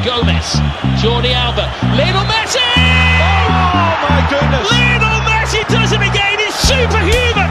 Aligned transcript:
Gomez, 0.00 0.56
Jordi 0.96 1.36
Alba, 1.36 1.68
Lionel 1.92 2.24
Messi! 2.24 2.58
Oh 2.58 3.92
my 4.08 4.20
goodness! 4.32 4.64
Lionel 4.72 5.20
Messi 5.28 5.60
does 5.68 5.92
it 5.92 6.00
again. 6.00 6.38
He's 6.40 6.56
superhuman. 6.56 7.50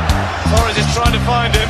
Torres 0.50 0.78
is 0.78 0.90
trying 0.98 1.14
to 1.14 1.22
find 1.30 1.54
him. 1.54 1.70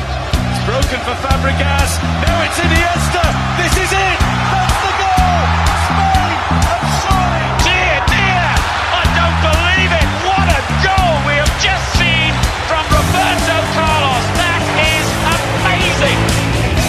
It's 0.50 0.64
broken 0.64 0.98
for 1.04 1.14
Fabregas. 1.20 2.00
Now 2.24 2.42
it's 2.42 2.58
Iniesta. 2.58 3.24
This 3.60 3.74
is 3.84 3.92
it. 3.92 4.71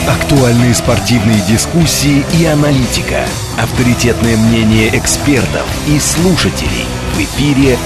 Актуальные 0.07 0.73
спортивные 0.73 1.39
дискуссии 1.47 2.25
и 2.37 2.45
аналитика. 2.45 3.25
Авторитетное 3.57 4.35
мнение 4.35 4.89
экспертов 4.97 5.65
и 5.87 5.97
слушателей. 5.97 6.85
В 7.13 7.19
эфире 7.19 7.77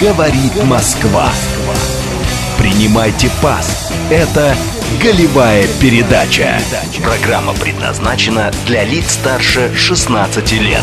«Говорит 0.00 0.54
Москва». 0.66 1.28
Принимайте 2.58 3.28
пас. 3.42 3.92
Это 4.08 4.56
«Голевая 5.02 5.66
передача». 5.80 6.60
Программа 7.02 7.54
предназначена 7.54 8.52
для 8.66 8.84
лиц 8.84 9.14
старше 9.14 9.72
16 9.74 10.52
лет. 10.52 10.82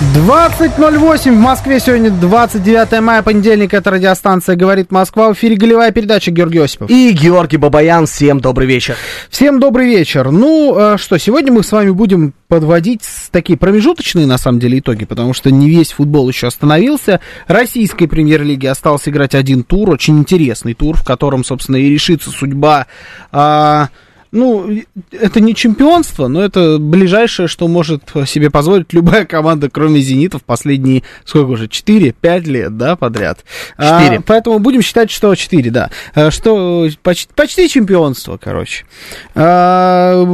20.08 0.00 1.32
в 1.32 1.40
Москве. 1.40 1.80
Сегодня 1.80 2.12
29 2.12 3.00
мая, 3.00 3.20
понедельник. 3.24 3.74
Это 3.74 3.90
радиостанция 3.90 4.54
«Говорит 4.54 4.92
Москва». 4.92 5.30
В 5.30 5.32
эфире 5.32 5.56
голевая 5.56 5.90
передача 5.90 6.30
Георгий 6.30 6.60
Осипов. 6.60 6.88
И 6.88 7.10
Георгий 7.10 7.56
Бабаян, 7.56 8.06
всем 8.06 8.38
добрый 8.38 8.68
вечер. 8.68 8.94
Всем 9.28 9.58
добрый 9.58 9.86
вечер. 9.86 10.30
Ну, 10.30 10.76
э, 10.78 10.98
что, 10.98 11.18
сегодня 11.18 11.52
мы 11.52 11.64
с 11.64 11.72
вами 11.72 11.90
будем 11.90 12.32
подводить 12.46 13.02
такие 13.32 13.58
промежуточные, 13.58 14.24
на 14.24 14.38
самом 14.38 14.60
деле, 14.60 14.78
итоги, 14.78 15.04
потому 15.04 15.34
что 15.34 15.50
не 15.50 15.68
весь 15.68 15.90
футбол 15.90 16.28
еще 16.28 16.46
остановился. 16.46 17.18
Российской 17.48 18.06
премьер-лиги 18.06 18.66
остался 18.66 19.10
играть 19.10 19.34
один 19.34 19.64
тур, 19.64 19.90
очень 19.90 20.16
интересный 20.20 20.74
тур, 20.74 20.96
в 20.96 21.02
котором, 21.02 21.42
собственно, 21.42 21.74
и 21.74 21.90
решится 21.90 22.30
судьба... 22.30 22.86
а, 23.32 23.88
ну, 24.30 24.70
это 25.10 25.40
не 25.40 25.54
чемпионство, 25.54 26.28
но 26.28 26.42
это 26.42 26.78
ближайшее, 26.78 27.48
что 27.48 27.68
может 27.68 28.02
себе 28.26 28.50
позволить 28.50 28.92
любая 28.92 29.24
команда, 29.24 29.70
кроме 29.70 30.00
«Зенита», 30.00 30.38
в 30.38 30.44
последние, 30.44 31.02
сколько 31.24 31.50
уже, 31.50 31.66
4-5 31.66 32.40
лет, 32.44 32.76
да, 32.76 32.96
подряд. 32.96 33.44
А, 33.76 34.02
Четыре. 34.02 34.20
поэтому 34.20 34.58
будем 34.58 34.82
считать, 34.82 35.10
что 35.10 35.34
4, 35.34 35.70
да. 35.70 35.90
А, 36.14 36.30
Что 36.30 36.88
почти, 37.02 37.32
почти 37.34 37.68
чемпионство, 37.68 38.38
короче. 38.42 38.84
А, 39.34 40.24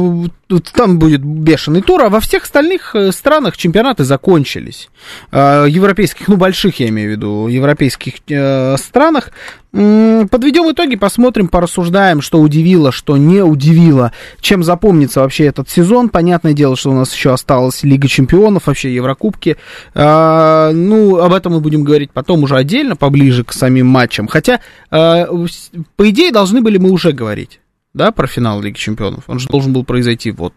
там 0.73 0.99
будет 0.99 1.23
бешеный 1.23 1.81
тур, 1.81 2.03
а 2.03 2.09
во 2.09 2.19
всех 2.19 2.43
остальных 2.43 2.93
э, 2.95 3.11
странах 3.11 3.57
чемпионаты 3.57 4.03
закончились. 4.03 4.89
А, 5.31 5.65
Европейских, 5.65 6.27
ну, 6.27 6.37
больших, 6.37 6.79
я 6.79 6.89
имею 6.89 7.09
в 7.09 7.11
виду, 7.13 7.47
европейских 7.47 8.15
э, 8.29 8.75
странах. 8.77 9.31
Подведем 9.75 10.71
итоги, 10.71 10.95
посмотрим, 10.95 11.49
порассуждаем, 11.49 12.21
что 12.21 12.39
удивило, 12.39 12.93
что 12.93 13.17
не 13.17 13.41
удивило, 13.43 14.13
чем 14.39 14.63
запомнится 14.63 15.19
вообще 15.19 15.45
этот 15.45 15.69
сезон. 15.69 16.07
Понятное 16.07 16.53
дело, 16.53 16.77
что 16.77 16.91
у 16.91 16.93
нас 16.93 17.13
еще 17.13 17.33
осталась 17.33 17.83
Лига 17.83 18.07
Чемпионов, 18.07 18.67
вообще 18.67 18.95
Еврокубки. 18.95 19.57
А, 19.93 20.71
ну, 20.71 21.17
об 21.17 21.33
этом 21.33 21.53
мы 21.53 21.59
будем 21.59 21.83
говорить 21.83 22.11
потом 22.11 22.43
уже 22.43 22.55
отдельно, 22.55 22.95
поближе 22.95 23.43
к 23.43 23.51
самим 23.51 23.87
матчам. 23.87 24.27
Хотя, 24.29 24.61
а, 24.91 25.27
по 25.97 26.09
идее, 26.09 26.31
должны 26.31 26.61
были 26.61 26.77
мы 26.77 26.91
уже 26.91 27.11
говорить, 27.11 27.59
да, 27.93 28.13
про 28.13 28.27
финал 28.27 28.61
Лиги 28.61 28.77
Чемпионов. 28.77 29.25
Он 29.27 29.39
же 29.39 29.49
должен 29.49 29.73
был 29.73 29.83
произойти 29.83 30.31
вот 30.31 30.53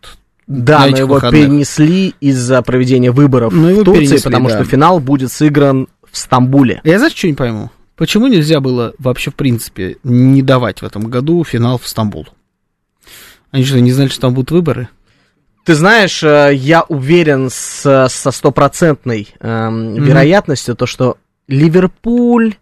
Да, 0.47 0.87
но 0.87 0.97
его 0.97 1.15
выходных. 1.15 1.43
перенесли 1.43 2.15
из-за 2.21 2.63
проведения 2.63 3.11
выборов 3.11 3.53
Ну, 3.53 3.69
его 3.69 3.81
в 3.81 3.85
Турции, 3.85 4.03
перенесли, 4.05 4.25
потому 4.25 4.49
да. 4.49 4.55
что 4.55 4.65
финал 4.65 5.01
будет 5.01 5.33
сыгран 5.33 5.89
в 6.09 6.17
Стамбуле. 6.17 6.81
Я 6.85 6.99
знаешь, 6.99 7.17
что 7.17 7.27
не 7.27 7.35
пойму? 7.35 7.71
Почему 7.99 8.29
нельзя 8.29 8.61
было 8.61 8.95
вообще, 8.99 9.31
в 9.31 9.35
принципе, 9.35 9.97
не 10.05 10.41
давать 10.41 10.81
в 10.83 10.85
этом 10.85 11.09
году 11.11 11.45
финал 11.45 11.79
в 11.79 11.87
Стамбул? 11.89 12.29
Они 13.51 13.65
что, 13.65 13.81
не 13.81 13.93
знали, 13.93 14.09
что 14.09 14.21
там 14.23 14.35
будут 14.35 14.53
выборы? 14.53 14.89
Ты 15.65 15.75
знаешь, 15.75 16.23
э, 16.23 16.53
я 16.55 16.83
уверен 16.83 17.51
с- 17.51 18.09
со 18.09 18.31
стопроцентной 18.31 19.29
эм, 19.41 19.95
вероятностью, 20.03 20.77
то, 20.77 20.87
что 20.87 21.17
Ливерпуль, 21.49 22.55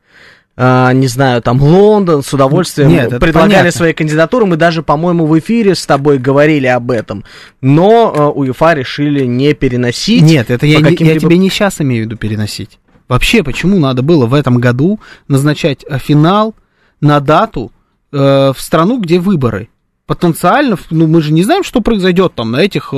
э, 0.57 0.91
не 0.95 1.07
знаю, 1.07 1.43
там 1.43 1.61
Лондон 1.61 2.23
с 2.23 2.33
удовольствием 2.33 2.89
Нет, 2.89 3.11
предлагали 3.21 3.51
понятно. 3.51 3.71
свои 3.73 3.93
кандидатуры. 3.93 4.47
Мы 4.47 4.57
даже, 4.57 4.83
по-моему, 4.83 5.27
в 5.27 5.39
эфире 5.39 5.75
с 5.75 5.85
тобой 5.87 6.19
говорили 6.19 6.67
об 6.67 6.91
этом. 6.91 7.25
Но 7.61 8.13
э, 8.17 8.39
УЕФА 8.39 8.73
решили 8.75 9.25
не 9.27 9.53
переносить. 9.55 10.23
Нет, 10.23 10.51
это 10.51 10.67
я, 10.67 10.79
я 10.79 11.19
тебе 11.19 11.37
не 11.37 11.51
сейчас 11.51 11.81
имею 11.81 12.05
в 12.05 12.07
виду 12.07 12.17
переносить. 12.17 12.79
Вообще, 13.09 13.43
почему 13.43 13.79
надо 13.79 14.03
было 14.03 14.27
в 14.27 14.35
этом 14.35 14.59
году 14.59 15.01
назначать 15.29 15.85
э, 15.89 15.99
финал 15.99 16.55
на 17.01 17.21
дату 17.21 17.73
э, 18.13 18.53
в 18.55 18.61
страну, 18.61 19.01
где 19.01 19.19
выборы? 19.19 19.69
Потенциально, 20.07 20.77
ну 20.91 21.09
мы 21.09 21.21
же 21.21 21.33
не 21.33 21.43
знаем, 21.43 21.65
что 21.65 21.81
произойдет 21.81 22.35
там 22.37 22.53
на 22.53 22.59
этих 22.59 22.91
э, 22.93 22.97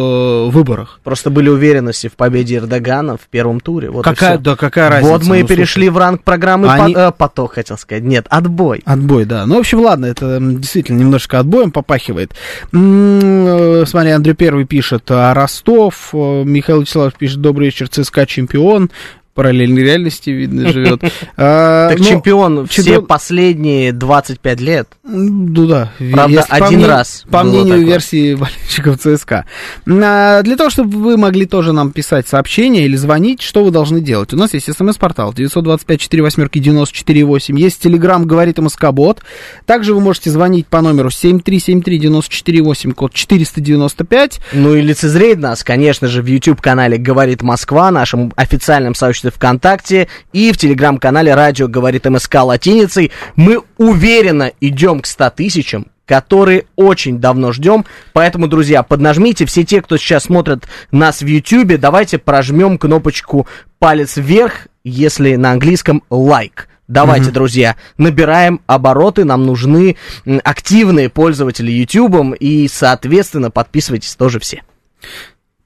выборах. 0.50 1.00
Просто 1.02 1.30
были 1.30 1.48
уверенности 1.48 2.08
в 2.08 2.12
победе 2.16 2.56
Эрдогана 2.56 3.16
в 3.16 3.28
первом 3.30 3.60
туре. 3.60 3.88
Вот 3.88 4.04
какая, 4.04 4.36
да, 4.36 4.56
какая 4.56 4.90
разница? 4.90 5.12
Вот 5.14 5.24
мы 5.24 5.38
и 5.38 5.42
ну, 5.42 5.48
перешли 5.48 5.86
слушай. 5.86 5.88
в 5.88 5.96
ранг 5.96 6.22
программы 6.22 6.68
Они- 6.70 6.92
по- 6.92 6.98
э, 6.98 7.12
поток, 7.12 7.54
хотел 7.54 7.78
сказать. 7.78 8.02
Нет, 8.04 8.26
отбой. 8.28 8.82
Отбой, 8.84 9.24
да. 9.24 9.46
Ну, 9.46 9.56
в 9.56 9.60
общем, 9.60 9.80
ладно, 9.80 10.04
это 10.04 10.38
действительно 10.38 10.98
немножко 10.98 11.38
отбоем 11.38 11.70
попахивает. 11.70 12.34
М, 12.74 13.20
э, 13.22 13.86
Смотри, 13.86 14.10
Андрей 14.10 14.34
Первый 14.34 14.66
пишет, 14.66 15.04
а 15.10 15.32
Ростов, 15.32 16.10
э, 16.12 16.42
Михаил 16.44 16.82
Вячеславов 16.82 17.14
пишет, 17.14 17.40
добрый 17.40 17.68
вечер, 17.68 17.88
ЦСКА 17.88 18.26
чемпион. 18.26 18.90
Параллельной 19.38 19.82
реальности, 19.84 20.30
видно, 20.30 20.72
живет. 20.72 21.00
А, 21.36 21.90
Так 21.90 21.98
ну, 22.00 22.04
чемпион 22.04 22.66
все 22.66 22.82
чемпион- 22.82 23.06
последние 23.06 23.92
25 23.92 24.60
лет. 24.60 24.88
Ну 25.04 25.66
да. 25.66 25.92
Правда, 26.12 26.32
Если 26.38 26.48
по 26.50 26.56
один 26.56 26.66
мнению- 26.66 26.88
раз 26.88 27.24
По 27.30 27.44
мнению 27.44 27.74
такое. 27.76 27.86
версии 27.86 28.34
болельщиков 28.40 28.98
ЦСКА. 28.98 29.44
А, 29.86 30.42
Для 30.42 30.56
того, 30.56 30.70
чтобы 30.70 30.98
вы 30.98 31.16
могли 31.16 31.46
тоже 31.46 31.72
нам 31.72 31.92
писать 31.92 32.26
сообщения 32.26 32.84
или 32.84 32.96
звонить, 32.96 33.40
что 33.42 33.62
вы 33.64 33.70
должны 33.70 34.00
делать? 34.00 34.34
У 34.34 34.36
нас 34.36 34.54
есть 34.54 34.66
смс-портал 34.74 35.32
925-48-94-8. 35.32 37.56
Есть 37.58 37.80
телеграм 37.82 38.26
«Говорит 38.26 38.58
МСК-бот». 38.58 39.20
Также 39.66 39.94
вы 39.94 40.00
можете 40.00 40.30
звонить 40.30 40.66
по 40.66 40.80
номеру 40.80 41.10
7373-94-8, 41.10 42.92
код 42.92 43.12
495. 43.14 44.40
Ну 44.52 44.74
и 44.74 44.80
лицезреть 44.80 45.38
нас, 45.38 45.62
конечно 45.62 46.08
же, 46.08 46.22
в 46.22 46.26
YouTube-канале 46.26 46.98
«Говорит 46.98 47.42
Москва», 47.42 47.90
нашем 47.90 48.32
официальном 48.36 48.94
сообществе 48.94 49.27
ВКонтакте 49.30 50.08
и 50.32 50.52
в 50.52 50.56
Телеграм-канале 50.58 51.34
«Радио 51.34 51.68
говорит 51.68 52.04
МСК» 52.04 52.36
латиницей. 52.36 53.12
Мы 53.36 53.62
уверенно 53.76 54.52
идем 54.60 55.00
к 55.00 55.06
100 55.06 55.30
тысячам, 55.30 55.86
которые 56.06 56.64
очень 56.76 57.18
давно 57.18 57.52
ждем. 57.52 57.84
Поэтому, 58.12 58.48
друзья, 58.48 58.82
поднажмите. 58.82 59.44
Все 59.46 59.64
те, 59.64 59.82
кто 59.82 59.96
сейчас 59.96 60.24
смотрит 60.24 60.66
нас 60.90 61.20
в 61.20 61.26
YouTube, 61.26 61.78
давайте 61.78 62.18
прожмем 62.18 62.78
кнопочку 62.78 63.46
палец 63.78 64.16
вверх, 64.16 64.68
если 64.84 65.36
на 65.36 65.52
английском 65.52 66.02
лайк. 66.10 66.68
Давайте, 66.88 67.30
друзья, 67.30 67.76
набираем 67.98 68.62
обороты, 68.66 69.24
нам 69.24 69.44
нужны 69.44 69.96
активные 70.42 71.10
пользователи 71.10 71.70
YouTube, 71.70 72.34
и, 72.40 72.66
соответственно, 72.66 73.50
подписывайтесь 73.50 74.16
тоже 74.16 74.40
все. 74.40 74.62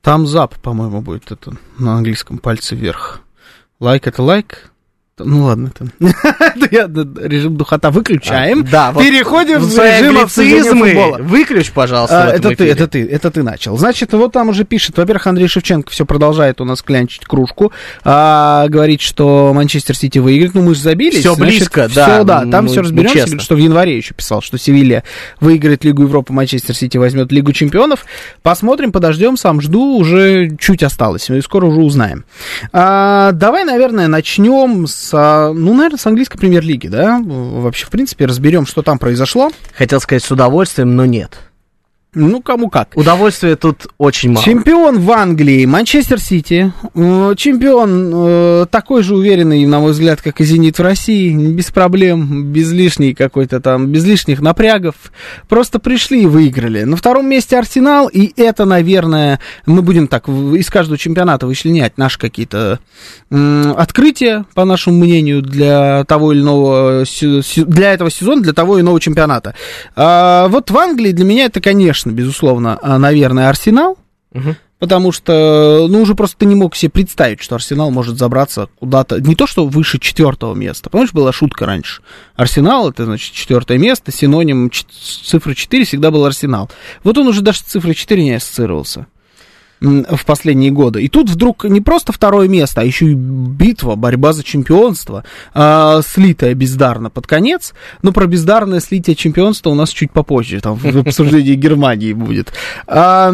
Там 0.00 0.26
зап, 0.26 0.56
по-моему, 0.56 1.00
будет 1.00 1.30
это 1.30 1.52
на 1.78 1.94
английском 1.94 2.38
пальце 2.38 2.74
вверх. 2.74 3.21
Лайк 3.82 4.06
это 4.06 4.22
лайк. 4.22 4.71
Ну 5.18 5.44
ладно, 5.44 5.70
да, 6.00 6.08
режим 7.22 7.56
духота 7.56 7.90
выключаем. 7.90 8.64
Да, 8.64 8.92
вот 8.92 9.04
Переходим 9.04 9.58
в 9.58 9.70
свои 9.70 10.00
режим 10.00 10.78
футбола. 10.78 11.18
Выключ, 11.18 11.70
пожалуйста, 11.70 12.22
А, 12.22 12.26
в 12.30 12.34
это 12.34 12.48
ты, 12.48 12.54
эфире. 12.54 12.70
это 12.70 12.88
ты, 12.88 13.06
это 13.06 13.30
ты 13.30 13.42
начал. 13.42 13.76
Значит, 13.76 14.12
вот 14.14 14.32
там 14.32 14.48
уже 14.48 14.64
пишет, 14.64 14.96
во-первых, 14.96 15.26
Андрей 15.26 15.48
Шевченко 15.48 15.90
все 15.90 16.06
продолжает 16.06 16.62
у 16.62 16.64
нас 16.64 16.80
клянчить 16.80 17.26
кружку, 17.26 17.72
а, 18.04 18.68
говорит, 18.68 19.02
что 19.02 19.52
Манчестер 19.54 19.96
Сити 19.96 20.18
выиграет. 20.18 20.54
Ну, 20.54 20.62
мы 20.62 20.74
же 20.74 20.80
забились. 20.80 21.20
Всё 21.20 21.34
значит, 21.34 21.56
близко, 21.58 21.88
всё, 21.88 21.94
да, 21.94 22.24
да, 22.24 22.50
там 22.50 22.64
ну, 22.64 22.70
все 22.70 22.80
ну, 22.80 22.84
разберемся. 22.84 23.14
честно. 23.14 23.40
Что 23.40 23.54
в 23.54 23.58
январе 23.58 23.96
еще 23.96 24.14
писал, 24.14 24.40
что 24.40 24.56
Севилья 24.56 25.02
выиграет 25.40 25.84
Лигу 25.84 26.02
Европы, 26.04 26.32
Манчестер 26.32 26.74
Сити 26.74 26.96
возьмет 26.96 27.30
Лигу 27.32 27.52
Чемпионов. 27.52 28.06
Посмотрим, 28.42 28.92
подождем, 28.92 29.36
сам 29.36 29.60
жду, 29.60 29.98
уже 29.98 30.56
чуть 30.58 30.82
осталось, 30.82 31.28
и 31.28 31.40
скоро 31.42 31.66
уже 31.66 31.80
узнаем. 31.80 32.24
А, 32.72 33.32
давай, 33.32 33.64
наверное, 33.64 34.08
начнем 34.08 34.86
с, 34.86 35.01
а, 35.12 35.52
ну, 35.52 35.74
наверное, 35.74 35.98
с 35.98 36.06
английской 36.06 36.38
премьер-лиги, 36.38 36.88
да? 36.88 37.20
Вообще, 37.22 37.86
в 37.86 37.90
принципе, 37.90 38.26
разберем, 38.26 38.66
что 38.66 38.82
там 38.82 38.98
произошло. 38.98 39.50
Хотел 39.74 40.00
сказать 40.00 40.22
с 40.22 40.30
удовольствием, 40.30 40.96
но 40.96 41.06
нет. 41.06 41.38
Ну, 42.14 42.42
кому 42.42 42.68
как. 42.68 42.94
Удовольствия 42.94 43.56
тут 43.56 43.86
очень 43.96 44.32
мало. 44.32 44.44
Чемпион 44.44 44.98
в 44.98 45.10
Англии, 45.12 45.64
Манчестер 45.64 46.20
Сити. 46.20 46.70
Э, 46.94 47.34
Чемпион 47.38 48.12
э, 48.14 48.66
такой 48.70 49.02
же 49.02 49.16
уверенный, 49.16 49.64
на 49.64 49.80
мой 49.80 49.92
взгляд, 49.92 50.20
как 50.20 50.42
и 50.42 50.44
Зенит 50.44 50.78
в 50.78 50.82
России. 50.82 51.34
Без 51.34 51.70
проблем, 51.70 52.52
без 52.52 52.70
лишней 52.70 53.14
какой-то 53.14 53.60
там, 53.60 53.86
без 53.86 54.04
лишних 54.04 54.42
напрягов. 54.42 54.94
Просто 55.48 55.78
пришли 55.78 56.24
и 56.24 56.26
выиграли. 56.26 56.82
На 56.82 56.96
втором 56.96 57.30
месте 57.30 57.56
Арсенал, 57.56 58.08
и 58.08 58.30
это, 58.36 58.66
наверное, 58.66 59.40
мы 59.64 59.80
будем 59.80 60.06
так 60.06 60.28
из 60.28 60.68
каждого 60.68 60.98
чемпионата 60.98 61.46
вычленять 61.46 61.96
наши 61.96 62.18
какие-то 62.18 62.78
открытия, 63.30 64.44
по 64.52 64.66
нашему 64.66 64.98
мнению, 64.98 65.40
для 65.40 66.04
того 66.04 66.34
или 66.34 66.42
иного, 66.42 67.04
для 67.56 67.92
этого 67.94 68.10
сезона, 68.10 68.42
для 68.42 68.52
того 68.52 68.76
или 68.76 68.82
иного 68.84 69.00
чемпионата. 69.00 69.54
А 69.96 70.48
вот 70.48 70.70
в 70.70 70.76
Англии 70.76 71.12
для 71.12 71.24
меня 71.24 71.46
это, 71.46 71.62
конечно, 71.62 72.01
безусловно, 72.10 72.78
а, 72.82 72.98
наверное, 72.98 73.48
Арсенал. 73.48 73.96
Мгм. 74.32 74.56
Потому 74.78 75.12
что, 75.12 75.86
ну, 75.88 76.02
уже 76.02 76.16
просто 76.16 76.38
ты 76.38 76.46
не 76.46 76.56
мог 76.56 76.74
себе 76.74 76.90
представить, 76.90 77.40
что 77.40 77.54
Арсенал 77.54 77.92
может 77.92 78.18
забраться 78.18 78.68
куда-то, 78.80 79.20
не 79.20 79.36
то 79.36 79.46
что 79.46 79.64
выше 79.64 80.00
четвертого 80.00 80.56
места. 80.56 80.90
Помнишь, 80.90 81.12
была 81.12 81.32
шутка 81.32 81.66
раньше? 81.66 82.02
Арсенал, 82.34 82.90
это, 82.90 83.04
значит, 83.04 83.32
четвертое 83.32 83.78
место, 83.78 84.10
синоним 84.10 84.72
цифры 84.72 85.54
4 85.54 85.84
всегда 85.84 86.10
был 86.10 86.24
Арсенал. 86.24 86.68
Вот 87.04 87.16
он 87.16 87.28
уже 87.28 87.42
даже 87.42 87.60
с 87.60 87.62
цифрой 87.62 87.94
4 87.94 88.24
не 88.24 88.32
ассоциировался 88.32 89.06
в 89.82 90.24
последние 90.24 90.70
годы. 90.70 91.02
И 91.02 91.08
тут 91.08 91.28
вдруг 91.28 91.64
не 91.64 91.80
просто 91.80 92.12
второе 92.12 92.48
место, 92.48 92.80
а 92.80 92.84
еще 92.84 93.06
и 93.06 93.14
битва, 93.14 93.96
борьба 93.96 94.32
за 94.32 94.44
чемпионство, 94.44 95.24
а, 95.54 96.00
слитая 96.06 96.54
бездарно 96.54 97.10
под 97.10 97.26
конец. 97.26 97.74
Но 98.02 98.12
про 98.12 98.26
бездарное 98.26 98.80
слитие 98.80 99.16
чемпионства 99.16 99.70
у 99.70 99.74
нас 99.74 99.90
чуть 99.90 100.12
попозже, 100.12 100.60
там 100.60 100.76
в 100.76 100.96
обсуждении 100.96 101.54
Германии 101.54 102.12
будет. 102.12 102.52
А, 102.86 103.32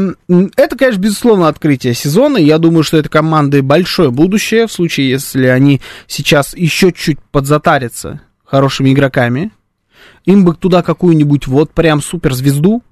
это, 0.56 0.76
конечно, 0.76 1.00
безусловно, 1.00 1.48
открытие 1.48 1.94
сезона. 1.94 2.38
Я 2.38 2.58
думаю, 2.58 2.82
что 2.82 2.96
это 2.96 3.08
команды 3.08 3.62
большое 3.62 4.10
будущее, 4.10 4.66
в 4.66 4.72
случае, 4.72 5.10
если 5.10 5.46
они 5.46 5.80
сейчас 6.06 6.56
еще 6.56 6.92
чуть 6.92 7.18
подзатарятся 7.30 8.20
хорошими 8.44 8.92
игроками. 8.92 9.50
Им 10.24 10.44
бы 10.44 10.54
туда 10.54 10.82
какую-нибудь 10.82 11.46
вот 11.46 11.72
прям 11.72 12.02
суперзвезду. 12.02 12.82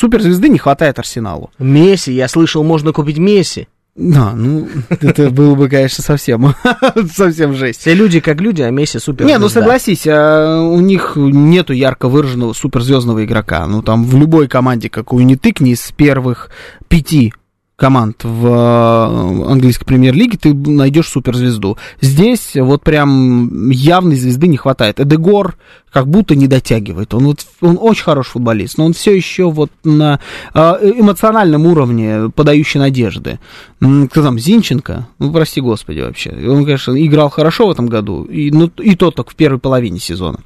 Суперзвезды 0.00 0.48
не 0.48 0.56
хватает 0.56 0.98
Арсеналу. 0.98 1.50
Месси, 1.58 2.10
я 2.12 2.26
слышал, 2.26 2.64
можно 2.64 2.90
купить 2.90 3.18
Месси. 3.18 3.68
Да, 3.94 4.32
ну, 4.34 4.66
это 4.88 5.28
было 5.28 5.54
бы, 5.54 5.68
конечно, 5.68 6.02
совсем, 6.02 6.54
совсем 7.14 7.54
жесть. 7.54 7.80
Все 7.80 7.92
люди 7.92 8.20
как 8.20 8.40
люди, 8.40 8.62
а 8.62 8.70
Месси 8.70 8.98
супер. 8.98 9.26
Не, 9.26 9.36
ну 9.36 9.50
согласись, 9.50 10.06
а, 10.06 10.62
у 10.62 10.80
них 10.80 11.12
нету 11.16 11.74
ярко 11.74 12.08
выраженного 12.08 12.54
суперзвездного 12.54 13.26
игрока. 13.26 13.66
Ну, 13.66 13.82
там 13.82 14.06
в 14.06 14.16
любой 14.16 14.48
команде, 14.48 14.88
какую 14.88 15.26
ни 15.26 15.34
тыкни, 15.34 15.72
из 15.72 15.92
первых 15.92 16.48
пяти 16.88 17.34
команд 17.80 18.24
в 18.24 18.46
э, 18.46 19.50
английской 19.50 19.86
премьер-лиге 19.86 20.36
ты 20.36 20.52
найдешь 20.52 21.08
суперзвезду. 21.08 21.78
Здесь 22.02 22.52
вот 22.54 22.82
прям 22.82 23.70
явной 23.70 24.16
звезды 24.16 24.48
не 24.48 24.58
хватает. 24.58 25.00
Эдегор 25.00 25.56
как 25.90 26.06
будто 26.06 26.34
не 26.34 26.46
дотягивает. 26.46 27.14
Он, 27.14 27.24
вот, 27.24 27.46
он 27.62 27.78
очень 27.80 28.04
хороший 28.04 28.32
футболист, 28.32 28.76
но 28.76 28.84
он 28.84 28.92
все 28.92 29.16
еще 29.16 29.50
вот 29.50 29.70
на 29.82 30.20
э, 30.52 30.60
эмоциональном 30.94 31.64
уровне 31.64 32.30
подающий 32.34 32.78
надежды. 32.78 33.40
Кто 33.78 34.22
там, 34.22 34.38
Зинченко? 34.38 35.08
Ну, 35.18 35.32
прости 35.32 35.62
господи 35.62 36.00
вообще. 36.00 36.32
Он, 36.32 36.66
конечно, 36.66 36.92
играл 37.02 37.30
хорошо 37.30 37.66
в 37.66 37.70
этом 37.70 37.86
году, 37.86 38.24
и, 38.24 38.50
ну, 38.50 38.70
и 38.76 38.94
то 38.94 39.10
только 39.10 39.30
в 39.30 39.34
первой 39.36 39.58
половине 39.58 39.98
сезона. 40.00 40.40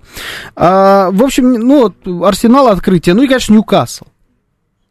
А, 0.54 1.10
в 1.10 1.20
общем, 1.20 1.50
ну, 1.54 1.92
вот, 2.04 2.24
Арсенал 2.24 2.68
открытие. 2.68 3.16
Ну 3.16 3.24
и, 3.24 3.26
конечно, 3.26 3.54
Ньюкасл, 3.54 4.04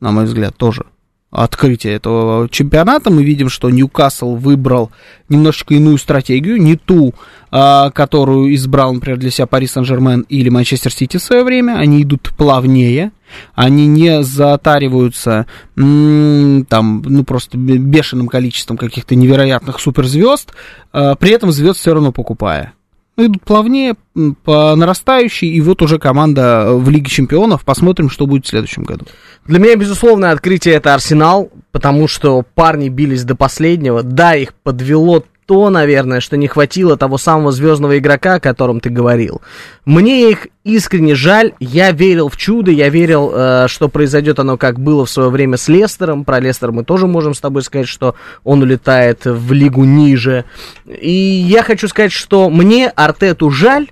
на 0.01 0.11
мой 0.11 0.25
взгляд, 0.25 0.57
тоже 0.57 0.83
открытие 1.33 1.93
этого 1.93 2.47
чемпионата. 2.49 3.09
Мы 3.09 3.23
видим, 3.23 3.49
что 3.49 3.69
Ньюкасл 3.71 4.35
выбрал 4.35 4.91
немножечко 5.29 5.73
иную 5.73 5.97
стратегию, 5.97 6.61
не 6.61 6.75
ту, 6.75 7.15
а, 7.49 7.89
которую 7.89 8.53
избрал, 8.53 8.93
например, 8.93 9.17
для 9.17 9.31
себя 9.31 9.47
Пари 9.47 9.65
Сен-Жермен 9.65 10.25
или 10.29 10.49
Манчестер 10.49 10.93
Сити 10.93 11.17
в 11.17 11.23
свое 11.23 11.43
время. 11.43 11.77
Они 11.77 12.03
идут 12.03 12.29
плавнее, 12.37 13.11
они 13.55 13.87
не 13.87 14.23
затариваются 14.23 15.47
там, 15.75 17.01
ну, 17.03 17.23
просто 17.23 17.57
бе- 17.57 17.77
бешеным 17.77 18.27
количеством 18.27 18.77
каких-то 18.77 19.15
невероятных 19.15 19.79
суперзвезд, 19.79 20.53
а, 20.91 21.15
при 21.15 21.31
этом 21.31 21.51
звезд 21.51 21.79
все 21.79 21.95
равно 21.95 22.11
покупая. 22.11 22.73
Идут 23.15 23.43
плавнее, 23.43 23.95
по 24.43 24.75
нарастающей, 24.75 25.49
и 25.49 25.61
вот 25.61 25.83
уже 25.83 25.99
команда 25.99 26.69
в 26.73 26.89
Лиге 26.89 27.09
Чемпионов. 27.09 27.63
Посмотрим, 27.63 28.09
что 28.09 28.25
будет 28.25 28.45
в 28.45 28.49
следующем 28.49 28.83
году. 28.83 29.05
Для 29.45 29.59
меня, 29.59 29.75
безусловно, 29.75 30.31
открытие 30.31 30.75
это 30.75 30.95
Арсенал, 30.95 31.51
потому 31.71 32.07
что 32.07 32.43
парни 32.55 32.89
бились 32.89 33.23
до 33.23 33.35
последнего. 33.35 34.01
Да, 34.01 34.35
их 34.35 34.53
подвело 34.55 35.23
то, 35.45 35.69
наверное, 35.69 36.19
что 36.19 36.37
не 36.37 36.47
хватило 36.47 36.97
того 36.97 37.17
самого 37.17 37.51
звездного 37.51 37.97
игрока, 37.97 38.35
о 38.35 38.39
котором 38.39 38.79
ты 38.79 38.89
говорил. 38.89 39.41
Мне 39.85 40.29
их 40.31 40.47
искренне 40.63 41.15
жаль. 41.15 41.53
Я 41.59 41.91
верил 41.91 42.29
в 42.29 42.37
чудо, 42.37 42.71
я 42.71 42.89
верил, 42.89 43.31
э, 43.33 43.65
что 43.67 43.89
произойдет 43.89 44.39
оно, 44.39 44.57
как 44.57 44.79
было 44.79 45.05
в 45.05 45.09
свое 45.09 45.29
время 45.29 45.57
с 45.57 45.67
Лестером. 45.67 46.23
Про 46.25 46.39
Лестер 46.39 46.71
мы 46.71 46.83
тоже 46.83 47.07
можем 47.07 47.33
с 47.33 47.39
тобой 47.39 47.63
сказать, 47.63 47.87
что 47.87 48.15
он 48.43 48.61
улетает 48.61 49.25
в 49.25 49.51
лигу 49.51 49.83
ниже. 49.83 50.45
И 50.85 51.11
я 51.11 51.63
хочу 51.63 51.87
сказать, 51.87 52.11
что 52.11 52.49
мне 52.49 52.89
Артету 52.89 53.49
жаль, 53.49 53.89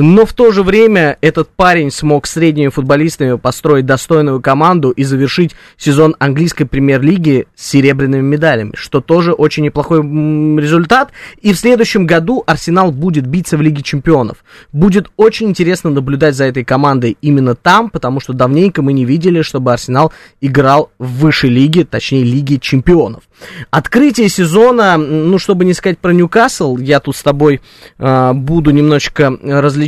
но 0.00 0.24
в 0.24 0.32
то 0.32 0.52
же 0.52 0.62
время 0.62 1.18
этот 1.20 1.48
парень 1.48 1.90
смог 1.90 2.28
средними 2.28 2.68
футболистами 2.68 3.36
построить 3.36 3.84
достойную 3.84 4.40
команду 4.40 4.90
и 4.90 5.02
завершить 5.02 5.56
сезон 5.76 6.14
английской 6.20 6.66
премьер-лиги 6.66 7.48
с 7.56 7.70
серебряными 7.70 8.22
медалями, 8.22 8.72
что 8.76 9.00
тоже 9.00 9.32
очень 9.32 9.64
неплохой 9.64 9.98
результат. 9.98 11.10
И 11.40 11.52
в 11.52 11.58
следующем 11.58 12.06
году 12.06 12.44
Арсенал 12.46 12.92
будет 12.92 13.26
биться 13.26 13.56
в 13.56 13.60
Лиге 13.60 13.82
чемпионов. 13.82 14.44
Будет 14.72 15.10
очень 15.16 15.48
интересно 15.48 15.90
наблюдать 15.90 16.36
за 16.36 16.44
этой 16.44 16.64
командой 16.64 17.16
именно 17.20 17.56
там, 17.56 17.90
потому 17.90 18.20
что 18.20 18.32
давненько 18.32 18.82
мы 18.82 18.92
не 18.92 19.04
видели, 19.04 19.42
чтобы 19.42 19.72
Арсенал 19.72 20.12
играл 20.40 20.92
в 21.00 21.18
высшей 21.18 21.50
лиге, 21.50 21.84
точнее 21.84 22.22
Лиге 22.22 22.60
чемпионов. 22.60 23.24
Открытие 23.70 24.28
сезона, 24.28 24.96
ну, 24.96 25.38
чтобы 25.38 25.64
не 25.64 25.74
сказать 25.74 25.98
про 25.98 26.12
Ньюкасл, 26.12 26.76
я 26.76 27.00
тут 27.00 27.16
с 27.16 27.22
тобой 27.22 27.60
э, 27.98 28.32
буду 28.32 28.70
немножечко 28.70 29.36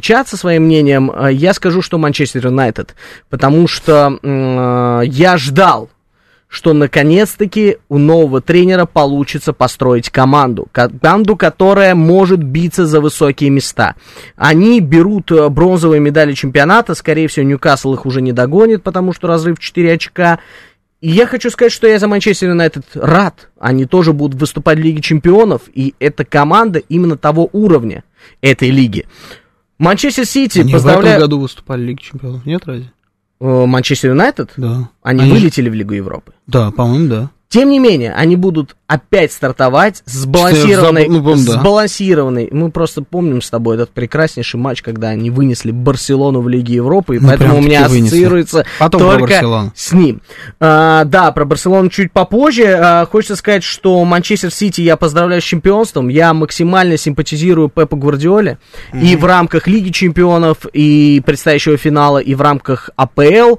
различаться 0.00 0.36
своим 0.36 0.64
мнением, 0.64 1.10
э, 1.10 1.32
я 1.32 1.52
скажу, 1.52 1.82
что 1.82 1.98
Манчестер 1.98 2.46
Юнайтед, 2.46 2.94
потому 3.28 3.68
что 3.68 4.18
э, 4.22 5.02
я 5.06 5.36
ждал, 5.36 5.90
что 6.48 6.72
наконец-таки 6.72 7.76
у 7.88 7.98
нового 7.98 8.40
тренера 8.40 8.86
получится 8.86 9.52
построить 9.52 10.10
команду. 10.10 10.68
Команду, 10.72 11.36
которая 11.36 11.94
может 11.94 12.42
биться 12.42 12.86
за 12.86 13.00
высокие 13.00 13.50
места. 13.50 13.94
Они 14.36 14.80
берут 14.80 15.30
э, 15.30 15.48
бронзовые 15.50 16.00
медали 16.00 16.32
чемпионата, 16.32 16.94
скорее 16.94 17.28
всего, 17.28 17.44
Ньюкасл 17.44 17.92
их 17.94 18.06
уже 18.06 18.22
не 18.22 18.32
догонит, 18.32 18.82
потому 18.82 19.12
что 19.12 19.28
разрыв 19.28 19.58
4 19.58 19.92
очка. 19.92 20.38
И 21.00 21.10
я 21.10 21.26
хочу 21.26 21.50
сказать, 21.50 21.72
что 21.72 21.86
я 21.86 21.98
за 21.98 22.08
Манчестер 22.08 22.50
Юнайтед 22.50 22.84
рад. 22.94 23.48
Они 23.58 23.86
тоже 23.86 24.12
будут 24.12 24.40
выступать 24.40 24.78
в 24.78 24.82
Лиге 24.82 25.00
Чемпионов, 25.00 25.62
и 25.72 25.94
это 25.98 26.24
команда 26.24 26.78
именно 26.78 27.16
того 27.16 27.48
уровня 27.52 28.04
этой 28.42 28.70
лиги. 28.70 29.06
Манчестер 29.80 30.26
Сити, 30.26 30.58
Они 30.60 30.72
в 30.72 30.76
этом 30.76 30.84
поздравляю... 30.84 31.20
году 31.20 31.40
выступали 31.40 31.82
в 31.82 31.86
Лиге 31.86 32.02
Чемпионов, 32.02 32.44
нет 32.44 32.62
разве? 32.66 32.92
Э, 33.40 33.64
Манчестер 33.66 34.10
Юнайтед? 34.10 34.52
Да. 34.58 34.90
Они, 35.02 35.22
Они- 35.22 35.32
вылетели 35.32 35.70
в 35.70 35.74
Лигу 35.74 35.94
Европы. 35.94 36.34
Да, 36.46 36.70
по-моему, 36.70 37.08
да. 37.08 37.30
Тем 37.50 37.68
не 37.68 37.80
менее, 37.80 38.12
они 38.14 38.36
будут 38.36 38.76
опять 38.86 39.32
стартовать 39.32 40.04
с 40.06 40.12
сбалансированной, 40.22 41.02
забыл, 41.02 41.18
ну, 41.18 41.24
помню, 41.24 41.46
да. 41.46 41.52
сбалансированной. 41.54 42.48
Мы 42.52 42.70
просто 42.70 43.02
помним 43.02 43.42
с 43.42 43.50
тобой 43.50 43.74
этот 43.74 43.90
прекраснейший 43.90 44.60
матч, 44.60 44.82
когда 44.82 45.08
они 45.08 45.30
вынесли 45.30 45.72
Барселону 45.72 46.42
в 46.42 46.48
Лиге 46.48 46.74
Европы, 46.74 47.16
и 47.16 47.18
Ну, 47.18 47.26
поэтому 47.26 47.58
у 47.58 47.60
меня 47.60 47.86
ассоциируется 47.86 48.66
Потом 48.78 49.00
только 49.00 49.72
с 49.74 49.92
ним. 49.92 50.22
А, 50.60 51.02
да, 51.06 51.32
про 51.32 51.44
Барселону 51.44 51.88
чуть 51.88 52.12
попозже. 52.12 52.78
А, 52.80 53.06
хочется 53.06 53.34
сказать, 53.34 53.64
что 53.64 54.04
Манчестер 54.04 54.52
Сити 54.52 54.82
я 54.82 54.96
поздравляю 54.96 55.42
с 55.42 55.44
чемпионством. 55.44 56.06
Я 56.06 56.32
максимально 56.34 56.96
симпатизирую 56.96 57.68
Пепу 57.68 57.96
Гвардиоле. 57.96 58.58
И 58.92 59.16
в 59.16 59.24
рамках 59.24 59.66
Лиги 59.66 59.90
Чемпионов, 59.90 60.66
и 60.72 61.20
предстоящего 61.26 61.76
финала, 61.76 62.18
и 62.18 62.36
в 62.36 62.42
рамках 62.42 62.90
АПЛ. 62.94 63.56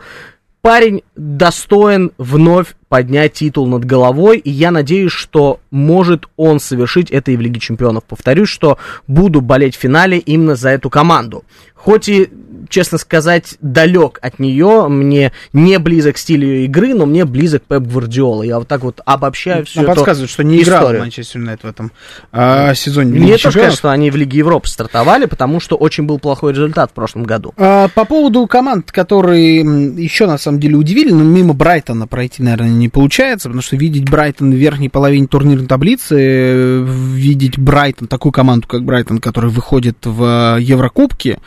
Парень 0.62 1.02
достоин 1.16 2.12
вновь 2.20 2.76
поднять 2.88 3.34
титул 3.34 3.66
над 3.66 3.84
головой, 3.84 4.38
и 4.38 4.52
я 4.52 4.70
надеюсь, 4.70 5.12
что 5.12 5.60
может 5.72 6.26
он 6.38 6.60
совершить 6.60 7.10
это 7.10 7.32
и 7.32 7.38
в 7.38 7.42
Лиге 7.42 7.60
Чемпионов. 7.60 8.04
Повторюсь, 8.04 8.50
что 8.50 8.78
буду 9.08 9.42
болеть 9.42 9.76
в 9.76 9.80
финале 9.80 10.20
именно 10.20 10.56
за 10.56 10.70
эту 10.70 10.92
команду. 10.92 11.44
Хоть 11.74 12.10
и 12.10 12.30
честно 12.70 12.98
сказать, 12.98 13.56
далек 13.62 14.20
от 14.22 14.40
нее. 14.40 14.88
Мне 14.88 15.32
не 15.54 15.80
близок 15.80 16.18
стиль 16.18 16.46
ее 16.46 16.66
игры, 16.66 16.94
но 16.94 17.06
мне 17.06 17.26
близок 17.26 17.64
Пеп 17.64 17.84
Гвардиола. 17.84 18.44
Я 18.44 18.60
вот 18.60 18.68
так 18.68 18.82
вот 18.82 19.02
обобщаю 19.06 19.66
Нам 19.76 19.86
эту 19.86 19.96
подсказывают, 19.96 20.32
что 20.32 20.44
не 20.44 20.62
играл 20.62 20.84
историю. 20.84 21.02
Манчестер 21.02 21.40
Юнайтед 21.40 21.64
в 21.64 21.68
этом 21.68 21.92
а, 22.32 22.74
сезоне. 22.74 23.20
Мне 23.20 23.38
тоже 23.38 23.60
кажется, 23.60 23.78
что 23.78 23.92
они 23.92 24.12
в 24.12 24.16
Лиге 24.16 24.40
Европы 24.40 24.68
стартовали, 24.68 25.26
потому 25.26 25.60
что 25.60 25.76
очень 25.76 26.06
был 26.06 26.20
плохой 26.20 26.54
результат 26.54 26.92
в 26.92 26.94
прошлом 26.94 27.24
году. 27.24 27.54
А, 27.58 27.88
По 27.90 28.06
поводу 28.06 28.46
команд, 28.48 28.92
которые 28.92 29.60
еще 29.60 30.28
на 30.28 30.38
самом 30.38 30.60
деле 30.60 30.76
удивили, 30.76 31.12
но 31.12 31.24
мимо 31.24 31.54
Брайтона 31.54 32.08
пройти, 32.08 32.44
наверное, 32.44 32.70
не 32.70 32.90
получается, 32.90 33.50
потому 33.50 33.62
что 33.62 33.76
видеть 33.76 34.10
Брайтон 34.10 34.52
в 34.52 34.56
верхней 34.56 34.90
половине 34.90 35.28
турнирной 35.28 35.68
таблицы, 35.68 36.16
э, 36.20 36.86
видеть 36.88 37.58
Брайтон, 37.58 38.08
такую 38.08 38.32
команду, 38.32 38.68
как 38.68 38.84
Брайтон, 38.84 39.20
которая 39.20 39.52
выходит 39.52 39.98
в 40.06 40.58
э, 40.58 40.62
Еврокубки, 40.62 41.40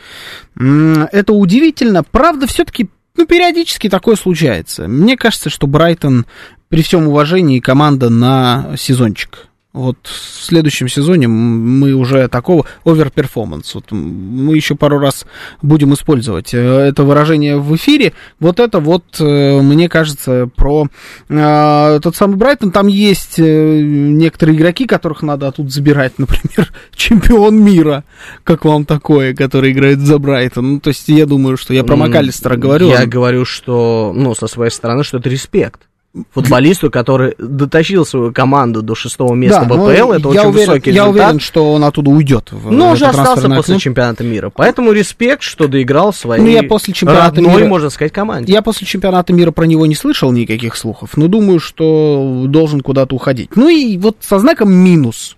м, 0.57 1.04
это 1.11 1.33
удивительно. 1.33 2.03
Правда, 2.03 2.47
все-таки, 2.47 2.89
ну, 3.15 3.25
периодически 3.25 3.89
такое 3.89 4.15
случается. 4.15 4.87
Мне 4.87 5.17
кажется, 5.17 5.49
что 5.49 5.67
Брайтон, 5.67 6.25
при 6.69 6.83
всем 6.83 7.07
уважении, 7.07 7.59
команда 7.59 8.09
на 8.09 8.75
сезончик. 8.77 9.47
Вот 9.75 9.97
в 10.03 10.43
следующем 10.45 10.87
сезоне 10.87 11.27
мы 11.27 11.91
уже 11.95 12.29
такого 12.29 12.65
overperformance. 12.85 13.75
Вот 13.75 13.91
мы 13.91 14.55
еще 14.55 14.75
пару 14.75 14.99
раз 14.99 15.25
будем 15.61 15.93
использовать 15.93 16.53
э, 16.53 16.57
это 16.57 17.03
выражение 17.03 17.57
в 17.57 17.75
эфире. 17.75 18.13
Вот 18.39 18.61
это 18.61 18.79
вот, 18.79 19.03
э, 19.19 19.61
мне 19.61 19.89
кажется, 19.89 20.49
про 20.55 20.87
э, 21.27 21.99
тот 22.01 22.15
самый 22.15 22.37
Брайтон. 22.37 22.71
Там 22.71 22.87
есть 22.87 23.37
э, 23.37 23.81
некоторые 23.81 24.55
игроки, 24.55 24.85
которых 24.85 25.21
надо 25.23 25.49
оттуда 25.49 25.69
забирать. 25.69 26.13
Например, 26.19 26.71
чемпион 26.95 27.61
мира. 27.61 28.05
Как 28.45 28.63
вам 28.63 28.85
такое, 28.85 29.35
который 29.35 29.73
играет 29.73 29.99
за 29.99 30.19
Брайтон? 30.19 30.75
Ну, 30.75 30.79
то 30.79 30.87
есть 30.87 31.09
я 31.09 31.25
думаю, 31.25 31.57
что 31.57 31.73
я 31.73 31.83
про 31.83 31.97
Макалистера 31.97 32.55
говорю. 32.55 32.87
Я 32.87 33.03
он- 33.03 33.09
говорю, 33.09 33.43
что, 33.43 34.13
ну, 34.15 34.35
со 34.35 34.47
своей 34.47 34.71
стороны, 34.71 35.03
что 35.03 35.17
это 35.17 35.29
респект. 35.29 35.81
Футболисту, 36.31 36.89
который 36.89 37.35
дотащил 37.37 38.05
свою 38.05 38.31
команду 38.31 38.81
до 38.81 38.95
шестого 38.95 39.33
места 39.33 39.65
Да, 39.67 39.75
в 39.75 39.89
АПЛ, 39.89 40.11
это 40.13 40.29
я 40.31 40.41
очень 40.41 40.49
уверен, 40.49 40.69
высокий 40.71 40.91
Я 40.91 41.03
результат. 41.03 41.09
уверен, 41.25 41.39
что 41.41 41.73
он 41.73 41.83
оттуда 41.83 42.09
уйдет. 42.09 42.51
В, 42.51 42.71
но 42.71 42.89
в 42.89 42.93
уже 42.93 43.05
остался 43.05 43.49
после 43.49 43.77
чемпионата 43.79 44.23
мира. 44.23 44.49
Поэтому 44.55 44.91
респект, 44.93 45.41
что 45.43 45.67
доиграл 45.67 46.13
своей 46.13 46.41
Ну, 46.41 46.47
я 46.47 46.63
после 46.63 46.93
чемпионата 46.93 47.35
родной, 47.35 47.55
мира- 47.57 47.67
можно 47.67 47.89
сказать, 47.89 48.13
команде. 48.13 48.53
Я 48.53 48.61
после 48.61 48.87
чемпионата 48.87 49.33
мира 49.33 49.51
про 49.51 49.65
него 49.65 49.85
не 49.85 49.95
слышал 49.95 50.31
никаких 50.31 50.77
слухов, 50.77 51.17
но 51.17 51.27
думаю, 51.27 51.59
что 51.59 52.45
должен 52.47 52.79
куда-то 52.81 53.13
уходить. 53.15 53.55
Ну 53.55 53.67
и 53.67 53.97
вот 53.97 54.17
со 54.21 54.39
знаком 54.39 54.71
минус. 54.71 55.35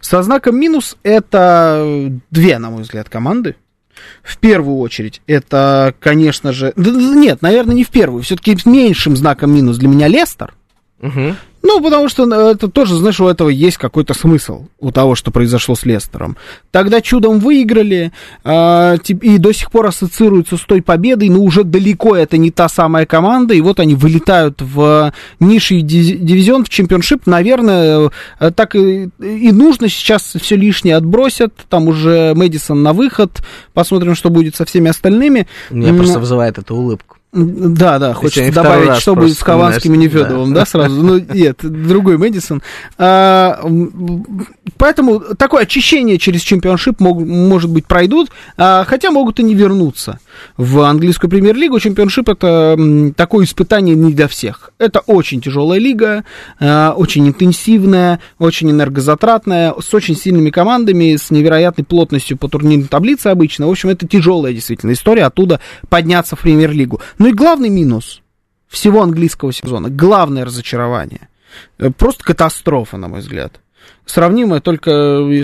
Со 0.00 0.22
знаком 0.22 0.58
минус 0.58 0.96
это 1.02 2.10
две, 2.30 2.58
на 2.58 2.70
мой 2.70 2.82
взгляд, 2.82 3.08
команды. 3.08 3.56
В 4.22 4.38
первую 4.38 4.78
очередь, 4.78 5.22
это, 5.26 5.94
конечно 6.00 6.52
же... 6.52 6.72
Нет, 6.76 7.42
наверное, 7.42 7.74
не 7.74 7.84
в 7.84 7.90
первую. 7.90 8.22
Все-таки 8.22 8.56
меньшим 8.64 9.16
знаком 9.16 9.52
минус 9.52 9.78
для 9.78 9.88
меня 9.88 10.08
Лестер. 10.08 10.54
Мгм. 11.00 11.36
Ну, 11.62 11.80
потому 11.82 12.08
что 12.08 12.24
э, 12.24 12.52
это 12.52 12.68
тоже, 12.68 12.96
знаешь, 12.96 13.20
у 13.20 13.28
этого 13.28 13.48
есть 13.50 13.76
какой-то 13.76 14.14
смысл, 14.14 14.64
у 14.78 14.90
того, 14.92 15.14
что 15.14 15.30
произошло 15.30 15.74
с 15.74 15.84
Лестером. 15.84 16.36
Тогда 16.70 17.00
чудом 17.00 17.38
выиграли, 17.38 18.12
тип- 18.44 19.22
и 19.22 19.38
до 19.38 19.52
сих 19.52 19.70
пор 19.70 19.86
ассоциируются 19.86 20.56
с 20.56 20.60
той 20.60 20.80
победой, 20.82 21.28
но 21.28 21.40
уже 21.40 21.64
далеко 21.64 22.16
это 22.16 22.38
не 22.38 22.50
та 22.50 22.68
самая 22.68 23.04
команда, 23.06 23.54
и 23.54 23.60
вот 23.60 23.78
они 23.78 23.94
вылетают 23.94 24.62
в 24.62 25.12
низший 25.38 25.82
дивизион, 25.82 26.64
в 26.64 26.68
чемпионшип. 26.70 27.26
Наверное, 27.26 28.10
э, 28.40 28.50
так 28.52 28.74
и, 28.74 29.10
и 29.20 29.52
нужно 29.52 29.88
сейчас 29.88 30.34
все 30.40 30.56
лишнее 30.56 30.96
отбросят, 30.96 31.52
там 31.68 31.88
уже 31.88 32.32
Мэдисон 32.34 32.82
на 32.82 32.92
выход, 32.92 33.42
посмотрим, 33.74 34.14
что 34.14 34.30
будет 34.30 34.56
со 34.56 34.64
всеми 34.64 34.88
остальными. 34.90 35.46
Меня 35.70 35.90
М, 35.90 35.96
просто 35.98 36.18
вызывает 36.20 36.58
эта 36.58 36.74
улыбку. 36.74 37.16
Да, 37.32 38.00
да, 38.00 38.12
хочется 38.12 38.52
добавить, 38.52 38.96
что 38.96 39.14
будет 39.14 39.38
с 39.38 39.42
Хованским 39.42 39.94
и 39.94 39.98
Нефедовым, 39.98 40.52
да. 40.52 40.60
да, 40.60 40.66
сразу. 40.66 41.00
Ну, 41.00 41.20
нет, 41.32 41.58
другой 41.62 42.18
Мэдисон. 42.18 42.60
А, 42.98 43.60
поэтому 44.76 45.20
такое 45.20 45.62
очищение 45.62 46.18
через 46.18 46.40
чемпионшип, 46.40 46.98
мог- 46.98 47.24
может 47.24 47.70
быть, 47.70 47.86
пройдут, 47.86 48.30
а, 48.56 48.84
хотя 48.84 49.12
могут 49.12 49.38
и 49.38 49.44
не 49.44 49.54
вернуться 49.54 50.18
в 50.56 50.80
английскую 50.80 51.30
премьер-лигу. 51.30 51.78
Чемпионшип 51.78 52.28
это 52.30 52.76
такое 53.16 53.44
испытание 53.44 53.94
не 53.94 54.12
для 54.12 54.26
всех. 54.26 54.70
Это 54.78 54.98
очень 55.00 55.40
тяжелая 55.40 55.78
лига, 55.78 56.24
а, 56.58 56.94
очень 56.96 57.28
интенсивная, 57.28 58.18
очень 58.40 58.72
энергозатратная, 58.72 59.72
с 59.80 59.94
очень 59.94 60.16
сильными 60.16 60.50
командами, 60.50 61.14
с 61.14 61.30
невероятной 61.30 61.84
плотностью 61.84 62.36
по 62.36 62.48
турнирной 62.48 62.88
таблице 62.88 63.28
обычно. 63.28 63.68
В 63.68 63.70
общем, 63.70 63.90
это 63.90 64.08
тяжелая 64.08 64.52
действительно 64.52 64.92
история 64.92 65.24
оттуда 65.24 65.60
подняться 65.88 66.34
в 66.34 66.40
премьер-лигу. 66.40 67.00
Ну 67.20 67.26
и 67.28 67.32
главный 67.32 67.68
минус 67.68 68.22
всего 68.66 69.02
английского 69.02 69.52
сезона, 69.52 69.90
главное 69.90 70.46
разочарование, 70.46 71.28
э, 71.78 71.90
просто 71.90 72.24
катастрофа, 72.24 72.96
на 72.96 73.08
мой 73.08 73.20
взгляд. 73.20 73.60
Сравнимое 74.06 74.60
только 74.60 74.90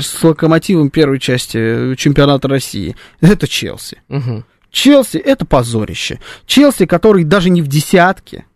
с 0.01 0.25
локомотивом 0.25 0.89
первой 0.89 1.19
части 1.21 1.95
чемпионата 1.97 2.49
России. 2.49 2.97
Это 3.21 3.47
Челси. 3.47 4.01
Мгм. 4.09 4.47
Челси 4.71 5.19
это 5.19 5.45
позорище. 5.45 6.19
Челси, 6.47 6.87
который 6.87 7.25
даже 7.25 7.51
не 7.51 7.61
в 7.61 7.69
десятке. 7.69 8.47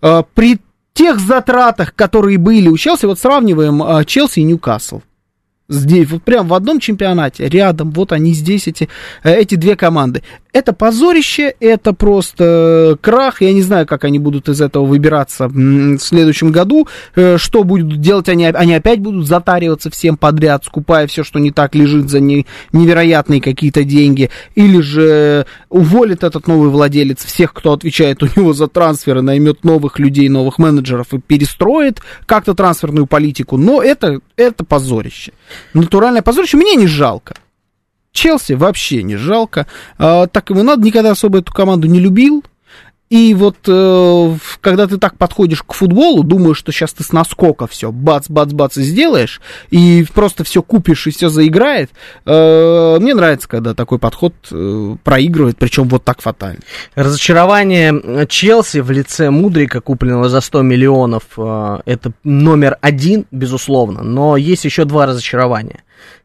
Э, 0.00 0.24
При 0.34 0.58
тех 0.94 1.20
затратах, 1.20 1.94
которые 1.94 2.36
были 2.36 2.68
у 2.68 2.76
Челси, 2.76 3.06
вот 3.06 3.20
сравниваем 3.20 3.80
э, 3.80 4.04
Челси 4.04 4.40
и 4.40 4.42
Ньюкасл. 4.42 5.02
Здесь, 5.72 6.08
вот 6.10 6.22
прям 6.22 6.48
в 6.48 6.54
одном 6.54 6.80
чемпионате, 6.80 7.48
рядом, 7.48 7.90
вот 7.92 8.12
они 8.12 8.34
здесь, 8.34 8.68
эти, 8.68 8.88
э, 9.24 9.34
эти 9.34 9.54
две 9.54 9.74
команды. 9.74 10.22
Это 10.52 10.74
позорище, 10.74 11.54
это 11.60 11.94
просто 11.94 12.98
крах. 13.00 13.40
Я 13.40 13.54
не 13.54 13.62
знаю, 13.62 13.86
как 13.86 14.04
они 14.04 14.18
будут 14.18 14.50
из 14.50 14.60
этого 14.60 14.84
выбираться 14.84 15.48
в 15.48 15.98
следующем 15.98 16.52
году. 16.52 16.88
Э, 17.16 17.38
Что 17.38 17.64
будут 17.64 18.00
делать 18.02 18.28
они? 18.28 18.44
Они 18.44 18.74
опять 18.74 19.00
будут 19.00 19.26
затариваться 19.26 19.88
всем 19.90 20.18
подряд, 20.18 20.64
скупая 20.66 21.06
все, 21.06 21.24
что 21.24 21.38
не 21.38 21.52
так 21.52 21.74
лежит 21.74 22.10
за 22.10 22.20
не- 22.20 22.46
невероятные 22.72 23.40
какие-то 23.40 23.82
деньги. 23.84 24.28
Или 24.54 24.80
же 24.82 25.46
уволит 25.70 26.22
этот 26.22 26.46
новый 26.46 26.68
владелец 26.68 27.24
всех, 27.24 27.54
кто 27.54 27.72
отвечает 27.72 28.22
у 28.22 28.26
него 28.36 28.52
за 28.52 28.66
трансферы, 28.66 29.22
наймет 29.22 29.64
новых 29.64 29.98
людей, 29.98 30.28
новых 30.28 30.58
менеджеров 30.58 31.14
и 31.14 31.18
перестроит 31.18 32.02
как-то 32.26 32.52
трансферную 32.52 33.06
политику. 33.06 33.56
Но 33.56 33.82
это, 33.82 34.20
это 34.36 34.64
позорище. 34.64 35.32
Натуральное 35.74 36.22
позорище. 36.22 36.56
Мне 36.56 36.74
не 36.74 36.86
жалко. 36.86 37.34
Челси 38.12 38.52
вообще 38.52 39.02
не 39.02 39.16
жалко. 39.16 39.66
А, 39.98 40.26
так 40.26 40.50
ему 40.50 40.62
надо, 40.62 40.82
никогда 40.82 41.12
особо 41.12 41.38
эту 41.38 41.52
команду 41.52 41.86
не 41.88 41.98
любил. 41.98 42.44
И 43.12 43.34
вот 43.34 43.58
э, 43.66 44.36
когда 44.62 44.86
ты 44.86 44.96
так 44.96 45.18
подходишь 45.18 45.62
к 45.62 45.74
футболу, 45.74 46.22
думаешь, 46.22 46.56
что 46.56 46.72
сейчас 46.72 46.94
ты 46.94 47.04
с 47.04 47.12
наскока 47.12 47.66
все 47.66 47.92
бац, 47.92 48.30
бац, 48.30 48.54
бац 48.54 48.78
и 48.78 48.82
сделаешь, 48.82 49.42
и 49.68 50.06
просто 50.14 50.44
все 50.44 50.62
купишь 50.62 51.06
и 51.06 51.10
все 51.10 51.28
заиграет. 51.28 51.90
э, 52.24 52.96
мне 52.98 53.14
нравится, 53.14 53.46
когда 53.48 53.74
такой 53.74 53.98
подход 53.98 54.32
э, 54.50 54.96
проигрывает, 55.04 55.58
причем 55.58 55.90
вот 55.90 56.04
так 56.04 56.22
фатально. 56.22 56.60
Разочарование 56.94 58.26
Челси 58.28 58.78
в 58.78 58.90
лице 58.90 59.28
Мудрика, 59.28 59.82
купленного 59.82 60.30
за 60.30 60.40
100 60.40 60.62
миллионов, 60.62 61.24
э, 61.36 61.80
это 61.84 62.12
номер 62.24 62.78
один, 62.80 63.26
безусловно. 63.30 64.02
Но 64.02 64.38
есть 64.38 64.64
еще 64.64 64.86
два 64.86 65.04
разочарования. 65.04 65.82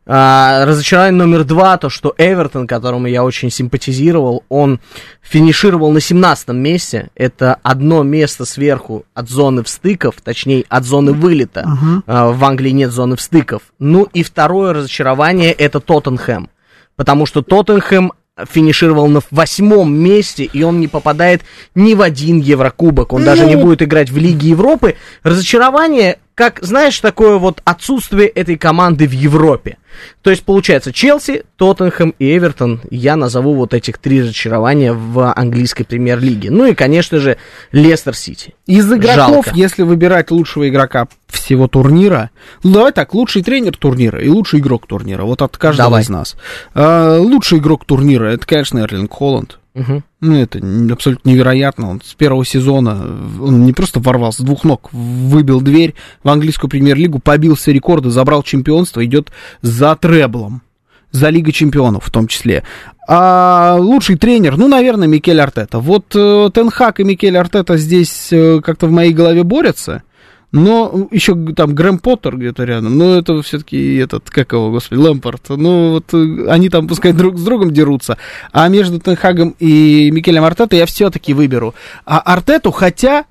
А, 0.10 0.66
разочарование 0.66 1.18
номер 1.18 1.44
два, 1.44 1.78
то, 1.78 1.90
что 1.90 2.14
Эвертон, 2.18 2.66
которому 2.66 3.08
я 3.08 3.26
очень 3.26 3.52
симпатизировал, 3.52 4.44
он 4.48 4.80
финишировал 5.22 5.92
на 5.92 6.00
17 6.00 6.50
месте. 6.50 7.10
Это 7.14 7.58
одно 7.62 8.04
место 8.04 8.46
сверху 8.46 9.06
от 9.14 9.30
зоны 9.30 9.64
встыков, 9.64 10.16
точнее, 10.24 10.64
от 10.70 10.86
зоны 10.86 11.12
вылета. 11.12 11.66
А, 12.08 12.32
в 12.32 12.44
Англии 12.46 12.72
нет 12.72 12.92
зоны 12.92 13.18
встыков. 13.18 13.64
Ну 13.80 14.08
и 14.14 14.24
второе 14.24 14.74
разочарование 14.74 15.52
это 15.52 15.82
Тоттенхэм. 15.82 16.50
Потому 16.96 17.26
что 17.26 17.42
Тоттенхэм 17.42 18.14
финишировал 18.50 19.08
на 19.08 19.22
восьмом 19.32 19.94
месте, 19.94 20.44
и 20.44 20.64
он 20.64 20.80
не 20.80 20.88
попадает 20.88 21.42
ни 21.76 21.94
в 21.94 22.02
один 22.02 22.40
Еврокубок. 22.40 23.14
Он 23.14 23.24
даже 23.24 23.46
не 23.46 23.56
Ну. 23.56 23.64
будет 23.64 23.82
играть 23.82 24.10
в 24.10 24.18
Лиге 24.18 24.50
Европы. 24.50 24.96
Разочарование, 25.24 26.20
как, 26.36 26.60
знаешь, 26.62 27.00
такое 27.00 27.38
вот 27.38 27.62
отсутствие 27.66 28.28
этой 28.28 28.58
команды 28.58 29.08
в 29.08 29.12
Европе. 29.12 29.78
То 30.22 30.30
есть, 30.30 30.44
получается, 30.44 30.92
Челси, 30.92 31.44
Тоттенхэм 31.58 32.16
и 32.20 32.38
Эвертон, 32.38 32.82
я 32.90 33.16
назову 33.16 33.54
вот 33.56 33.74
этих 33.74 33.98
три 33.98 34.22
разочарования 34.22 34.94
в 34.94 35.32
английской 35.34 35.84
премьер-лиге. 35.84 36.52
Ну 36.52 36.66
и, 36.66 36.74
конечно 36.74 37.20
же, 37.20 37.38
Лестер 37.72 38.16
Сити. 38.16 38.56
Из 38.66 38.92
игроков, 38.92 39.46
Жалко. 39.46 39.52
если 39.54 39.84
выбирать 39.84 40.32
лучшего 40.32 40.68
игрока 40.68 41.08
всего 41.28 41.68
турнира, 41.68 42.30
ну, 42.64 42.72
давай 42.74 42.92
так, 42.92 43.14
лучший 43.14 43.44
тренер 43.44 43.78
турнира 43.78 44.22
и 44.22 44.30
лучший 44.30 44.60
игрок 44.60 44.88
турнира, 44.88 45.24
вот 45.24 45.42
от 45.42 45.58
каждого 45.58 45.90
Давай. 45.90 46.02
из 46.04 46.10
нас. 46.10 46.36
А, 46.74 47.20
лучший 47.20 47.60
игрок 47.60 47.86
турнира, 47.86 48.28
это, 48.28 48.46
конечно, 48.46 48.80
Эрлинг 48.80 49.12
Холланд. 49.14 49.60
Мгм. 49.78 50.04
Ну, 50.22 50.36
это 50.36 50.60
абсолютно 50.92 51.30
невероятно. 51.30 51.92
Он 51.92 52.02
с 52.04 52.16
первого 52.16 52.44
сезона, 52.44 52.94
он 53.40 53.64
не 53.64 53.74
просто 53.74 54.00
ворвался, 54.00 54.42
с 54.42 54.46
двух 54.46 54.64
ног 54.64 54.90
выбил 54.92 55.62
дверь 55.62 55.94
в 56.24 56.30
английскую 56.30 56.68
премьер-лигу, 56.68 57.20
побил 57.20 57.54
все 57.56 57.74
рекорды, 57.74 58.10
забрал 58.10 58.42
чемпионство, 58.42 59.06
идет 59.06 59.32
за 59.62 59.96
треблом. 59.96 60.64
за 61.12 61.30
Лигой 61.30 61.54
Чемпионов 61.54 62.06
в 62.06 62.12
том 62.12 62.28
числе. 62.28 62.64
А 63.08 63.78
лучший 63.80 64.18
тренер, 64.18 64.58
ну, 64.58 64.68
наверное, 64.68 65.08
Микель 65.08 65.40
Артета. 65.40 65.80
Вот 65.80 66.14
э, 66.16 66.50
Тенхак 66.54 67.00
и 67.00 67.04
Микель 67.04 67.38
Артета 67.38 67.78
здесь 67.78 68.28
э, 68.32 68.60
как-то 68.62 68.88
в 68.88 68.92
моей 68.92 69.14
голове 69.14 69.44
борются. 69.44 70.04
Но 70.52 71.10
еще 71.12 71.36
там 71.54 71.76
Грэм 71.76 72.00
Поттер 72.00 72.38
где-то 72.38 72.64
рядом, 72.64 72.98
но 72.98 73.16
это 73.16 73.42
все-таки 73.42 73.98
этот, 73.98 74.30
как 74.30 74.54
его, 74.54 74.72
господи, 74.72 75.00
Лэмпорт. 75.00 75.50
Ну, 75.50 75.92
вот 75.92 76.14
э, 76.14 76.48
они 76.50 76.70
там 76.70 76.88
пускай 76.88 77.12
друг 77.12 77.38
с 77.38 77.44
другом 77.44 77.72
дерутся. 77.72 78.18
А 78.54 78.68
между 78.70 79.00
Тенхагом 79.00 79.56
и 79.60 80.10
Микелем 80.12 80.46
Артета 80.46 80.78
я 80.78 80.86
все-таки 80.86 81.34
выберу. 81.34 81.76
А 82.06 82.20
Артету, 82.20 82.72
хотя, 82.72 83.26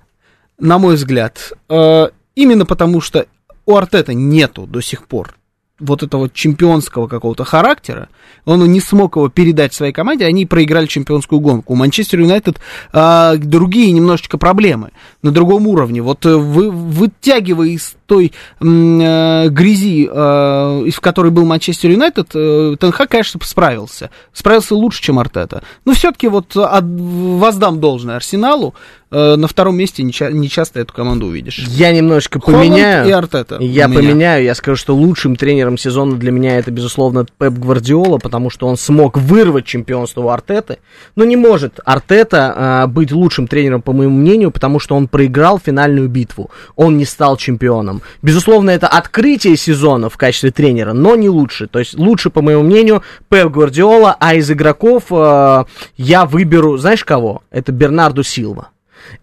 на 0.58 0.78
мой 0.78 0.96
взгляд, 0.96 1.52
э, 1.70 2.08
именно 2.34 2.66
потому 2.66 3.00
что 3.00 3.26
у 3.64 3.76
Артета 3.76 4.12
нету 4.12 4.66
до 4.66 4.82
сих 4.82 5.06
пор 5.06 5.36
вот 5.78 6.02
этого 6.02 6.30
чемпионского 6.30 7.06
какого-то 7.06 7.44
характера, 7.44 8.08
он 8.44 8.64
не 8.70 8.80
смог 8.80 9.16
его 9.16 9.28
передать 9.28 9.74
своей 9.74 9.92
команде, 9.92 10.24
они 10.24 10.46
проиграли 10.46 10.86
чемпионскую 10.86 11.40
гонку. 11.40 11.74
У 11.74 11.76
Манчестер 11.76 12.20
Юнайтед 12.20 12.58
а, 12.92 13.36
другие 13.36 13.92
немножечко 13.92 14.38
проблемы 14.38 14.92
на 15.22 15.32
другом 15.32 15.66
уровне. 15.66 16.00
Вот 16.00 16.24
э, 16.24 16.34
вы, 16.34 16.70
вытягивая 16.70 17.68
из 17.68 17.96
той 18.06 18.32
э, 18.60 19.48
грязи, 19.48 20.08
э, 20.10 20.90
в 20.90 21.00
которой 21.00 21.30
был 21.30 21.44
Манчестер 21.44 21.90
Юнайтед, 21.90 22.28
э, 22.34 22.76
Тенхак, 22.78 23.10
конечно, 23.10 23.40
справился. 23.42 24.10
Справился 24.32 24.74
лучше, 24.74 25.02
чем 25.02 25.18
Артета. 25.18 25.62
Но 25.84 25.92
все-таки 25.92 26.28
вот 26.28 26.56
от, 26.56 26.84
воздам 26.84 27.80
должное 27.80 28.16
Арсеналу. 28.16 28.74
Э, 29.08 29.36
на 29.36 29.46
втором 29.46 29.76
месте 29.76 30.02
не, 30.02 30.12
ча- 30.12 30.32
не 30.32 30.48
часто 30.48 30.80
эту 30.80 30.92
команду 30.92 31.26
увидишь. 31.26 31.58
Я 31.58 31.92
немножечко 31.92 32.40
Холланд 32.40 32.70
поменяю. 32.70 33.08
и 33.08 33.12
Артета. 33.12 33.58
Я 33.60 33.88
поменяю, 33.88 34.44
я 34.44 34.54
скажу, 34.56 34.76
что 34.76 34.96
лучшим 34.96 35.36
тренером 35.36 35.78
сезона 35.78 36.16
для 36.16 36.32
меня 36.32 36.58
это, 36.58 36.72
безусловно, 36.72 37.24
Пеп 37.38 37.52
Гвардиола, 37.54 38.18
потому 38.18 38.50
что 38.50 38.66
он 38.66 38.76
смог 38.76 39.16
вырвать 39.16 39.64
чемпионство 39.64 40.22
у 40.22 40.28
Артеты. 40.28 40.78
Но 41.14 41.24
не 41.24 41.36
может 41.36 41.78
Артета 41.84 42.52
а, 42.56 42.86
быть 42.88 43.12
лучшим 43.12 43.46
тренером, 43.46 43.80
по 43.80 43.92
моему 43.92 44.16
мнению, 44.16 44.50
потому 44.50 44.80
что 44.80 44.96
он 44.96 45.06
проиграл 45.06 45.60
финальную 45.60 46.08
битву. 46.08 46.50
Он 46.74 46.98
не 46.98 47.04
стал 47.04 47.36
чемпионом. 47.36 47.95
Безусловно, 48.22 48.70
это 48.70 48.88
открытие 48.88 49.56
сезона 49.56 50.08
в 50.08 50.16
качестве 50.16 50.50
тренера, 50.50 50.92
но 50.92 51.16
не 51.16 51.28
лучше. 51.28 51.66
То 51.66 51.78
есть 51.78 51.94
лучше, 51.94 52.30
по 52.30 52.42
моему 52.42 52.62
мнению, 52.62 53.02
Пеп 53.28 53.48
Гвардиола, 53.48 54.16
а 54.18 54.34
из 54.34 54.50
игроков 54.50 55.04
а, 55.10 55.66
я 55.96 56.24
выберу, 56.24 56.76
знаешь 56.76 57.04
кого? 57.04 57.42
Это 57.50 57.72
Бернарду 57.72 58.22
Силва. 58.22 58.70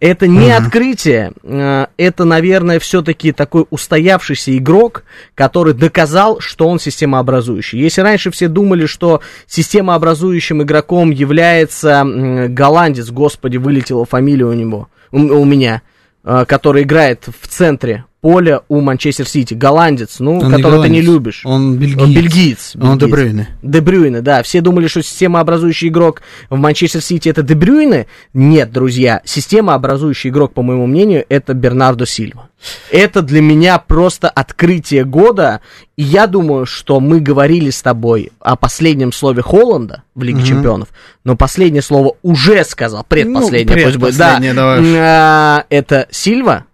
Это 0.00 0.26
не 0.26 0.50
открытие, 0.50 1.32
э, 1.42 1.86
это, 1.96 2.24
наверное, 2.24 2.78
все-таки 2.78 3.32
такой 3.32 3.66
устоявшийся 3.70 4.56
игрок, 4.56 5.04
который 5.34 5.74
доказал, 5.74 6.40
что 6.40 6.68
он 6.68 6.78
системообразующий. 6.78 7.80
Если 7.80 8.00
раньше 8.00 8.30
все 8.30 8.48
думали, 8.48 8.86
что 8.86 9.20
системообразующим 9.46 10.62
игроком 10.62 11.10
является 11.10 12.04
голландец, 12.48 13.10
господи, 13.10 13.56
вылетела 13.56 14.04
фамилия 14.04 14.46
у 14.46 14.52
него, 14.52 14.88
у, 15.12 15.18
у 15.18 15.44
меня, 15.44 15.82
э, 16.24 16.44
который 16.46 16.82
играет 16.82 17.26
в 17.40 17.48
центре 17.48 18.04
поля 18.24 18.62
у 18.68 18.80
Манчестер 18.80 19.28
Сити, 19.28 19.52
голландец, 19.52 20.18
ну, 20.18 20.38
Он 20.38 20.46
не 20.46 20.56
которого 20.56 20.82
ты 20.82 20.88
не 20.88 21.02
голландец, 21.02 21.12
любишь. 21.12 21.42
Он 21.44 21.76
бельгиец. 21.76 22.00
Он 22.00 22.14
бельгиец. 22.14 22.72
Он 22.80 22.98
Де 22.98 23.04
бельгиец. 23.04 23.10
Брюйне. 23.10 23.48
Де 23.62 23.80
Брюйне, 23.82 24.20
да. 24.22 24.42
Все 24.42 24.62
думали, 24.62 24.86
что 24.86 25.02
системообразующий 25.02 25.88
игрок 25.88 26.22
в 26.48 26.56
Манчестер 26.56 27.02
Сити 27.02 27.28
это 27.28 27.42
Де 27.42 27.54
Брюйне. 27.54 28.06
Нет, 28.32 28.72
друзья, 28.72 29.20
системообразующий 29.26 30.30
игрок, 30.30 30.54
по 30.54 30.62
моему 30.62 30.86
мнению, 30.86 31.26
это 31.28 31.52
Бернардо 31.52 32.06
Сильва. 32.06 32.48
Это 32.90 33.20
для 33.20 33.42
меня 33.42 33.76
просто 33.76 34.30
открытие 34.30 35.04
года. 35.04 35.60
И 35.98 36.02
я 36.02 36.26
думаю, 36.26 36.64
что 36.64 37.00
мы 37.00 37.20
говорили 37.20 37.68
с 37.68 37.82
тобой 37.82 38.32
о 38.40 38.56
последнем 38.56 39.12
слове 39.12 39.42
Холланда 39.42 40.02
в 40.14 40.22
Лиге 40.22 40.42
Чемпионов, 40.42 40.88
но 41.24 41.36
последнее 41.36 41.82
слово 41.82 42.14
уже 42.22 42.64
сказал, 42.64 43.04
предпоследнее, 43.06 43.76
Ну, 43.76 43.84
пусть 43.84 43.96
будет, 43.98 44.16
да, 44.16 44.38
предпоследнее, 44.38 44.54
давай. 44.54 44.96
А, 44.96 45.64
это 45.68 46.08
Сильва, 46.10 46.64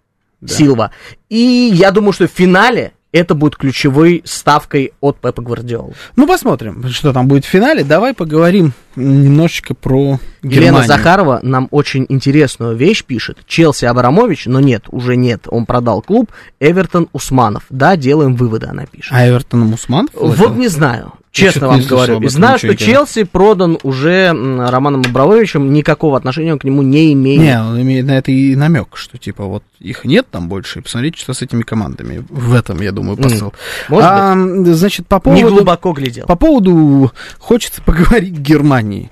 Силва. 0.45 0.91
И 1.29 1.71
я 1.73 1.91
думаю, 1.91 2.13
что 2.13 2.27
в 2.27 2.31
финале 2.31 2.93
это 3.11 3.35
будет 3.35 3.57
ключевой 3.57 4.21
ставкой 4.25 4.93
от 5.01 5.17
Пепа 5.19 5.41
Гвардиолы. 5.41 5.93
Ну, 6.15 6.27
посмотрим, 6.27 6.87
что 6.89 7.11
там 7.13 7.27
будет 7.27 7.45
в 7.45 7.49
финале. 7.49 7.83
Давай 7.83 8.13
поговорим 8.13 8.73
немножечко 8.95 9.73
про 9.73 10.19
Елена 10.41 10.65
Германию. 10.65 10.87
Захарова 10.87 11.39
нам 11.43 11.67
очень 11.71 12.05
интересную 12.09 12.75
вещь 12.75 13.03
пишет. 13.03 13.39
Челси 13.45 13.85
Абрамович, 13.85 14.45
но 14.45 14.59
нет, 14.59 14.85
уже 14.89 15.15
нет, 15.15 15.47
он 15.47 15.65
продал 15.65 16.01
клуб. 16.01 16.31
Эвертон 16.59 17.09
Усманов. 17.11 17.63
Да, 17.69 17.95
делаем 17.97 18.35
выводы, 18.35 18.67
она 18.67 18.85
пишет. 18.85 19.11
А 19.13 19.27
Эвертон 19.27 19.61
Мусман? 19.61 20.09
Вот 20.13 20.55
не 20.55 20.67
знаю. 20.67 21.13
Честно 21.31 21.69
вам 21.69 21.79
не 21.79 21.85
говорю. 21.85 22.19
И 22.21 22.27
знаю, 22.27 22.57
что. 22.57 22.75
Челси 22.75 23.23
продан 23.23 23.77
уже 23.83 24.31
Романом 24.31 25.01
Абрамовичем, 25.01 25.71
никакого 25.71 26.17
отношения 26.17 26.53
он 26.53 26.59
к 26.59 26.65
нему 26.65 26.81
не 26.81 27.13
имеет. 27.13 27.41
Не, 27.41 27.61
он 27.61 27.81
имеет 27.81 28.05
на 28.05 28.17
это 28.17 28.31
и 28.31 28.55
намек, 28.55 28.97
что 28.97 29.17
типа 29.17 29.45
вот 29.45 29.63
их 29.79 30.03
нет 30.03 30.27
там 30.29 30.49
больше, 30.49 30.79
и 30.79 30.81
посмотрите, 30.81 31.19
что 31.19 31.33
с 31.33 31.41
этими 31.41 31.61
командами. 31.61 32.25
В 32.29 32.53
этом, 32.53 32.81
я 32.81 32.91
думаю, 32.91 33.17
посыл. 33.17 33.53
может 33.87 34.09
а, 34.09 34.35
Значит, 34.73 35.07
по 35.07 35.15
Не 35.15 35.21
поводу, 35.21 35.55
глубоко 35.55 35.93
глядел. 35.93 36.25
по 36.25 36.35
поводу 36.35 37.11
хочется 37.39 37.81
поговорить 37.85 38.33
Германии. 38.33 39.09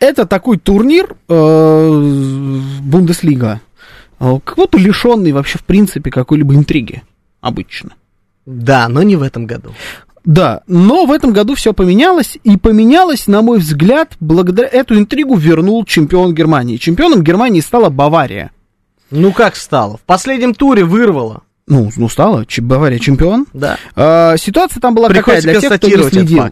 Это 0.00 0.26
такой 0.26 0.58
турнир 0.58 1.16
э, 1.28 2.10
Бундеслига, 2.82 3.60
э, 4.20 4.40
как 4.44 4.56
будто 4.56 4.78
лишенный 4.78 5.32
вообще 5.32 5.58
в 5.58 5.64
принципе 5.64 6.10
какой-либо 6.10 6.54
интриги 6.54 7.02
обычно. 7.40 7.90
Да, 8.46 8.88
но 8.88 9.02
не 9.02 9.16
в 9.16 9.22
этом 9.22 9.46
году. 9.46 9.74
Да, 10.28 10.60
но 10.66 11.06
в 11.06 11.10
этом 11.10 11.32
году 11.32 11.54
все 11.54 11.72
поменялось, 11.72 12.36
и 12.44 12.58
поменялось, 12.58 13.28
на 13.28 13.40
мой 13.40 13.60
взгляд, 13.60 14.12
благодаря 14.20 14.68
эту 14.68 14.98
интригу 14.98 15.36
вернул 15.36 15.86
чемпион 15.86 16.34
Германии. 16.34 16.76
Чемпионом 16.76 17.24
Германии 17.24 17.60
стала 17.62 17.88
Бавария. 17.88 18.50
Ну 19.10 19.32
как 19.32 19.56
стало? 19.56 19.96
В 19.96 20.02
последнем 20.02 20.52
туре 20.52 20.84
вырвало. 20.84 21.44
Ну, 21.66 21.88
ну 21.96 22.10
стала, 22.10 22.44
Бавария 22.58 22.98
чемпион. 22.98 23.46
Да. 23.54 23.78
А, 23.96 24.36
ситуация 24.36 24.80
там 24.80 24.94
была 24.94 25.08
какая 25.08 25.40
Приходится 25.40 25.50
для 25.50 25.60
тех, 25.60 25.78
кто 25.78 25.88
не 25.88 26.10
следил. 26.10 26.44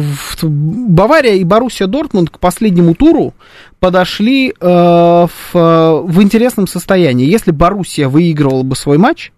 в- 0.00 0.44
Бавария 0.44 1.34
и 1.34 1.42
Боруссия 1.42 1.88
Дортмунд 1.88 2.30
к 2.30 2.38
последнему 2.38 2.94
туру 2.94 3.34
подошли 3.80 4.50
э, 4.50 4.54
в, 4.60 5.30
э, 5.52 6.00
в 6.04 6.22
интересном 6.22 6.68
состоянии. 6.68 7.26
Если 7.26 7.50
Боруссия 7.50 8.08
выигрывала 8.08 8.62
бы 8.62 8.76
свой 8.76 8.98
матч, 8.98 9.32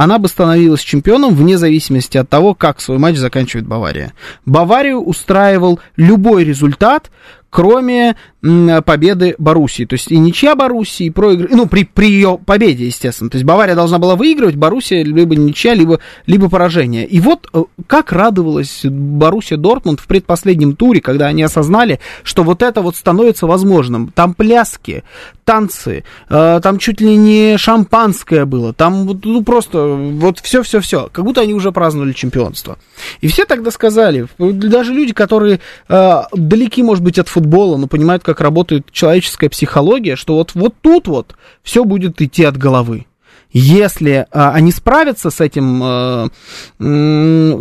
она 0.00 0.18
бы 0.18 0.28
становилась 0.28 0.80
чемпионом 0.80 1.34
вне 1.34 1.58
зависимости 1.58 2.16
от 2.16 2.26
того, 2.26 2.54
как 2.54 2.80
свой 2.80 2.96
матч 2.96 3.18
заканчивает 3.18 3.66
Бавария. 3.66 4.14
Баварию 4.46 5.02
устраивал 5.02 5.78
любой 5.96 6.42
результат, 6.42 7.10
кроме 7.50 8.16
победы 8.42 9.34
Боруссии. 9.38 9.84
То 9.84 9.94
есть 9.94 10.10
и 10.10 10.18
ничья 10.18 10.54
Боруссии, 10.54 11.06
и 11.06 11.10
проигрыш... 11.10 11.50
Ну, 11.52 11.66
при, 11.66 11.84
при 11.84 12.06
ее 12.10 12.38
победе, 12.44 12.86
естественно. 12.86 13.30
То 13.30 13.36
есть 13.36 13.44
Бавария 13.44 13.74
должна 13.74 13.98
была 13.98 14.16
выигрывать, 14.16 14.56
Боруссия 14.56 15.04
либо 15.04 15.36
ничья, 15.36 15.74
либо, 15.74 16.00
либо 16.26 16.48
поражение. 16.48 17.06
И 17.06 17.20
вот 17.20 17.48
э, 17.52 17.64
как 17.86 18.12
радовалась 18.12 18.80
Боруссия 18.84 19.58
Дортмунд 19.58 20.00
в 20.00 20.06
предпоследнем 20.06 20.74
туре, 20.74 21.00
когда 21.00 21.26
они 21.26 21.42
осознали, 21.42 22.00
что 22.22 22.42
вот 22.42 22.62
это 22.62 22.80
вот 22.80 22.96
становится 22.96 23.46
возможным. 23.46 24.10
Там 24.14 24.34
пляски, 24.34 25.04
танцы, 25.44 26.04
э, 26.28 26.60
там 26.62 26.78
чуть 26.78 27.00
ли 27.00 27.16
не 27.16 27.56
шампанское 27.58 28.44
было, 28.44 28.72
там 28.72 29.18
ну 29.24 29.42
просто 29.42 29.84
вот 29.84 30.38
все-все-все, 30.38 31.08
как 31.10 31.24
будто 31.24 31.40
они 31.40 31.54
уже 31.54 31.72
праздновали 31.72 32.12
чемпионство. 32.12 32.78
И 33.20 33.26
все 33.26 33.44
тогда 33.44 33.72
сказали, 33.72 34.28
даже 34.38 34.92
люди, 34.92 35.12
которые 35.12 35.58
э, 35.88 36.20
далеки, 36.32 36.84
может 36.84 37.02
быть, 37.02 37.18
от 37.18 37.28
футбола, 37.28 37.76
но 37.78 37.88
понимают, 37.88 38.22
как 38.30 38.40
работает 38.40 38.90
человеческая 38.92 39.48
психология, 39.48 40.16
что 40.16 40.36
вот, 40.36 40.52
вот 40.54 40.74
тут 40.80 41.08
вот 41.08 41.34
все 41.62 41.84
будет 41.84 42.22
идти 42.22 42.44
от 42.44 42.56
головы. 42.56 43.06
Если 43.52 44.26
а, 44.30 44.52
они 44.52 44.70
справятся 44.70 45.30
с 45.30 45.40
этим, 45.40 45.82
э, 45.82 46.28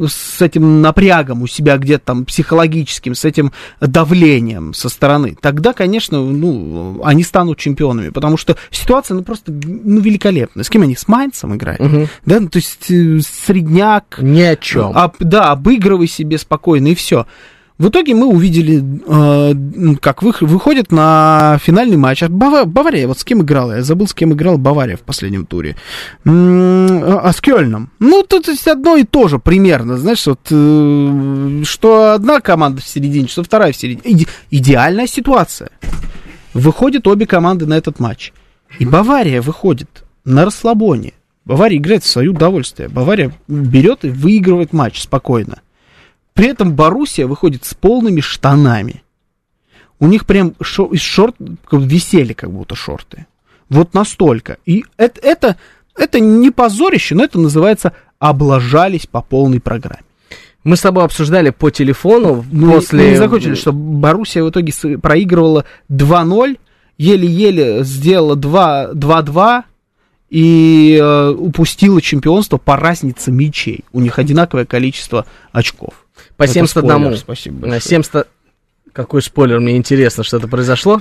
с 0.08 0.40
этим 0.40 0.82
напрягом 0.84 1.42
у 1.42 1.48
себя 1.48 1.78
где-то 1.78 2.06
там 2.06 2.26
психологическим, 2.26 3.16
с 3.16 3.26
этим 3.26 3.52
давлением 3.82 4.76
со 4.76 4.88
стороны, 4.90 5.36
тогда, 5.42 5.74
конечно, 5.74 6.22
ну, 6.22 7.02
они 7.04 7.24
станут 7.24 7.58
чемпионами, 7.58 8.10
потому 8.10 8.38
что 8.38 8.56
ситуация, 8.70 9.16
ну, 9.16 9.24
просто, 9.24 9.52
ну, 9.52 10.00
великолепная. 10.00 10.64
С 10.64 10.70
кем 10.70 10.84
они? 10.84 10.96
С 10.96 11.08
Майнцем 11.08 11.56
играют? 11.56 11.82
Да, 12.24 12.40
ну, 12.40 12.50
то 12.50 12.58
есть 12.58 12.92
э, 12.92 13.20
средняк, 13.22 14.20
Ни 14.22 14.42
о 14.42 14.56
чем. 14.58 14.96
об- 14.96 15.16
да, 15.20 15.52
обыгрывай 15.52 16.08
себе 16.08 16.38
спокойно 16.38 16.90
и 16.90 16.96
все. 16.96 17.26
В 17.80 17.88
итоге 17.88 18.14
мы 18.14 18.28
увидели, 18.28 18.84
э, 19.08 19.96
как 20.02 20.22
вы, 20.22 20.34
выходит 20.42 20.92
на 20.92 21.58
финальный 21.64 21.96
матч. 21.96 22.22
А 22.24 22.28
Бава- 22.28 22.66
Бавария, 22.66 23.08
вот 23.08 23.18
с 23.20 23.24
кем 23.24 23.42
играла? 23.42 23.78
Я 23.78 23.84
забыл, 23.84 24.06
с 24.06 24.14
кем 24.14 24.34
играл 24.34 24.58
Бавария 24.58 24.98
в 24.98 25.02
последнем 25.02 25.46
туре. 25.46 25.78
М, 26.26 27.02
А 27.02 27.32
с 27.32 27.40
Кёльном. 27.40 27.90
Ну, 28.00 28.24
тут 28.24 28.50
одно 28.68 28.98
и 28.98 29.04
то 29.06 29.30
же 29.30 29.40
примерно. 29.40 29.98
Знаешь, 29.98 30.28
вот, 30.28 30.42
э, 30.52 31.64
что 31.64 32.12
одна 32.12 32.42
команда 32.42 32.82
в 32.82 32.86
середине, 32.88 33.30
что 33.30 33.44
вторая 33.44 33.72
в 33.72 33.78
середине. 33.78 34.02
Иде- 34.14 34.28
идеальная 34.52 35.08
ситуация. 35.08 35.70
Выходят 36.54 37.08
обе 37.08 37.26
команды 37.26 37.66
на 37.66 37.76
этот 37.78 38.02
матч. 38.02 38.34
И 38.80 38.86
Бавария 38.86 39.42
выходит 39.42 40.04
на 40.26 40.44
расслабоне. 40.44 41.14
Бавария 41.46 41.78
играет 41.78 42.04
в 42.04 42.08
свое 42.08 42.30
удовольствие. 42.30 42.90
Бавария 42.90 43.32
берет 43.48 44.04
и 44.04 44.10
выигрывает 44.10 44.74
матч 44.74 45.02
спокойно. 45.02 45.62
При 46.34 46.48
этом 46.48 46.74
Боруссия 46.74 47.28
выходит 47.28 47.66
с 47.66 47.74
полными 47.74 48.22
штанами. 48.22 49.04
У 50.00 50.08
них 50.08 50.26
прям 50.26 50.56
шо, 50.62 50.86
из 50.86 51.02
шорт 51.02 51.36
как 51.66 51.82
висели 51.82 52.34
как 52.34 52.52
будто 52.52 52.76
шорты. 52.76 53.26
Вот 53.70 53.94
настолько. 53.94 54.58
И 54.66 54.86
это, 54.98 55.20
это, 55.22 55.58
это 55.96 56.20
не 56.20 56.52
позорище, 56.52 57.16
но 57.16 57.24
это 57.24 57.40
называется 57.40 57.94
облажались 58.18 59.08
по 59.08 59.22
полной 59.22 59.60
программе. 59.60 60.04
Мы 60.64 60.76
с 60.76 60.82
тобой 60.82 61.06
обсуждали 61.06 61.52
по 61.52 61.70
телефону 61.70 62.46
Ну, 62.52 62.74
после... 62.74 63.04
Мы 63.04 63.10
не 63.12 63.16
закончили, 63.16 63.56
что 63.56 63.72
Боруссия 63.72 64.44
в 64.44 64.50
итоге 64.50 64.74
проигрывала 64.98 65.66
2-0, 65.90 66.58
еле-еле 66.98 67.84
сделала 67.84 68.36
2 68.36 68.92
2-2 68.94 69.64
и 70.30 71.00
э, 71.02 71.30
упустила 71.30 72.02
чемпионство 72.02 72.58
по 72.58 72.76
разнице 72.76 73.32
мячей. 73.32 73.86
У 73.94 74.02
них 74.02 74.20
одинаковое 74.20 74.66
количество 74.66 75.26
очков. 75.52 76.06
По 76.38 76.44
Это 76.44 76.54
71. 76.54 77.00
спойлер, 77.00 77.18
спасибо 77.18 77.56
На 77.66 77.72
большое. 77.74 77.82
70... 77.82 78.28
Какой 78.92 79.22
спойлер, 79.22 79.60
мне 79.60 79.78
интересно, 79.78 80.24
что 80.24 80.38
это 80.38 80.48
произошло, 80.48 81.00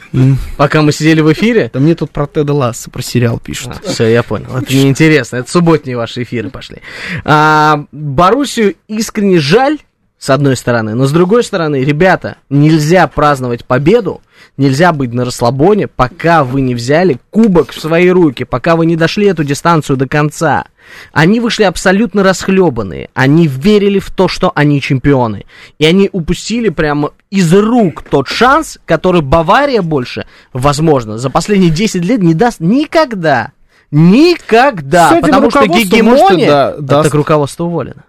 пока 0.57 0.83
мы 0.83 0.93
сидели 0.93 1.21
в 1.21 1.33
эфире. 1.33 1.71
Да 1.73 1.81
мне 1.81 1.95
тут 1.95 2.11
про 2.11 2.27
Теда 2.27 2.53
Ласса, 2.53 2.91
про 2.91 3.03
сериал 3.03 3.39
пишут. 3.39 3.81
Все, 3.83 4.07
я 4.07 4.23
понял. 4.23 4.55
Это 4.57 4.73
неинтересно. 4.75 5.37
Это 5.37 5.51
субботние 5.51 5.97
ваши 5.97 6.23
эфиры 6.23 6.51
пошли. 6.51 6.83
А, 7.25 7.85
Боруссию 7.91 8.75
искренне 8.89 9.39
жаль, 9.39 9.79
с 10.19 10.31
одной 10.31 10.57
стороны, 10.57 10.95
но 10.95 11.07
с 11.07 11.13
другой 11.13 11.45
стороны, 11.45 11.83
ребята, 11.85 12.37
нельзя 12.51 13.07
праздновать 13.07 13.65
победу, 13.65 14.21
нельзя 14.57 14.93
быть 14.93 15.13
на 15.13 15.25
расслабоне, 15.25 15.89
пока 15.89 16.45
вы 16.45 16.61
не 16.61 16.75
взяли 16.75 17.19
кубок 17.31 17.73
в 17.73 17.81
свои 17.81 18.09
руки, 18.09 18.45
пока 18.45 18.77
вы 18.77 18.87
не 18.87 18.97
дошли 18.97 19.27
эту 19.27 19.45
дистанцию 19.45 19.97
до 19.97 20.09
конца. 20.09 20.67
Они 21.13 21.41
вышли 21.41 21.65
абсолютно 21.65 22.23
расхлебанные. 22.23 23.11
Они 23.15 23.47
верили 23.47 23.99
в 23.99 24.11
то, 24.11 24.29
что 24.29 24.53
они 24.55 24.81
чемпионы. 24.81 25.45
И 25.79 25.85
они 25.85 26.09
упустили 26.13 26.71
прямо 26.71 27.13
из 27.31 27.53
рук 27.53 28.03
тот 28.03 28.29
шанс, 28.29 28.79
который 28.87 29.21
Бавария 29.21 29.83
больше, 29.83 30.27
возможно, 30.53 31.19
за 31.19 31.31
последние 31.31 31.71
10 31.71 32.05
лет 32.05 32.23
не 32.23 32.35
даст 32.35 32.61
никогда. 32.61 33.53
Никогда. 33.91 35.11
С 35.11 35.21
потому 35.21 35.51
что 35.51 35.67
гегемония... 35.67 36.23
может, 36.23 36.47
да, 36.47 36.77
даст. 36.79 37.05
Так 37.05 37.15
руководство 37.15 37.65
уволено. 37.65 38.05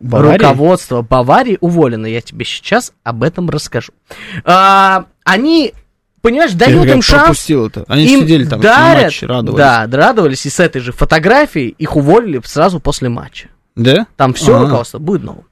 Бавария? 0.00 0.48
Руководство 0.48 1.02
Баварии 1.02 1.58
уволено. 1.60 2.06
Я 2.06 2.20
тебе 2.22 2.44
сейчас 2.44 2.92
об 3.04 3.22
этом 3.22 3.50
расскажу. 3.50 3.92
А, 4.44 5.04
они, 5.24 5.74
понимаешь, 6.22 6.52
дают 6.52 6.86
им 6.86 7.02
шанс. 7.02 7.48
это. 7.48 7.84
Они 7.86 8.06
им 8.06 8.20
сидели 8.20 8.44
там 8.46 8.60
дарят, 8.60 8.96
на 8.96 9.04
матче, 9.04 9.26
радовались. 9.26 9.58
Да, 9.58 9.88
радовались. 9.90 10.46
И 10.46 10.50
с 10.50 10.58
этой 10.58 10.80
же 10.80 10.92
фотографией 10.92 11.68
их 11.78 11.96
уволили 11.96 12.40
сразу 12.44 12.80
после 12.80 13.08
матча. 13.10 13.48
Да? 13.76 14.06
Там 14.16 14.34
все 14.34 14.54
Ага. 14.56 14.64
руководство 14.64 14.98
будет 14.98 15.22
новым. 15.22 15.44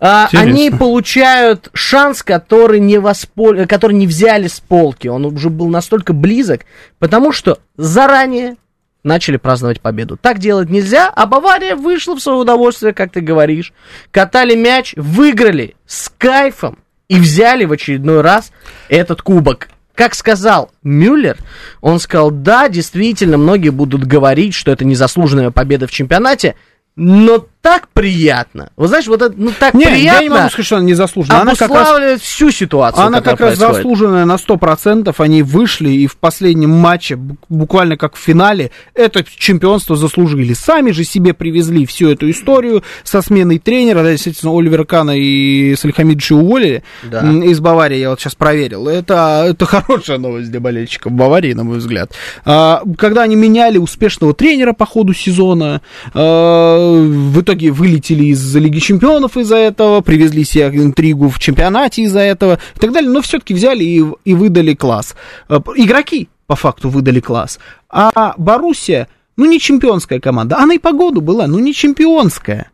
А, 0.00 0.28
они 0.32 0.70
получают 0.70 1.70
шанс, 1.72 2.22
который 2.22 2.80
не, 2.80 2.98
воспол... 2.98 3.54
который 3.66 3.94
не 3.94 4.06
взяли 4.06 4.48
с 4.48 4.60
полки. 4.60 5.08
Он 5.08 5.24
уже 5.24 5.48
был 5.48 5.68
настолько 5.68 6.12
близок, 6.12 6.62
потому 6.98 7.32
что 7.32 7.58
заранее 7.76 8.56
начали 9.04 9.36
праздновать 9.36 9.80
победу. 9.80 10.16
Так 10.16 10.38
делать 10.38 10.70
нельзя, 10.70 11.08
а 11.08 11.26
Бавария 11.26 11.76
вышла 11.76 12.14
в 12.14 12.20
свое 12.20 12.38
удовольствие, 12.38 12.92
как 12.92 13.12
ты 13.12 13.20
говоришь. 13.20 13.72
Катали 14.10 14.54
мяч, 14.54 14.94
выиграли 14.96 15.76
с 15.86 16.10
кайфом 16.16 16.78
и 17.08 17.18
взяли 17.18 17.64
в 17.64 17.72
очередной 17.72 18.20
раз 18.20 18.52
этот 18.88 19.22
кубок. 19.22 19.68
Как 19.94 20.14
сказал 20.14 20.70
Мюллер, 20.82 21.36
он 21.80 21.98
сказал, 21.98 22.30
да, 22.30 22.68
действительно, 22.68 23.36
многие 23.36 23.68
будут 23.68 24.04
говорить, 24.04 24.54
что 24.54 24.70
это 24.70 24.84
незаслуженная 24.84 25.50
победа 25.50 25.86
в 25.86 25.90
чемпионате, 25.90 26.54
но 26.96 27.46
так 27.62 27.88
приятно. 27.94 28.70
Вы 28.76 28.88
знаешь, 28.88 29.06
вот 29.06 29.22
это, 29.22 29.34
ну 29.36 29.52
так 29.56 29.72
Не, 29.74 29.86
приятно 29.86 30.18
я 30.18 30.22
не 30.22 30.28
могу 30.28 30.48
сказать, 30.50 30.66
что 30.66 30.76
она 30.78 30.84
не 30.84 30.94
заслужена. 30.94 31.40
Она 31.42 31.54
как 31.54 31.70
раз 31.70 32.20
всю 32.20 32.50
ситуацию, 32.50 33.06
Она 33.06 33.20
как 33.20 33.40
раз 33.40 33.56
заслуженная 33.56 34.24
на 34.24 34.34
100%. 34.34 35.14
Они 35.18 35.42
вышли 35.42 35.90
и 35.90 36.06
в 36.08 36.16
последнем 36.16 36.70
матче, 36.70 37.14
бу- 37.14 37.36
буквально 37.48 37.96
как 37.96 38.16
в 38.16 38.18
финале, 38.18 38.72
это 38.94 39.24
чемпионство 39.24 39.94
заслужили. 39.94 40.54
Сами 40.54 40.90
же 40.90 41.04
себе 41.04 41.34
привезли 41.34 41.86
всю 41.86 42.10
эту 42.10 42.28
историю 42.30 42.82
со 43.04 43.22
сменой 43.22 43.60
тренера. 43.60 44.02
Да, 44.02 44.10
действительно, 44.10 44.58
Оливера 44.58 44.84
Кана 44.84 45.16
и 45.16 45.76
Сальхамидовича 45.76 46.34
уволили 46.34 46.82
Да. 47.04 47.20
из 47.30 47.60
Баварии, 47.60 47.98
я 47.98 48.10
вот 48.10 48.20
сейчас 48.20 48.34
проверил. 48.34 48.88
Это, 48.88 49.46
это 49.48 49.66
хорошая 49.66 50.18
новость 50.18 50.50
для 50.50 50.58
болельщиков 50.58 51.12
Баварии, 51.12 51.52
на 51.52 51.62
мой 51.62 51.78
взгляд. 51.78 52.10
А, 52.44 52.82
когда 52.98 53.22
они 53.22 53.36
меняли 53.36 53.78
успешного 53.78 54.34
тренера 54.34 54.72
по 54.72 54.84
ходу 54.84 55.14
сезона, 55.14 55.80
а, 56.12 57.02
в 57.06 57.40
итоге 57.40 57.51
вылетели 57.54 58.24
из 58.24 58.54
Лиги 58.56 58.78
Чемпионов 58.78 59.36
из-за 59.36 59.56
этого, 59.56 60.00
привезли 60.00 60.44
себе 60.44 60.68
интригу 60.68 61.28
в 61.28 61.38
чемпионате 61.38 62.02
из-за 62.02 62.20
этого 62.20 62.58
и 62.74 62.78
так 62.78 62.92
далее, 62.92 63.10
но 63.10 63.20
все-таки 63.22 63.54
взяли 63.54 63.84
и, 63.84 64.04
и 64.24 64.34
выдали 64.34 64.74
класс. 64.74 65.14
П- 65.48 65.60
Игроки, 65.76 66.28
по 66.46 66.56
факту, 66.56 66.88
выдали 66.88 67.20
класс. 67.20 67.58
А 67.88 68.34
Боруссия, 68.36 69.08
ну, 69.36 69.46
не 69.46 69.58
чемпионская 69.60 70.20
команда. 70.20 70.58
Она 70.58 70.74
и 70.74 70.78
по 70.78 70.92
году 70.92 71.20
была, 71.20 71.46
ну, 71.46 71.58
не 71.58 71.74
чемпионская. 71.74 72.70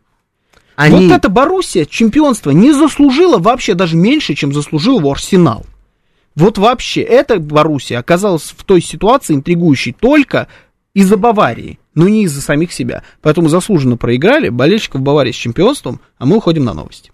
Они... 0.75 1.07
Вот 1.07 1.15
эта 1.15 1.27
Боруссия 1.29 1.85
чемпионство 1.85 2.51
не 2.51 2.71
заслужила 2.71 3.37
вообще 3.37 3.73
даже 3.73 3.97
меньше, 3.97 4.33
чем 4.33 4.53
заслужил 4.53 4.99
его 4.99 5.11
Арсенал. 5.11 5.65
Вот 6.35 6.57
вообще, 6.57 7.01
эта 7.01 7.37
Боруссия 7.37 7.99
оказалась 7.99 8.53
в 8.55 8.63
той 8.63 8.81
ситуации 8.81 9.35
интригующей 9.35 9.93
только 9.99 10.47
из-за 10.93 11.17
Баварии, 11.17 11.79
но 11.99 12.07
не 12.07 12.23
из-за 12.23 12.41
самих 12.41 12.71
себя. 12.71 13.03
Поэтому 13.21 13.49
заслуженно 13.49 13.97
проиграли 13.97 14.47
болельщиков 14.47 15.01
Баварии 15.01 15.33
с 15.33 15.35
чемпионством, 15.35 15.99
а 16.17 16.25
мы 16.25 16.37
уходим 16.37 16.63
на 16.63 16.73
новости. 16.73 17.11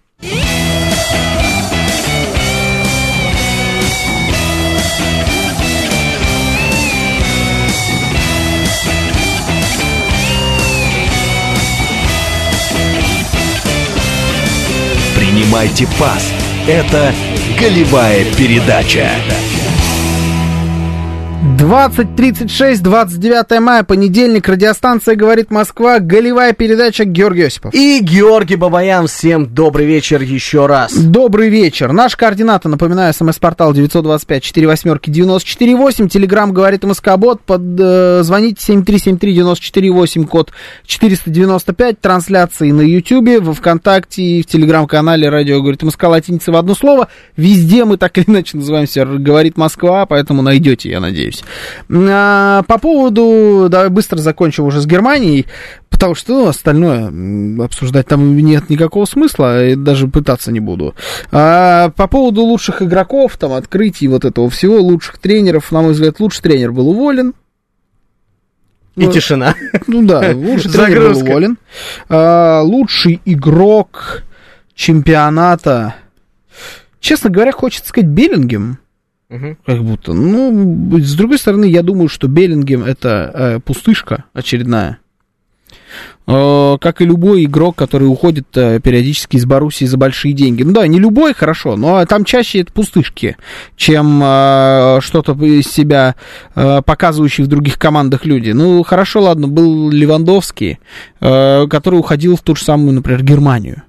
Принимайте 15.16 15.88
пас. 15.98 16.32
Это 16.68 17.12
голевая 17.58 18.24
передача. 18.36 19.10
20.36, 21.46 22.80
29 22.80 23.60
мая, 23.60 23.84
понедельник, 23.84 24.48
радиостанция 24.48 25.14
«Говорит 25.14 25.50
Москва», 25.50 26.00
голевая 26.00 26.52
передача 26.52 27.04
Георгий 27.04 27.44
Осипов. 27.44 27.72
И 27.72 28.00
Георгий 28.00 28.56
Бабаян, 28.56 29.06
всем 29.06 29.46
добрый 29.46 29.86
вечер 29.86 30.22
еще 30.22 30.66
раз. 30.66 30.92
Добрый 30.92 31.48
вечер. 31.48 31.92
Наш 31.92 32.16
координатор, 32.16 32.68
напоминаю, 32.70 33.14
смс-портал 33.14 33.72
925-48-94-8, 33.74 36.08
телеграмм 36.08 36.52
говорит 36.52 36.82
МСК-бот, 36.84 37.40
под, 37.42 37.62
э, 37.78 38.22
звоните 38.22 38.72
7373-94-8, 38.72 40.26
код 40.26 40.50
495, 40.84 42.00
трансляции 42.00 42.72
на 42.72 42.82
Ютьюбе, 42.82 43.38
во 43.40 43.54
Вконтакте 43.54 44.22
и 44.22 44.42
в 44.42 44.46
телеграм-канале 44.46 45.28
радио 45.28 45.60
говорит 45.60 45.82
МСК 45.82 46.04
латиница 46.04 46.50
в 46.50 46.56
одно 46.56 46.74
слово. 46.74 47.08
Везде 47.36 47.84
мы 47.84 47.98
так 47.98 48.18
или 48.18 48.24
иначе 48.28 48.56
называемся 48.56 49.04
говорит 49.04 49.56
Москва, 49.56 50.06
поэтому 50.06 50.42
найдете, 50.42 50.90
я 50.90 50.98
надеюсь. 51.00 51.35
А, 51.90 52.62
по 52.64 52.78
поводу, 52.78 53.68
давай 53.68 53.88
быстро 53.88 54.18
закончим 54.18 54.64
уже 54.64 54.80
с 54.80 54.86
Германией, 54.86 55.46
потому 55.90 56.14
что 56.14 56.32
ну, 56.32 56.48
остальное 56.48 57.64
обсуждать 57.64 58.06
там 58.06 58.36
нет 58.36 58.68
никакого 58.68 59.06
смысла, 59.06 59.66
и 59.66 59.74
даже 59.74 60.08
пытаться 60.08 60.52
не 60.52 60.60
буду. 60.60 60.94
А, 61.32 61.90
по 61.90 62.06
поводу 62.06 62.42
лучших 62.42 62.82
игроков, 62.82 63.36
там, 63.38 63.52
открытий 63.52 64.08
вот 64.08 64.24
этого 64.24 64.50
всего, 64.50 64.80
лучших 64.80 65.18
тренеров, 65.18 65.72
на 65.72 65.82
мой 65.82 65.92
взгляд, 65.92 66.20
лучший 66.20 66.42
тренер 66.42 66.72
был 66.72 66.88
уволен. 66.90 67.34
И 68.96 69.06
Ну, 69.06 69.12
тишина. 69.12 69.54
Ну 69.86 70.06
да, 70.06 70.32
лучший 70.34 70.70
тренер 70.70 71.12
был 71.12 71.18
уволен. 71.18 71.58
А, 72.08 72.62
лучший 72.62 73.20
игрок 73.24 74.22
чемпионата, 74.74 75.94
честно 77.00 77.30
говоря, 77.30 77.52
хочется 77.52 77.88
сказать 77.88 78.10
Беллингем. 78.10 78.78
Мгм. 79.28 79.58
Как 79.66 79.82
будто. 79.82 80.12
Ну, 80.12 80.98
с 80.98 81.14
другой 81.14 81.38
стороны, 81.38 81.64
я 81.64 81.82
думаю, 81.82 82.08
что 82.08 82.28
Беллингем 82.28 82.84
это 82.84 83.30
э, 83.34 83.60
пустышка 83.60 84.24
очередная. 84.32 84.98
Э, 86.28 86.76
как 86.80 87.00
и 87.00 87.04
любой 87.04 87.44
игрок, 87.44 87.76
который 87.76 88.04
уходит 88.04 88.46
э, 88.56 88.80
периодически 88.80 89.36
из 89.36 89.44
Боруссии 89.44 89.84
за 89.84 89.96
большие 89.96 90.32
деньги. 90.32 90.62
Ну 90.62 90.72
да, 90.72 90.86
не 90.86 91.00
любой, 91.00 91.34
хорошо, 91.34 91.76
но 91.76 92.04
там 92.06 92.24
чаще 92.24 92.60
это 92.60 92.72
пустышки, 92.72 93.36
чем 93.76 94.20
э, 94.22 94.98
что-то 95.00 95.32
из 95.44 95.66
себя 95.66 96.14
э, 96.54 96.82
показывающие 96.82 97.44
в 97.44 97.48
других 97.48 97.78
командах 97.78 98.24
люди. 98.24 98.50
Ну, 98.50 98.82
хорошо, 98.84 99.22
ладно, 99.22 99.48
был 99.48 99.90
Левандовский, 99.90 100.78
э, 101.20 101.66
который 101.68 101.98
уходил 101.98 102.36
в 102.36 102.42
ту 102.42 102.54
же 102.54 102.62
самую, 102.62 102.94
например, 102.94 103.24
Германию. 103.24 103.82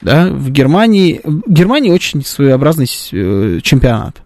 Да, 0.00 0.28
в 0.30 0.50
Германии, 0.50 1.20
в 1.24 1.50
Германии 1.50 1.90
очень 1.90 2.24
своеобразный 2.24 2.86
э, 3.12 3.60
чемпионат. 3.62 4.25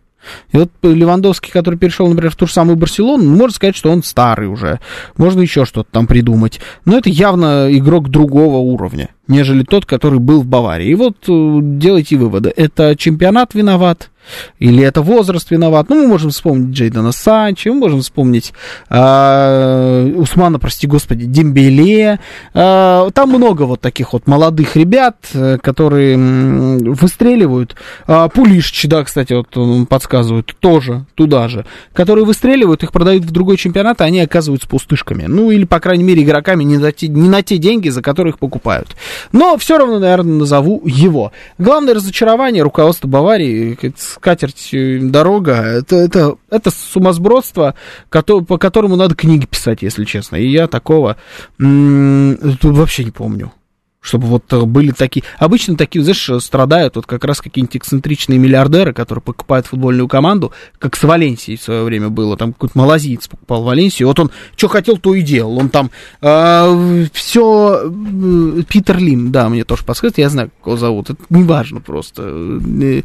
И 0.53 0.57
вот 0.57 0.71
Левандовский, 0.83 1.51
который 1.51 1.79
перешел, 1.79 2.09
например, 2.09 2.33
в 2.33 2.37
ту 2.37 2.47
же 2.47 2.53
самую 2.53 2.77
Барселону, 2.77 3.25
ну, 3.25 3.37
можно 3.37 3.55
сказать, 3.55 3.77
что 3.77 3.91
он 3.91 4.03
старый 4.03 4.49
уже. 4.49 4.81
Можно 5.17 5.41
еще 5.41 5.65
что-то 5.65 5.89
там 5.91 6.07
придумать. 6.07 6.61
Но 6.85 6.99
это 6.99 7.09
явно 7.09 7.69
игрок 7.71 8.09
другого 8.09 8.59
уровня. 8.59 9.11
Нежели 9.31 9.63
тот, 9.63 9.87
который 9.87 10.19
был 10.19 10.43
в 10.43 10.47
Баварии. 10.47 10.89
И 10.89 10.95
вот 10.95 11.17
э, 11.29 11.59
делайте 11.63 12.17
выводы. 12.17 12.53
Это 12.55 12.97
чемпионат 12.97 13.55
виноват, 13.55 14.11
или 14.59 14.83
это 14.85 15.03
возраст 15.03 15.51
виноват. 15.51 15.89
Ну, 15.89 16.03
мы 16.03 16.07
можем 16.07 16.31
вспомнить 16.31 16.75
Джейдана 16.75 17.13
Санчо, 17.13 17.73
мы 17.73 17.81
можем 17.81 18.01
вспомнить 18.01 18.53
э, 18.89 20.13
Усмана, 20.17 20.59
прости 20.59 20.87
господи, 20.87 21.25
Дембеле. 21.25 22.21
Э, 22.55 23.09
там 23.13 23.31
много 23.31 23.63
вот 23.63 23.81
таких 23.81 24.13
вот 24.13 24.27
молодых 24.27 24.77
ребят, 24.77 25.17
э, 25.33 25.59
которые 25.59 26.17
выстреливают. 26.17 27.77
Э, 28.07 28.29
Пулишич, 28.33 28.87
да, 28.89 29.05
кстати, 29.05 29.33
вот 29.33 29.57
он 29.57 29.87
подсказывает, 29.87 30.55
тоже 30.61 31.07
туда 31.15 31.49
же. 31.49 31.65
Которые 31.93 32.25
выстреливают, 32.25 32.83
их 32.83 32.93
продают 32.93 33.25
в 33.25 33.31
другой 33.31 33.57
чемпионат, 33.57 34.01
а 34.01 34.05
они 34.05 34.21
оказываются 34.21 34.69
пустышками. 34.69 35.25
Ну, 35.27 35.51
или, 35.51 35.65
по 35.65 35.81
крайней 35.81 36.05
мере, 36.05 36.23
игроками 36.23 36.65
не 36.65 36.79
на 36.79 36.93
те, 36.93 37.09
не 37.09 37.29
на 37.29 37.43
те 37.43 37.59
деньги, 37.59 37.89
за 37.89 38.03
которые 38.03 38.33
их 38.33 38.39
покупают. 38.39 38.97
Но 39.33 39.57
все 39.59 39.79
равно, 39.79 39.99
наверное, 39.99 40.35
назову 40.35 40.83
его. 40.87 41.33
Главное 41.59 41.95
разочарование 41.95 42.63
руководства 42.63 43.09
Баварии, 43.09 43.79
скатерть 43.97 44.71
дорога, 45.11 45.55
это, 45.57 45.97
это, 45.97 46.37
это 46.51 46.71
сумасбродство, 46.71 47.75
по 48.11 48.59
которому 48.59 48.97
надо 48.97 49.15
книги 49.15 49.47
писать, 49.47 49.83
если 49.83 50.05
честно. 50.05 50.37
И 50.37 50.47
я 50.49 50.67
такого 50.67 51.17
м- 51.59 52.39
вообще 52.63 53.05
не 53.05 53.11
помню. 53.11 53.53
Чтобы 54.01 54.27
вот 54.29 54.51
э, 54.53 54.63
были 54.63 54.93
такие... 54.93 55.25
Обычно 55.39 55.77
такие, 55.77 56.03
знаешь, 56.03 56.31
страдают 56.43 56.97
вот 56.97 57.07
как 57.07 57.25
раз 57.25 57.41
какие-нибудь 57.41 57.77
эксцентричные 57.77 58.39
миллиардеры, 58.39 58.93
которые 58.95 59.23
покупают 59.23 59.67
футбольную 59.67 60.09
команду, 60.09 60.53
как 60.79 60.97
с 60.97 61.03
Валенсией 61.03 61.59
в 61.59 61.63
свое 61.63 61.83
время 61.83 62.09
было. 62.09 62.37
Там 62.37 62.53
какой-то 62.53 62.79
малазиец 62.79 63.29
покупал 63.29 63.63
Валенсию. 63.63 64.09
Вот 64.09 64.19
он 64.19 64.31
что 64.57 64.69
хотел, 64.69 64.97
то 64.97 65.15
и 65.15 65.23
делал. 65.23 65.59
Он 65.59 65.69
там 65.69 65.91
э, 66.23 67.07
все... 67.13 67.83
э, 67.85 68.63
Питер 68.69 68.99
Лим, 68.99 69.33
да, 69.33 69.49
мне 69.49 69.65
тоже 69.65 69.85
подсказывает. 69.85 70.19
Я 70.19 70.31
знаю, 70.31 70.51
как 70.59 70.67
его 70.67 70.77
зовут. 70.77 71.11
Это 71.11 71.23
неважно 71.29 71.81
просто. 71.81 72.23
Э, 72.27 73.03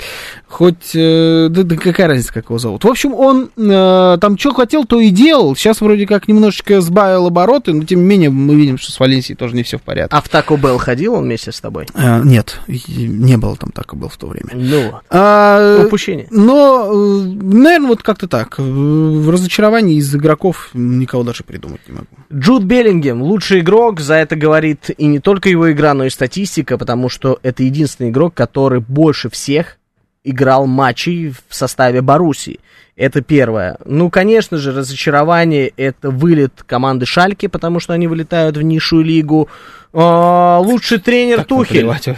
Хоть... 0.47 0.95
э, 0.95 1.47
Да, 1.49 1.63
да 1.63 1.75
какая 1.75 2.07
разница, 2.07 2.33
как 2.33 2.45
его 2.45 2.57
зовут. 2.57 2.83
В 2.83 2.87
общем, 2.87 3.13
он 3.13 3.49
э, 3.57 4.17
там 4.21 4.37
что 4.37 4.53
хотел, 4.53 4.85
то 4.85 4.99
и 4.99 5.09
делал. 5.09 5.55
Сейчас 5.55 5.81
вроде 5.81 6.07
как 6.07 6.27
немножечко 6.27 6.79
сбавил 6.81 7.27
обороты, 7.27 7.73
но 7.73 7.83
тем 7.83 7.99
не 7.99 8.05
менее 8.05 8.29
мы 8.29 8.55
видим, 8.55 8.77
что 8.77 8.91
с 8.91 8.99
Валенсией 8.99 9.35
тоже 9.35 9.55
не 9.55 9.63
все 9.63 9.77
в 9.77 9.81
порядке. 9.81 10.15
А 10.15 10.21
в 10.21 10.29
Тако 10.29 10.55
Белл 10.55 10.77
ходил 10.85 11.15
он 11.15 11.23
вместе 11.23 11.51
с 11.51 11.59
тобой? 11.59 11.87
А, 11.95 12.21
нет, 12.21 12.59
не 12.67 13.37
было 13.37 13.55
там 13.57 13.71
так 13.71 13.93
и 13.93 13.95
был 13.95 14.07
в 14.07 14.17
то 14.17 14.27
время. 14.27 14.49
Ну. 14.53 14.93
А, 15.09 15.83
упущение. 15.85 16.27
но, 16.29 16.91
наверное, 16.93 17.89
вот 17.89 18.03
как-то 18.03 18.27
так. 18.27 18.59
Э, 18.59 18.61
В 18.61 19.29
разочаровании 19.29 19.97
из 19.97 20.13
игроков 20.15 20.69
никого 20.73 21.23
даже 21.23 21.43
придумать 21.43 21.81
не 21.87 21.93
могу. 21.95 22.07
Джуд 22.31 22.63
Беллингем, 22.63 23.21
лучший 23.21 23.61
игрок, 23.61 23.99
за 23.99 24.15
это 24.15 24.35
говорит 24.35 24.91
и 24.95 25.05
не 25.07 25.19
только 25.19 25.49
его 25.49 25.71
игра, 25.71 25.93
но 25.93 26.05
и 26.05 26.09
статистика, 26.09 26.77
потому 26.77 27.09
что 27.09 27.39
это 27.41 27.63
единственный 27.63 28.11
игрок, 28.11 28.33
который 28.35 28.79
больше 28.79 29.29
всех 29.29 29.77
играл 30.25 30.65
матчей 30.67 31.29
в 31.29 31.55
составе 31.55 32.01
Боруссии. 32.01 32.59
Это 32.95 33.21
первое. 33.21 33.77
Ну, 33.85 34.09
конечно 34.09 34.57
же, 34.57 34.71
разочарование 34.73 35.71
это 35.77 36.09
вылет 36.09 36.63
команды 36.65 37.05
Шальки, 37.05 37.47
потому 37.47 37.79
что 37.79 37.93
они 37.93 38.07
вылетают 38.07 38.57
в 38.57 38.61
низшую 38.61 39.03
лигу. 39.03 39.49
А, 39.93 40.59
лучший 40.59 40.99
тренер 40.99 41.37
Как 41.39 41.47
Тухель. 41.47 41.85
вообще. 41.85 42.17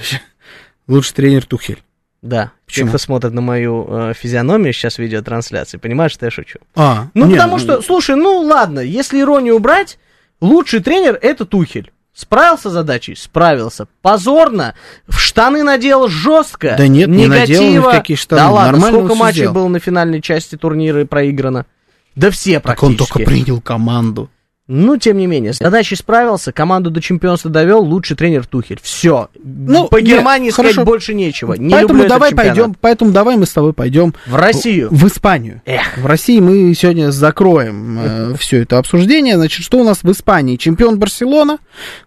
Лучший 0.87 1.13
тренер 1.13 1.45
Тухель. 1.45 1.81
Да. 2.21 2.51
Почему? 2.65 2.85
Те, 2.85 2.89
кто 2.89 2.97
смотрит 2.97 3.33
на 3.33 3.41
мою 3.41 3.85
э, 3.89 4.13
физиономию 4.15 4.73
сейчас 4.73 4.97
видеотрансляции, 4.97 5.77
понимаешь, 5.77 6.11
что 6.11 6.25
я 6.25 6.31
шучу. 6.31 6.59
А, 6.75 7.07
Ну, 7.13 7.27
не, 7.27 7.33
потому 7.33 7.59
что, 7.59 7.81
слушай, 7.81 8.15
ну 8.15 8.39
ладно, 8.41 8.79
если 8.79 9.19
иронию 9.21 9.55
убрать, 9.55 9.97
лучший 10.41 10.81
тренер 10.81 11.17
это 11.21 11.45
Тухель. 11.45 11.91
Справился 12.17 12.71
с 12.71 12.73
задачей? 12.73 13.15
Справился. 13.15 13.87
Позорно. 14.01 14.73
В 15.07 15.19
штаны 15.19 15.61
надел 15.61 16.07
жестко. 16.07 16.73
Да 16.75 16.87
нет, 16.87 17.09
не 17.09 17.27
надел 17.27 17.61
ни 17.61 17.67
в 17.67 17.71
негатива. 17.73 17.91
какие 17.91 18.17
штаны. 18.17 18.41
Да 18.41 18.49
ладно, 18.49 18.71
Нормально 18.71 18.97
сколько 18.97 19.15
матчей 19.15 19.39
сделал. 19.41 19.53
было 19.53 19.67
на 19.67 19.79
финальной 19.79 20.19
части 20.19 20.55
турнира 20.55 21.05
проиграно? 21.05 21.67
Да 22.15 22.31
все 22.31 22.59
Так 22.59 22.81
он 22.81 22.95
практически. 22.95 23.13
только 23.13 23.29
принял 23.29 23.61
команду. 23.61 24.31
Ну, 24.67 24.97
тем 24.97 25.17
не 25.17 25.27
менее, 25.27 25.53
с 25.53 25.59
задачей 25.59 25.95
справился, 25.95 26.51
команду 26.51 26.89
до 26.89 27.01
чемпионства 27.01 27.49
довел, 27.49 27.79
лучший 27.83 28.17
тренер 28.17 28.45
Тухель. 28.45 28.79
Все. 28.81 29.29
Ну, 29.41 29.87
По 29.87 29.97
нет, 29.97 30.17
Германии 30.17 30.49
сказать 30.49 30.73
хорошо. 30.73 30.85
больше 30.85 31.13
нечего. 31.13 31.53
Не 31.53 31.71
поэтому 31.71 32.05
давай 32.05 32.35
пойдем, 32.35 32.75
поэтому 32.79 33.11
давай 33.11 33.37
мы 33.37 33.45
с 33.45 33.51
тобой 33.53 33.71
пойдем 33.71 34.13
В 34.25 34.35
Россию. 34.35 34.89
в 34.91 35.07
Испанию. 35.07 35.61
Эх. 35.65 35.97
В 35.97 36.05
России 36.05 36.41
мы 36.41 36.73
сегодня 36.73 37.11
закроем 37.11 38.35
все 38.39 38.61
это 38.63 38.77
обсуждение. 38.77 39.37
Значит, 39.37 39.63
что 39.63 39.77
у 39.77 39.83
нас 39.85 39.99
в 40.03 40.11
Испании? 40.11 40.57
Чемпион 40.57 40.99
Барселона 40.99 41.59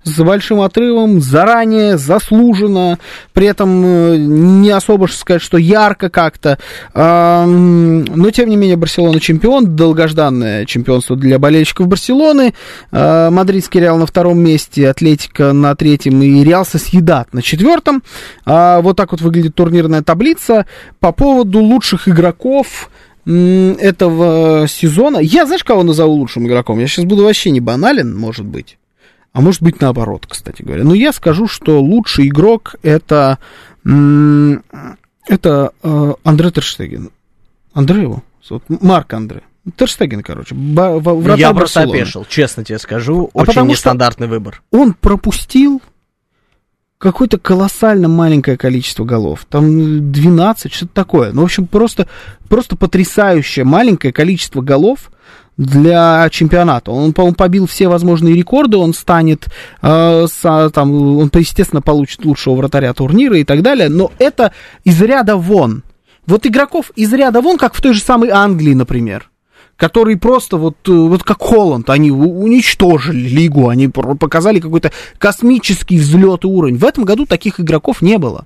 с 0.05 0.19
большим 0.23 0.61
отрывом, 0.61 1.23
заранее, 1.23 1.97
заслуженно, 1.97 2.99
при 3.33 3.47
этом 3.47 3.83
э, 3.85 4.17
не 4.19 4.71
особо 4.71 5.07
сказать, 5.07 5.41
что 5.41 5.57
ярко 5.57 6.11
как-то. 6.11 6.59
Ам, 6.93 8.05
Но, 8.05 8.31
тем 8.31 8.51
не 8.51 8.57
менее, 8.57 8.77
Барселона 8.77 9.19
чемпион, 9.19 9.77
долгожданное 9.77 10.67
чемпионство 10.67 11.17
для 11.17 11.39
болельщиков 11.39 11.87
Барселоны. 11.89 12.50
А, 12.91 13.31
Мадридский 13.31 13.81
Реал 13.81 13.99
на 13.99 14.07
втором 14.07 14.39
месте, 14.39 14.89
Атлетика 14.89 15.53
на 15.53 15.75
третьем 15.75 16.23
и 16.23 16.45
Реал 16.45 16.65
Сосъедат 16.65 17.33
на 17.33 17.43
четвертом. 17.43 18.03
А, 18.45 18.81
Вот 18.81 18.97
так 18.97 19.13
вот 19.13 19.21
выглядит 19.21 19.55
турнирная 19.55 20.03
таблица. 20.03 20.67
По 20.99 21.13
поводу 21.13 21.61
лучших 21.61 22.09
игроков 22.09 22.91
этого 23.27 24.67
сезона. 24.67 25.19
Я, 25.19 25.47
знаешь, 25.47 25.63
кого 25.63 25.83
назову 25.83 26.15
лучшим 26.15 26.47
игроком? 26.47 26.79
Я 26.79 26.87
сейчас 26.87 27.05
буду 27.05 27.25
вообще 27.25 27.51
не 27.51 27.61
банален, 27.61 28.17
может 28.17 28.47
быть. 28.47 28.79
А 29.33 29.41
может 29.41 29.63
быть 29.63 29.81
наоборот, 29.81 30.27
кстати 30.29 30.63
говоря. 30.63 30.85
Но 30.85 30.95
я 30.95 31.13
скажу, 31.13 31.47
что 31.47 31.81
лучший 31.81 32.29
игрок 32.29 32.75
это, 32.83 33.39
это 33.85 35.73
э, 35.83 36.15
Андре 36.25 36.51
Терштеген. 36.51 37.11
Андре 37.73 38.03
его? 38.03 38.25
зовут? 38.43 38.65
Марк 38.69 39.13
Андре. 39.15 39.43
Терштеген, 39.77 40.23
короче. 40.23 40.55
во- 40.55 40.99
вратарь 40.99 41.39
Я 41.41 41.53
просто 41.53 41.81
Барселоны. 41.81 42.01
опешил, 42.01 42.27
честно 42.29 42.65
тебе 42.65 42.79
скажу. 42.79 43.31
А 43.35 43.39
Очень 43.41 43.67
нестандартный 43.67 44.27
выбор. 44.27 44.63
Он 44.71 44.95
пропустил 44.95 45.83
какое-то 46.99 47.39
колоссально 47.39 48.09
маленькое 48.09 48.57
количество 48.57 49.05
голов. 49.05 49.47
Там 49.49 50.13
12, 50.13 50.73
что-то 50.73 50.93
такое. 50.95 51.33
Ну, 51.33 51.43
в 51.43 51.45
общем, 51.45 51.67
просто, 51.67 52.07
просто 52.49 52.77
потрясающее 52.77 53.65
маленькое 53.65 54.13
количество 54.13 54.61
голов 54.61 55.11
для 55.57 56.27
чемпионата. 56.31 56.91
Он, 56.91 57.13
по-моему, 57.13 57.35
побил 57.37 57.67
все 57.67 57.89
возможные 57.89 58.35
рекорды, 58.35 58.77
он 58.79 58.95
станет, 58.95 59.47
э, 59.83 60.27
со- 60.31 60.71
там, 60.71 61.19
он, 61.19 61.31
естественно, 61.35 61.83
получит 61.83 62.25
лучшего 62.25 62.55
вратаря 62.55 62.93
турнира 62.95 63.37
и 63.39 63.45
так 63.45 63.63
далее, 63.63 63.89
но 63.91 64.11
это 64.19 64.53
из 64.85 65.01
ряда 65.03 65.37
вон. 65.37 65.83
Вот 66.27 66.47
игроков 66.47 66.91
из 66.97 67.13
ряда 67.13 67.41
вон, 67.43 67.59
как 67.59 67.75
в 67.75 67.81
той 67.83 67.93
же 67.95 68.01
самой 68.01 68.31
Англии, 68.31 68.73
например 68.75 69.30
которые 69.81 70.19
просто 70.19 70.59
вот, 70.59 70.77
э, 70.89 70.93
вот 70.93 71.25
как 71.25 71.41
Холланд, 71.41 71.89
они 71.89 72.11
уничтожили 72.11 73.27
лигу, 73.31 73.69
они 73.69 73.89
показали 73.89 74.61
какой-то 74.61 74.93
космический 75.17 75.99
взлет 75.99 76.45
и 76.45 76.47
уровень. 76.47 76.77
В 76.77 76.85
этом 76.85 77.05
году 77.05 77.25
таких 77.25 77.61
игроков 77.61 78.03
не 78.03 78.19
было. 78.19 78.45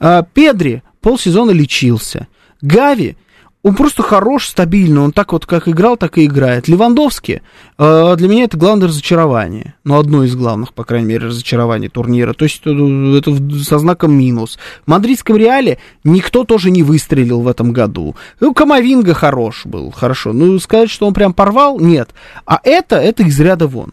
А, 0.00 0.24
Педри 0.34 0.82
полсезона 1.00 1.52
лечился. 1.52 2.26
Гави, 2.60 3.16
он 3.64 3.74
просто 3.74 4.02
хорош, 4.02 4.46
стабильный, 4.46 5.00
он 5.00 5.12
так 5.12 5.32
вот 5.32 5.44
как 5.44 5.66
играл, 5.68 5.96
так 5.96 6.16
и 6.16 6.26
играет. 6.26 6.68
Левандовский, 6.68 7.42
э, 7.76 8.14
для 8.16 8.28
меня 8.28 8.44
это 8.44 8.56
главное 8.56 8.86
разочарование. 8.86 9.74
Ну, 9.82 9.98
одно 9.98 10.22
из 10.22 10.36
главных, 10.36 10.72
по 10.72 10.84
крайней 10.84 11.08
мере, 11.08 11.26
разочарований 11.26 11.88
турнира. 11.88 12.34
То 12.34 12.44
есть, 12.44 12.62
э, 12.64 13.18
это 13.18 13.36
со 13.64 13.78
знаком 13.78 14.12
минус. 14.12 14.58
В 14.86 14.90
мадридском 14.90 15.36
Реале 15.36 15.78
никто 16.04 16.44
тоже 16.44 16.70
не 16.70 16.84
выстрелил 16.84 17.40
в 17.40 17.48
этом 17.48 17.72
году. 17.72 18.14
Ну, 18.38 18.54
Камовинга 18.54 19.14
хорош 19.14 19.66
был, 19.66 19.90
хорошо. 19.90 20.32
Ну, 20.32 20.58
сказать, 20.60 20.90
что 20.90 21.08
он 21.08 21.14
прям 21.14 21.32
порвал, 21.32 21.80
нет. 21.80 22.10
А 22.46 22.60
это, 22.62 22.96
это 22.96 23.24
из 23.24 23.40
ряда 23.40 23.66
вон. 23.66 23.92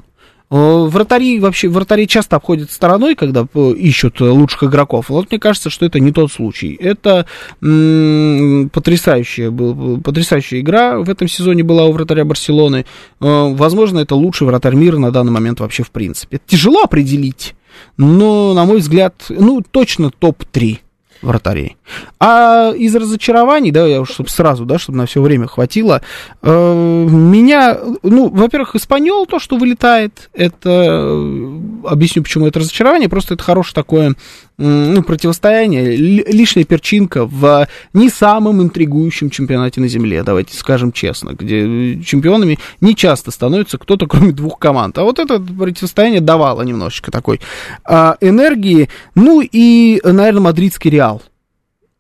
Э, 0.52 0.86
Вратари 0.88 1.40
вообще, 1.40 1.68
вратари 1.68 2.08
часто 2.08 2.36
обходят 2.36 2.72
стороной, 2.72 3.16
когда 3.16 3.48
э, 3.54 3.72
ищут 3.78 4.20
лучших 4.22 4.64
игроков. 4.66 5.10
Вот 5.10 5.32
мне 5.32 5.40
кажется, 5.40 5.70
что 5.70 5.86
это 5.86 6.00
не 6.00 6.12
тот 6.12 6.32
случай. 6.32 6.78
Это 6.80 7.26
м, 7.62 8.70
потрясающая, 8.72 9.50
был, 9.50 10.00
потрясающая 10.02 10.60
игра 10.60 11.00
в 11.00 11.10
этом 11.10 11.28
сезоне 11.28 11.64
была 11.64 11.86
у 11.86 11.92
вратаря 11.92 12.26
Барселоны. 12.26 12.86
Э, 13.22 13.54
Возможно, 13.56 14.00
это 14.00 14.16
лучший 14.16 14.48
вратарь 14.48 14.76
мира 14.76 14.98
на 14.98 15.12
данный 15.12 15.32
момент 15.32 15.60
вообще 15.60 15.84
в 15.84 15.92
принципе. 15.92 16.38
Это 16.38 16.46
тяжело 16.48 16.82
определить, 16.84 17.56
но, 17.98 18.54
на 18.54 18.66
мой 18.66 18.80
взгляд, 18.80 19.16
ну, 19.30 19.64
точно 19.72 20.12
топ-3 20.12 20.80
вратарей. 21.26 21.78
А 22.20 22.72
из 22.72 22.96
разочарований, 22.96 23.72
да, 23.72 23.86
я 23.86 24.02
уж 24.02 24.12
чтоб 24.12 24.30
сразу, 24.30 24.66
да, 24.66 24.80
чтобы 24.80 24.98
на 24.98 25.06
все 25.06 25.22
время 25.22 25.48
хватило, 25.48 26.02
э, 26.42 27.08
меня, 27.10 27.78
ну, 28.04 28.30
во-первых, 28.30 28.76
Испаньол, 28.76 29.26
то, 29.26 29.40
что 29.40 29.58
вылетает, 29.58 30.30
это 30.34 30.70
э, 30.70 31.60
объясню, 31.86 32.24
почему 32.24 32.48
это 32.48 32.60
разочарование. 32.60 33.10
Просто 33.10 33.34
это 33.34 33.44
хорошее 33.44 33.76
такое 33.76 34.16
ну, 34.58 35.04
противостояние, 35.04 35.96
лишняя 35.96 36.64
перчинка 36.64 37.26
в 37.26 37.68
не 37.94 38.10
самом 38.10 38.62
интригующем 38.62 39.30
чемпионате 39.30 39.82
на 39.82 39.88
Земле, 39.88 40.24
давайте 40.24 40.56
скажем 40.56 40.94
честно, 40.94 41.32
где 41.32 42.02
чемпионами 42.02 42.58
не 42.80 42.96
часто 42.96 43.32
становится 43.32 43.78
кто-то, 43.78 44.08
кроме 44.08 44.32
двух 44.32 44.58
команд. 44.58 44.98
А 44.98 45.04
вот 45.04 45.20
это 45.20 45.40
противостояние 45.40 46.22
давало 46.22 46.62
немножечко 46.62 47.12
такой 47.12 47.42
а, 47.84 48.18
энергии. 48.22 48.90
Ну 49.14 49.42
и, 49.42 50.00
наверное, 50.04 50.42
мадридский 50.42 50.90
Реал 50.90 51.22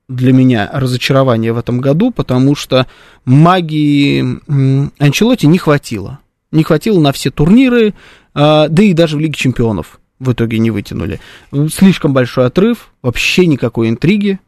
для 0.08 0.32
меня 0.32 0.70
разочарование 0.72 1.52
в 1.52 1.58
этом 1.58 1.82
году, 1.82 2.12
потому 2.12 2.56
что 2.56 2.88
магии 3.26 4.24
Анчелоти 5.00 5.48
не 5.48 5.58
хватило. 5.58 6.20
Не 6.52 6.64
хватило 6.64 7.00
на 7.02 7.12
все 7.12 7.32
турниры, 7.32 7.96
а, 8.34 8.70
да 8.70 8.84
и 8.84 8.94
даже 8.94 9.18
в 9.18 9.20
Лиге 9.20 9.34
Чемпионов 9.34 10.00
в 10.20 10.32
итоге 10.32 10.60
не 10.60 10.72
вытянули. 10.72 11.20
Слишком 11.72 12.14
большой 12.14 12.48
отрыв, 12.48 12.90
вообще 13.02 13.46
никакой 13.46 13.90
интриги 13.90 14.40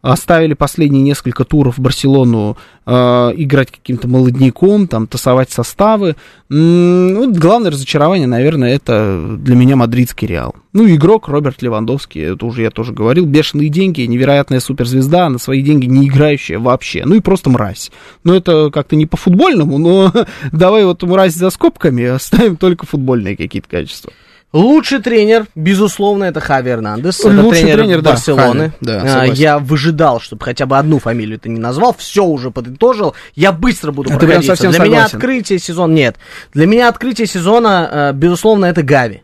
оставили 0.00 0.54
последние 0.54 1.02
несколько 1.02 1.44
туров 1.44 1.78
Барселону 1.78 2.56
э, 2.86 2.92
играть 3.36 3.70
каким-то 3.72 4.06
молодняком, 4.06 4.86
там, 4.86 5.06
тасовать 5.06 5.50
составы. 5.50 6.14
Ну, 6.48 7.32
главное 7.32 7.72
разочарование, 7.72 8.28
наверное, 8.28 8.74
это 8.74 9.36
для 9.38 9.56
меня 9.56 9.74
мадридский 9.76 10.28
Реал. 10.28 10.54
Ну, 10.72 10.86
игрок 10.88 11.28
Роберт 11.28 11.62
Левандовский, 11.62 12.22
это 12.22 12.46
уже 12.46 12.62
я 12.62 12.70
тоже 12.70 12.92
говорил, 12.92 13.26
бешеные 13.26 13.68
деньги, 13.70 14.02
невероятная 14.02 14.60
суперзвезда, 14.60 15.28
на 15.28 15.38
свои 15.38 15.62
деньги 15.62 15.86
не 15.86 16.06
играющая 16.06 16.60
вообще, 16.60 17.04
ну 17.04 17.16
и 17.16 17.20
просто 17.20 17.50
мразь. 17.50 17.90
Ну, 18.22 18.34
это 18.34 18.70
как-то 18.72 18.94
не 18.94 19.06
по-футбольному, 19.06 19.78
но 19.78 20.12
давай 20.52 20.84
вот 20.84 21.02
мразь 21.02 21.34
за 21.34 21.50
скобками, 21.50 22.04
оставим 22.04 22.56
только 22.56 22.86
футбольные 22.86 23.36
какие-то 23.36 23.68
качества. 23.68 24.12
Лучший 24.52 25.00
тренер, 25.02 25.46
безусловно, 25.54 26.24
это 26.24 26.40
Хави 26.40 26.70
Эрнандес. 26.70 27.20
Это 27.20 27.28
Лучший 27.42 27.62
тренер, 27.62 27.78
тренер, 27.78 28.00
да, 28.02 28.10
Барселоны. 28.12 28.60
Хави, 28.70 28.72
да, 28.80 28.96
А, 28.96 29.08
согласен. 29.08 29.34
я 29.34 29.58
выжидал, 29.58 30.20
чтобы 30.20 30.44
хотя 30.44 30.64
бы 30.64 30.78
одну 30.78 30.98
фамилию 30.98 31.38
ты 31.38 31.50
не 31.50 31.60
назвал. 31.60 31.94
Все 31.98 32.24
уже 32.24 32.50
подытожил. 32.50 33.14
Я 33.34 33.52
быстро 33.52 33.92
буду 33.92 34.08
А 34.10 34.14
ты 34.14 34.26
прям 34.26 34.40
проходиться. 34.40 34.70
Для 34.70 34.78
меня 34.78 34.88
согласен. 35.02 35.16
открытие 35.16 35.58
сезона... 35.58 35.92
Нет. 35.92 36.16
Для 36.54 36.66
меня 36.66 36.88
открытие 36.88 37.26
сезона, 37.26 37.88
э, 37.90 38.12
безусловно, 38.14 38.64
это 38.66 38.82
Гави. 38.82 39.22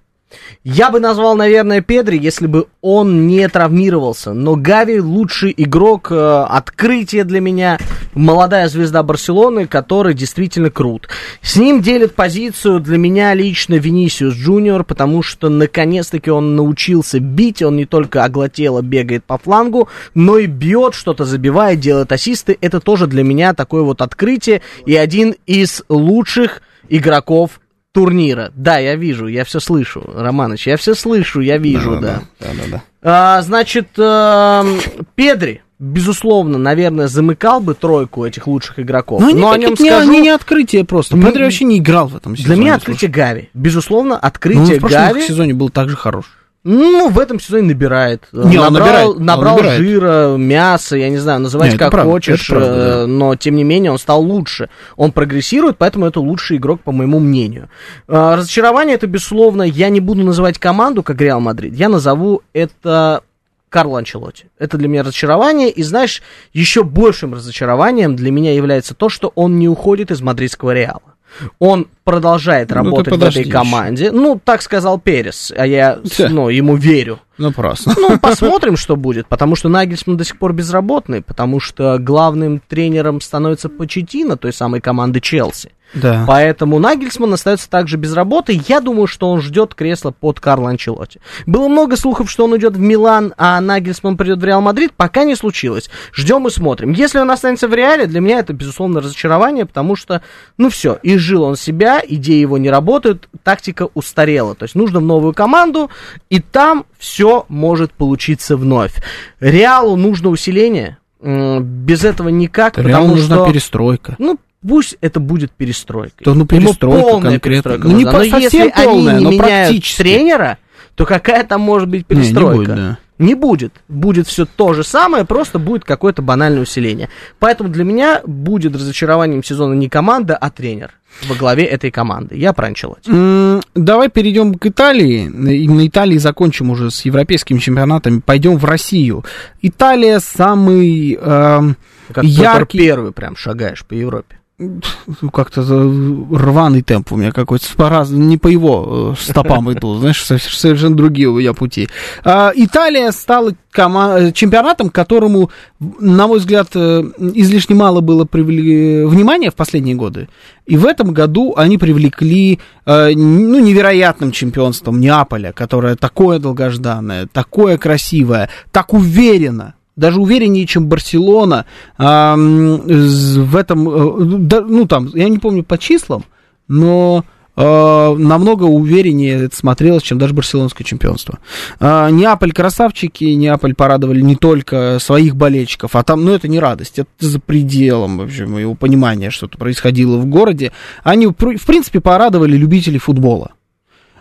Я 0.64 0.90
бы 0.90 1.00
назвал, 1.00 1.36
наверное, 1.36 1.80
Педри, 1.80 2.18
если 2.18 2.46
бы 2.46 2.66
он 2.80 3.26
не 3.26 3.46
травмировался. 3.48 4.32
Но 4.32 4.56
Гави 4.56 5.00
лучший 5.00 5.52
игрок, 5.56 6.08
э, 6.10 6.46
открытие 6.48 7.24
для 7.24 7.40
меня, 7.40 7.78
молодая 8.14 8.68
звезда 8.68 9.02
Барселоны, 9.02 9.66
который 9.66 10.14
действительно 10.14 10.70
крут. 10.70 11.08
С 11.42 11.56
ним 11.56 11.82
делит 11.82 12.14
позицию 12.14 12.80
для 12.80 12.96
меня 12.96 13.34
лично 13.34 13.74
Винисиус 13.74 14.34
Джуниор, 14.34 14.84
потому 14.84 15.22
что 15.22 15.48
наконец-таки 15.48 16.30
он 16.30 16.56
научился 16.56 17.20
бить, 17.20 17.62
он 17.62 17.76
не 17.76 17.84
только 17.86 18.24
оголтело 18.24 18.80
бегает 18.82 19.24
по 19.24 19.38
флангу, 19.38 19.88
но 20.14 20.38
и 20.38 20.46
бьет, 20.46 20.94
что-то 20.94 21.24
забивает, 21.24 21.80
делает 21.80 22.12
ассисты. 22.12 22.56
Это 22.60 22.80
тоже 22.80 23.06
для 23.06 23.22
меня 23.22 23.54
такое 23.54 23.82
вот 23.82 24.00
открытие 24.00 24.62
и 24.86 24.96
один 24.96 25.34
из 25.46 25.82
лучших 25.88 26.62
игроков 26.88 27.60
турнира. 27.94 28.50
Да, 28.56 28.78
я 28.78 28.96
вижу, 28.96 29.28
я 29.28 29.44
все 29.44 29.60
слышу, 29.60 30.02
Романыч, 30.14 30.66
я 30.66 30.76
все 30.76 30.94
слышу, 30.94 31.40
я 31.40 31.58
вижу, 31.58 32.00
да. 32.00 32.22
Да, 32.40 32.46
да, 32.48 32.62
да. 32.70 32.82
А, 33.02 33.42
значит, 33.42 33.88
эм, 33.96 34.80
Педри, 35.14 35.62
безусловно, 35.78 36.58
наверное, 36.58 37.06
замыкал 37.06 37.60
бы 37.60 37.74
тройку 37.74 38.24
этих 38.24 38.48
лучших 38.48 38.80
игроков. 38.80 39.20
Ну, 39.20 39.28
они 39.28 39.40
но 39.40 39.50
о 39.52 39.58
нем 39.58 39.74
не, 39.78 39.86
скажу. 39.90 40.08
они 40.08 40.20
не 40.20 40.30
открытие 40.30 40.84
просто. 40.84 41.16
Ну, 41.16 41.24
Педри 41.24 41.44
вообще 41.44 41.64
не 41.64 41.78
играл 41.78 42.08
в 42.08 42.16
этом 42.16 42.36
сезоне. 42.36 42.54
Для 42.54 42.62
меня 42.62 42.72
слушай. 42.74 42.78
открытие 42.94 43.10
Гави. 43.10 43.50
Безусловно, 43.54 44.14
Ну, 44.14 44.14
он 44.16 44.20
открытие 44.22 44.76
в 44.78 44.80
прошлом 44.80 45.00
Гави. 45.00 45.26
сезоне 45.26 45.54
был 45.54 45.70
также 45.70 45.96
хорош. 45.96 46.24
Ну, 46.64 47.10
в 47.10 47.18
этом 47.18 47.38
сезоне 47.38 47.68
набирает. 47.68 48.26
Не, 48.32 48.56
он 48.56 48.72
набрал, 48.72 48.72
набирает, 48.72 49.08
он 49.08 49.24
набрал 49.24 49.56
набирает. 49.56 49.80
жира, 49.80 50.36
мяса, 50.38 50.96
я 50.96 51.10
не 51.10 51.18
знаю, 51.18 51.40
называть 51.40 51.72
Не, 51.72 51.78
как 51.78 51.90
правда, 51.90 52.10
хочешь, 52.10 52.48
правда, 52.48 52.66
э, 52.66 53.00
да. 53.02 53.06
но 53.06 53.36
тем 53.36 53.56
не 53.56 53.64
менее 53.64 53.92
он 53.92 53.98
стал 53.98 54.22
лучше. 54.22 54.70
Он 54.96 55.12
прогрессирует, 55.12 55.76
поэтому 55.76 56.06
это 56.06 56.20
лучший 56.20 56.56
игрок, 56.56 56.80
по 56.80 56.90
моему 56.90 57.18
мнению. 57.20 57.68
Э, 58.08 58.36
разочарование 58.36 58.94
это, 58.94 59.06
безусловно, 59.06 59.62
я 59.62 59.90
не 59.90 60.00
буду 60.00 60.24
называть 60.24 60.58
команду, 60.58 61.02
как 61.02 61.20
Реал 61.20 61.40
Мадрид, 61.40 61.74
я 61.74 61.90
назову 61.90 62.40
это 62.54 63.22
Карло 63.68 63.98
Анчелотти. 63.98 64.46
Это 64.58 64.78
для 64.78 64.88
меня 64.88 65.02
разочарование. 65.02 65.68
И 65.68 65.82
знаешь, 65.82 66.22
еще 66.52 66.84
большим 66.84 67.34
разочарованием 67.34 68.14
для 68.14 68.30
меня 68.30 68.54
является 68.54 68.94
то, 68.94 69.08
что 69.08 69.32
он 69.34 69.58
не 69.58 69.68
уходит 69.68 70.10
из 70.12 70.22
мадридского 70.22 70.72
Реала. 70.72 71.13
Он 71.58 71.88
продолжает 72.04 72.70
Ну, 72.70 72.76
работать 72.76 73.08
в 73.08 73.10
подожди 73.10 73.40
этой 73.40 73.48
еще. 73.48 73.58
команде. 73.58 74.10
Ну, 74.12 74.40
так 74.42 74.62
сказал 74.62 74.98
Перес, 74.98 75.52
а 75.56 75.66
я 75.66 75.98
ну, 76.18 76.48
ему 76.48 76.76
верю. 76.76 77.20
Напрасно. 77.38 77.94
Ну, 77.96 78.18
посмотрим, 78.18 78.76
что 78.76 78.96
будет, 78.96 79.26
потому 79.26 79.56
что 79.56 79.68
Нагельсман 79.68 80.16
до 80.16 80.24
сих 80.24 80.38
пор 80.38 80.52
безработный, 80.52 81.22
потому 81.22 81.60
что 81.60 81.98
главным 81.98 82.60
тренером 82.68 83.20
становится 83.20 83.68
Почетина, 83.68 84.36
той 84.36 84.52
самой 84.52 84.80
команды 84.80 85.20
Челси. 85.20 85.72
Да. 85.94 86.24
Поэтому 86.26 86.78
Нагельсман 86.78 87.32
остается 87.32 87.70
также 87.70 87.96
без 87.96 88.12
работы. 88.14 88.60
Я 88.68 88.80
думаю, 88.80 89.06
что 89.06 89.30
он 89.30 89.40
ждет 89.40 89.74
кресла 89.74 90.10
под 90.10 90.40
Карло 90.40 90.70
Анчелотти. 90.70 91.20
Было 91.46 91.68
много 91.68 91.96
слухов, 91.96 92.30
что 92.30 92.44
он 92.44 92.52
уйдет 92.52 92.74
в 92.74 92.80
Милан, 92.80 93.34
а 93.36 93.60
Нагельсман 93.60 94.16
придет 94.16 94.38
в 94.40 94.44
Реал 94.44 94.60
Мадрид. 94.60 94.92
Пока 94.92 95.24
не 95.24 95.36
случилось. 95.36 95.90
Ждем 96.12 96.46
и 96.46 96.50
смотрим. 96.50 96.92
Если 96.92 97.18
он 97.18 97.30
останется 97.30 97.68
в 97.68 97.74
Реале, 97.74 98.06
для 98.06 98.20
меня 98.20 98.40
это, 98.40 98.52
безусловно, 98.52 99.00
разочарование, 99.00 99.66
потому 99.66 99.96
что, 99.96 100.22
ну 100.58 100.68
все, 100.68 100.98
изжил 101.02 101.44
он 101.44 101.56
себя, 101.56 102.02
идеи 102.06 102.40
его 102.40 102.58
не 102.58 102.70
работают, 102.70 103.28
тактика 103.42 103.88
устарела. 103.94 104.54
То 104.54 104.64
есть 104.64 104.74
нужно 104.74 105.00
в 105.00 105.04
новую 105.04 105.32
команду, 105.32 105.90
и 106.30 106.40
там 106.40 106.86
все 106.98 107.46
может 107.48 107.92
получиться 107.92 108.56
вновь. 108.56 108.94
Реалу 109.40 109.96
нужно 109.96 110.30
усиление. 110.30 110.98
Без 111.20 112.04
этого 112.04 112.28
никак, 112.28 112.76
Реалу 112.76 113.08
нужна 113.08 113.36
что... 113.36 113.46
перестройка. 113.46 114.16
Ну, 114.18 114.38
пусть 114.66 114.96
это 115.00 115.20
будет 115.20 115.50
перестройкой. 115.52 116.24
Да 116.24 116.30
ну, 116.32 116.38
Ему 116.38 116.46
перестройка 116.46 117.00
полная 117.02 117.30
конкретно. 117.32 117.48
перестройка 117.72 117.88
Ну, 117.88 117.96
не 117.96 118.04
Но 118.04 118.12
совсем 118.12 118.40
если 118.40 118.72
полная, 118.84 119.14
они 119.16 119.24
но 119.24 119.30
не 119.30 119.38
меняют 119.38 119.68
практически. 119.68 120.02
тренера, 120.02 120.58
то 120.94 121.06
какая 121.06 121.44
там 121.44 121.60
может 121.60 121.88
быть 121.88 122.08
Не, 122.08 122.16
не 122.16 122.22
перестройка? 122.22 122.56
будет, 122.56 122.76
да. 122.76 122.98
Не 123.16 123.36
будет. 123.36 123.72
Будет 123.86 124.26
все 124.26 124.44
то 124.44 124.72
же 124.74 124.82
самое, 124.82 125.24
просто 125.24 125.60
будет 125.60 125.84
какое-то 125.84 126.20
банальное 126.20 126.62
усиление. 126.62 127.08
Поэтому 127.38 127.68
для 127.70 127.84
меня 127.84 128.20
будет 128.26 128.74
разочарованием 128.74 129.44
сезона 129.44 129.74
не 129.74 129.88
команда, 129.88 130.36
а 130.36 130.50
тренер 130.50 130.90
во 131.28 131.36
главе 131.36 131.62
этой 131.64 131.92
команды. 131.92 132.36
Я 132.36 132.52
про 132.52 132.66
Анчелотти. 132.66 133.08
М, 133.08 133.60
Давай 133.76 134.08
перейдем 134.08 134.54
к 134.54 134.66
Италии. 134.66 135.26
И 135.54 135.68
на 135.68 135.86
Италии 135.86 136.18
закончим 136.18 136.70
уже 136.70 136.90
с 136.90 137.04
европейскими 137.04 137.58
чемпионатами. 137.60 138.18
Пойдем 138.18 138.56
в 138.58 138.64
Россию. 138.64 139.24
Италия 139.62 140.18
самый 140.18 141.14
эм, 141.20 141.76
Как 142.12 142.24
яркий... 142.24 142.78
Первый 142.78 143.12
прям 143.12 143.36
шагаешь 143.36 143.84
по 143.84 143.94
Европе. 143.94 144.38
как-то 145.32 145.62
рваный 145.62 146.82
темп 146.82 147.12
у 147.12 147.16
меня 147.16 147.32
какой-то, 147.32 147.66
по 147.76 148.06
не 148.10 148.38
по 148.38 148.46
его 148.46 149.14
э, 149.16 149.20
стопам 149.20 149.72
иду, 149.72 149.94
знаешь, 149.98 150.22
со- 150.24 150.38
совершенно 150.38 150.96
другие 150.96 151.28
у 151.28 151.38
меня 151.38 151.54
пути. 151.54 151.88
А, 152.22 152.52
Италия 152.54 153.10
стала 153.10 153.54
э, 153.76 154.32
чемпионатом, 154.32 154.90
которому, 154.90 155.50
на 155.80 156.28
мой 156.28 156.38
взгляд, 156.38 156.68
э, 156.74 157.02
излишне 157.34 157.74
мало 157.74 158.00
было 158.00 158.24
привли- 158.24 159.04
внимания 159.04 159.50
в 159.50 159.54
последние 159.54 159.96
годы. 159.96 160.28
И 160.66 160.76
в 160.76 160.86
этом 160.86 161.12
году 161.12 161.54
они 161.56 161.76
привлекли 161.76 162.58
ну, 162.86 163.58
невероятным 163.58 164.30
чемпионством 164.30 165.00
Неаполя, 165.00 165.52
которое 165.52 165.96
такое 165.96 166.38
долгожданное, 166.38 167.26
такое 167.26 167.76
красивое, 167.76 168.48
так 168.70 168.94
уверенно, 168.94 169.74
даже 169.96 170.20
увереннее, 170.20 170.66
чем 170.66 170.86
Барселона 170.86 171.66
а, 171.98 172.34
в 172.36 173.56
этом, 173.56 173.88
э, 173.88 174.38
да, 174.40 174.60
ну 174.60 174.86
там, 174.86 175.10
я 175.14 175.28
не 175.28 175.38
помню 175.38 175.62
по 175.62 175.78
числам, 175.78 176.24
но 176.66 177.24
э, 177.56 178.14
намного 178.18 178.64
увереннее 178.64 179.44
это 179.44 179.56
смотрелось, 179.56 180.02
чем 180.02 180.18
даже 180.18 180.34
барселонское 180.34 180.84
чемпионство. 180.84 181.38
А, 181.78 182.10
Неаполь 182.10 182.52
красавчики, 182.52 183.24
Неаполь 183.24 183.74
порадовали 183.74 184.20
не 184.20 184.36
только 184.36 184.98
своих 185.00 185.36
болельщиков, 185.36 185.94
а 185.94 186.02
там, 186.02 186.24
ну 186.24 186.32
это 186.32 186.48
не 186.48 186.58
радость, 186.58 186.98
это 186.98 187.10
за 187.20 187.38
пределом 187.38 188.18
вообще 188.18 188.46
моего 188.46 188.74
понимания, 188.74 189.30
что-то 189.30 189.58
происходило 189.58 190.16
в 190.16 190.26
городе. 190.26 190.72
Они, 191.02 191.26
в 191.26 191.34
принципе, 191.34 192.00
порадовали 192.00 192.56
любителей 192.56 192.98
футбола 192.98 193.52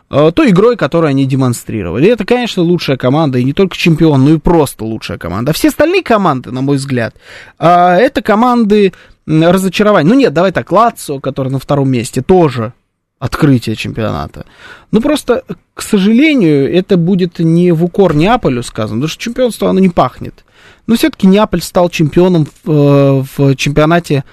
той 0.10 0.50
игрой, 0.50 0.78
которую 0.78 1.10
они 1.10 1.26
демонстрировали. 1.26 2.10
Это, 2.10 2.26
конечно, 2.26 2.62
лучшая 2.62 2.98
команда, 2.98 3.40
и 3.40 3.44
не 3.44 3.54
только 3.54 3.76
чемпион, 3.76 4.24
но 4.24 4.32
и 4.32 4.38
просто 4.38 4.86
лучшая 4.86 5.18
команда. 5.18 5.52
А 5.52 5.54
все 5.54 5.70
остальные 5.70 6.04
команды, 6.04 6.52
на 6.52 6.62
мой 6.62 6.78
взгляд, 6.78 7.16
а, 7.58 7.96
это 7.96 8.22
команды 8.22 8.94
разочарования. 9.26 10.10
Ну 10.10 10.16
нет, 10.16 10.34
давай 10.34 10.52
так, 10.52 10.72
Лацо, 10.72 11.20
который 11.20 11.50
на 11.50 11.60
втором 11.60 11.90
месте, 11.90 12.22
тоже 12.22 12.74
открытие 13.20 13.78
чемпионата. 13.78 14.46
Ну 14.92 15.00
просто, 15.00 15.44
к 15.74 15.82
сожалению, 15.82 16.74
это 16.74 16.98
будет 16.98 17.40
не 17.40 17.72
в 17.72 17.84
укор 17.84 18.16
Неаполю 18.16 18.64
сказано, 18.64 18.98
потому 18.98 19.08
что 19.08 19.22
чемпионство 19.22 19.70
оно 19.70 19.80
не 19.80 19.90
пахнет. 19.90 20.44
Но 20.88 20.96
все-таки 20.96 21.28
Неаполь 21.28 21.62
стал 21.62 21.90
чемпионом 21.90 22.48
в, 22.66 22.70
э, 22.70 23.24
в 23.38 23.56
чемпионате 23.56 24.26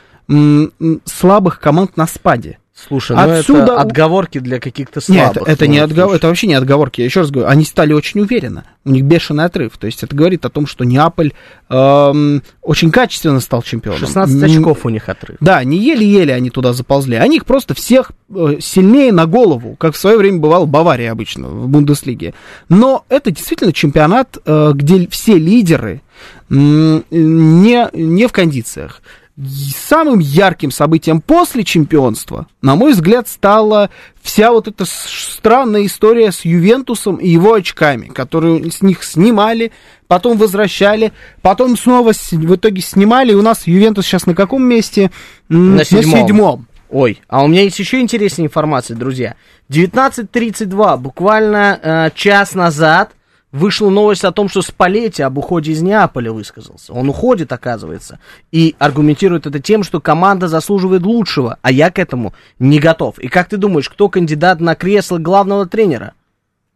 слабых 1.05 1.61
команд 1.61 1.97
на 1.97 2.07
спаде 2.07 2.59
Слушай, 2.89 3.17
ну 3.17 3.23
Отсюда- 3.39 3.63
это 3.63 3.81
отговорки 3.81 4.39
для 4.39 4.59
каких-то 4.59 5.01
Нет, 5.09 5.33
слабых. 5.33 5.43
это, 5.43 5.51
это 5.53 5.67
не 5.67 5.79
ну, 5.79 5.85
отговор- 5.85 6.05
слушай. 6.09 6.17
это 6.17 6.27
вообще 6.29 6.47
не 6.47 6.55
отговорки. 6.55 7.01
Я 7.01 7.05
еще 7.05 7.21
раз 7.21 7.31
говорю, 7.31 7.49
они 7.49 7.65
стали 7.65 7.93
очень 7.93 8.21
уверенно. 8.21 8.65
У 8.85 8.91
них 8.91 9.05
бешеный 9.05 9.45
отрыв. 9.45 9.77
То 9.79 9.87
есть 9.87 10.03
это 10.03 10.17
говорит 10.17 10.45
о 10.45 10.49
том, 10.51 10.67
что 10.67 10.85
Неаполь 10.85 11.33
эм, 11.69 12.43
очень 12.63 12.91
качественно 12.91 13.41
стал 13.41 13.63
чемпионом. 13.63 14.01
16 14.01 14.37
Н- 14.37 14.45
очков 14.45 14.87
у 14.87 14.89
них 14.89 15.09
отрыв. 15.09 15.37
Да, 15.41 15.63
не 15.65 15.79
еле-еле 15.79 16.35
они 16.35 16.51
туда 16.51 16.73
заползли. 16.73 17.17
Они 17.17 17.37
их 17.37 17.45
просто 17.45 17.75
всех 17.75 18.13
э, 18.35 18.57
сильнее 18.61 19.13
на 19.13 19.27
голову, 19.27 19.77
как 19.77 19.95
в 19.95 19.99
свое 19.99 20.17
время 20.17 20.39
бывал 20.39 20.67
в 20.67 20.69
Баварии 20.69 21.07
обычно, 21.07 21.49
в 21.49 21.69
Бундеслиге. 21.69 22.35
Но 22.69 23.05
это 23.09 23.31
действительно 23.31 23.73
чемпионат, 23.73 24.39
э, 24.45 24.71
где 24.75 25.07
все 25.09 25.37
лидеры 25.39 26.01
не, 26.49 27.89
не 27.93 28.27
в 28.27 28.33
кондициях. 28.33 29.03
Самым 29.39 30.19
ярким 30.19 30.71
событием 30.71 31.21
после 31.21 31.65
чемпионства, 31.65 32.47
на 32.61 32.75
мой 32.75 32.93
взгляд, 32.93 33.27
стала 33.27 33.89
вся 34.21 34.51
вот 34.51 34.69
эта 34.69 34.85
странная 34.87 35.87
история 35.87 36.31
с 36.31 36.45
Ювентусом 36.45 37.17
и 37.17 37.29
его 37.29 37.55
очками, 37.55 38.09
которые 38.09 38.71
с 38.71 38.83
них 38.83 39.03
снимали, 39.03 39.73
потом 40.09 40.37
возвращали, 40.37 41.13
потом 41.41 41.79
снова 41.79 42.13
в 42.13 42.55
итоге 42.55 42.83
снимали. 42.83 43.33
И 43.33 43.37
у 43.37 43.43
нас 43.43 43.67
Ювентус 43.67 44.05
сейчас 44.05 44.27
на 44.27 44.35
каком 44.35 44.63
месте? 44.63 45.11
На 45.49 45.85
седьмом. 45.85 46.27
седьмом. 46.27 46.67
Ой, 46.91 47.23
а 47.29 47.45
у 47.45 47.47
меня 47.47 47.63
есть 47.63 47.79
еще 47.79 48.01
интересная 48.01 48.47
информация, 48.47 48.97
друзья. 48.97 49.37
19.32, 49.71 50.99
буквально 50.99 51.79
э, 51.81 52.11
час 52.15 52.55
назад, 52.55 53.13
вышла 53.53 53.91
новость 53.91 54.25
о 54.25 54.33
том, 54.33 54.49
что 54.49 54.63
Спалетти 54.63 55.23
об 55.23 55.39
уходе 55.39 55.73
из 55.73 55.83
Неаполя 55.83 56.33
высказался. 56.33 56.93
Он 56.93 57.09
уходит, 57.09 57.53
оказывается, 57.53 58.19
и 58.53 58.75
аргументирует 58.79 59.47
это 59.47 59.59
тем, 59.61 59.83
что 59.83 60.01
команда 60.01 60.49
заслуживает 60.49 61.03
лучшего, 61.03 61.59
а 61.63 61.71
я 61.73 61.91
к 61.91 61.99
этому 61.99 62.35
не 62.59 62.79
готов. 62.79 63.19
И 63.19 63.29
как 63.29 63.49
ты 63.49 63.57
думаешь, 63.57 63.89
кто 63.89 64.09
кандидат 64.09 64.61
на 64.61 64.75
кресло 64.75 65.19
главного 65.19 65.67
тренера? 65.67 66.15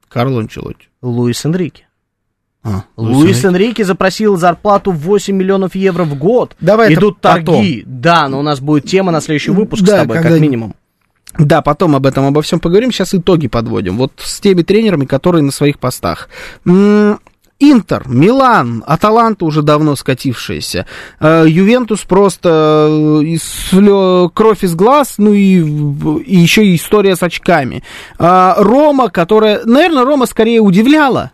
Карло 0.08 0.40
Анчелотти. 0.40 0.88
Луис 1.02 1.44
Энрике. 1.44 1.86
А, 2.62 2.84
Луис 2.96 3.44
Энрике 3.44 3.84
запросил 3.84 4.36
зарплату 4.38 4.90
в 4.90 4.98
8 5.00 5.36
миллионов 5.36 5.74
евро 5.74 6.04
в 6.04 6.16
год. 6.16 6.56
Давай 6.60 6.94
Идут 6.94 7.20
потом. 7.20 7.56
торги. 7.56 7.82
Да, 7.84 8.26
но 8.28 8.38
у 8.38 8.42
нас 8.42 8.60
будет 8.60 8.86
тема 8.86 9.12
на 9.12 9.20
следующий 9.20 9.50
выпуск 9.50 9.82
Да, 9.82 9.98
с 9.98 10.00
тобой, 10.00 10.22
как 10.22 10.40
минимум. 10.40 10.74
Да, 11.38 11.62
потом 11.62 11.96
об 11.96 12.06
этом 12.06 12.26
обо 12.26 12.42
всем 12.42 12.60
поговорим. 12.60 12.92
Сейчас 12.92 13.14
итоги 13.14 13.48
подводим. 13.48 13.96
Вот 13.96 14.12
с 14.18 14.40
теми 14.40 14.62
тренерами, 14.62 15.04
которые 15.04 15.42
на 15.42 15.52
своих 15.52 15.78
постах. 15.78 16.28
Интер, 17.60 18.02
Милан, 18.08 18.82
Аталанта 18.86 19.44
уже 19.44 19.62
давно 19.62 19.94
скатившаяся, 19.94 20.86
э, 21.20 21.44
Ювентус 21.46 22.00
просто 22.00 23.22
э, 23.24 24.28
кровь 24.34 24.64
из 24.64 24.74
глаз, 24.74 25.14
ну 25.18 25.32
и, 25.32 25.60
и 26.24 26.36
еще 26.36 26.66
и 26.66 26.74
история 26.74 27.14
с 27.14 27.22
очками. 27.22 27.84
А, 28.18 28.56
Рома, 28.58 29.08
которая, 29.08 29.64
наверное, 29.64 30.04
Рома 30.04 30.26
скорее 30.26 30.60
удивляла, 30.60 31.30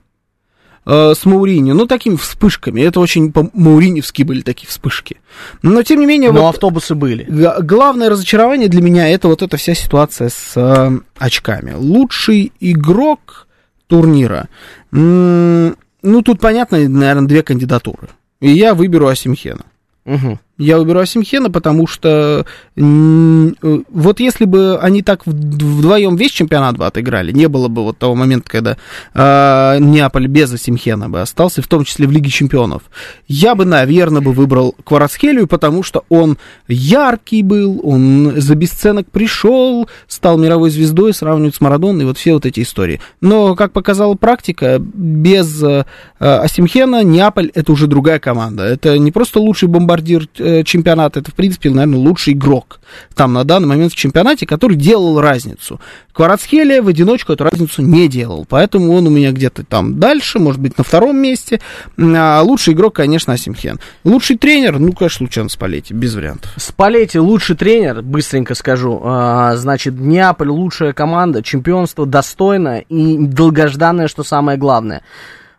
э, 0.86 1.14
с 1.16 1.24
Мауринью, 1.24 1.74
ну, 1.74 1.86
такими 1.86 2.16
вспышками. 2.16 2.80
Это 2.80 3.00
очень 3.00 3.32
по-мауриневски 3.32 4.22
были 4.22 4.40
такие 4.42 4.68
вспышки. 4.68 5.16
Но, 5.62 5.82
тем 5.82 6.00
не 6.00 6.06
менее, 6.06 6.32
Но 6.32 6.42
вот 6.42 6.48
автобусы 6.54 6.94
были. 6.94 7.26
главное 7.60 8.10
разочарование 8.10 8.68
для 8.68 8.82
меня 8.82 9.08
это 9.08 9.28
вот 9.28 9.42
эта 9.42 9.56
вся 9.56 9.74
ситуация 9.74 10.28
с 10.28 10.52
э, 10.56 10.90
очками. 11.18 11.72
Лучший 11.76 12.52
игрок 12.60 13.46
турнира. 13.86 14.48
М, 14.92 15.76
ну, 16.02 16.22
тут 16.22 16.40
понятно, 16.40 16.78
наверное, 16.88 17.26
две 17.28 17.42
кандидатуры. 17.42 18.08
И 18.40 18.50
я 18.50 18.74
выберу 18.74 19.06
Асимхена. 19.08 19.64
Мгм. 20.04 20.40
Я 20.60 20.76
выберу 20.76 21.00
Асимхена, 21.00 21.50
потому 21.50 21.86
что 21.86 22.44
э, 22.76 23.52
вот 23.88 24.20
если 24.20 24.44
бы 24.44 24.78
они 24.78 25.00
так 25.00 25.26
вдвоем 25.26 26.16
весь 26.16 26.32
чемпионат 26.32 26.76
бы 26.76 26.84
отыграли, 26.84 27.32
не 27.32 27.48
было 27.48 27.68
бы 27.68 27.82
вот 27.82 27.96
того 27.96 28.14
момента, 28.14 28.50
когда 28.50 28.76
э, 29.14 29.78
Неаполь 29.80 30.26
без 30.26 30.52
Асимхена 30.52 31.08
бы 31.08 31.22
остался, 31.22 31.62
в 31.62 31.66
том 31.66 31.84
числе 31.84 32.06
в 32.06 32.10
Лиге 32.10 32.28
чемпионов, 32.28 32.82
я 33.26 33.54
бы, 33.54 33.64
наверное, 33.64 34.20
бы 34.20 34.32
выбрал 34.32 34.74
Кварацхелию, 34.84 35.46
потому 35.46 35.82
что 35.82 36.04
он 36.10 36.36
яркий 36.68 37.42
был, 37.42 37.80
он 37.82 38.34
за 38.36 38.54
бесценок 38.54 39.10
пришел, 39.10 39.88
стал 40.08 40.36
мировой 40.36 40.68
звездой, 40.68 41.14
сравнивают 41.14 41.54
с 41.54 41.62
Марадоной, 41.62 42.04
вот 42.04 42.18
все 42.18 42.34
вот 42.34 42.44
эти 42.44 42.60
истории. 42.60 43.00
Но, 43.22 43.56
как 43.56 43.72
показала 43.72 44.14
практика, 44.14 44.76
без 44.78 45.62
э, 45.62 45.84
Асимхена 46.18 47.02
Неаполь 47.02 47.50
это 47.54 47.72
уже 47.72 47.86
другая 47.86 48.18
команда. 48.18 48.64
Это 48.64 48.98
не 48.98 49.10
просто 49.10 49.40
лучший 49.40 49.68
бомбардир 49.68 50.28
э, 50.50 50.64
чемпионата, 50.64 51.20
это, 51.20 51.30
в 51.30 51.34
принципе, 51.34 51.70
наверное, 51.70 51.98
лучший 51.98 52.34
игрок 52.34 52.80
там 53.14 53.32
на 53.32 53.44
данный 53.44 53.68
момент 53.68 53.92
в 53.92 53.96
чемпионате, 53.96 54.46
который 54.46 54.76
делал 54.76 55.20
разницу. 55.20 55.80
Кварацхелия 56.12 56.82
в 56.82 56.88
одиночку 56.88 57.32
эту 57.32 57.44
разницу 57.44 57.82
не 57.82 58.08
делал, 58.08 58.46
поэтому 58.48 58.92
он 58.92 59.06
у 59.06 59.10
меня 59.10 59.32
где-то 59.32 59.64
там 59.64 59.98
дальше, 59.98 60.38
может 60.38 60.60
быть, 60.60 60.76
на 60.76 60.84
втором 60.84 61.16
месте. 61.16 61.60
А 61.98 62.42
лучший 62.42 62.74
игрок, 62.74 62.96
конечно, 62.96 63.32
Асимхен. 63.32 63.78
Лучший 64.04 64.36
тренер, 64.36 64.78
ну, 64.78 64.92
конечно, 64.92 65.24
Лучан 65.24 65.48
Спалетти, 65.48 65.94
без 65.94 66.14
вариантов. 66.14 66.50
Спалетти 66.56 67.18
лучший 67.18 67.56
тренер, 67.56 68.02
быстренько 68.02 68.54
скажу. 68.54 69.00
А, 69.04 69.56
значит, 69.56 69.94
Неаполь 69.98 70.48
лучшая 70.48 70.92
команда, 70.92 71.42
чемпионство 71.42 72.06
достойное 72.06 72.80
и 72.88 73.16
долгожданное, 73.18 74.08
что 74.08 74.24
самое 74.24 74.58
главное. 74.58 75.02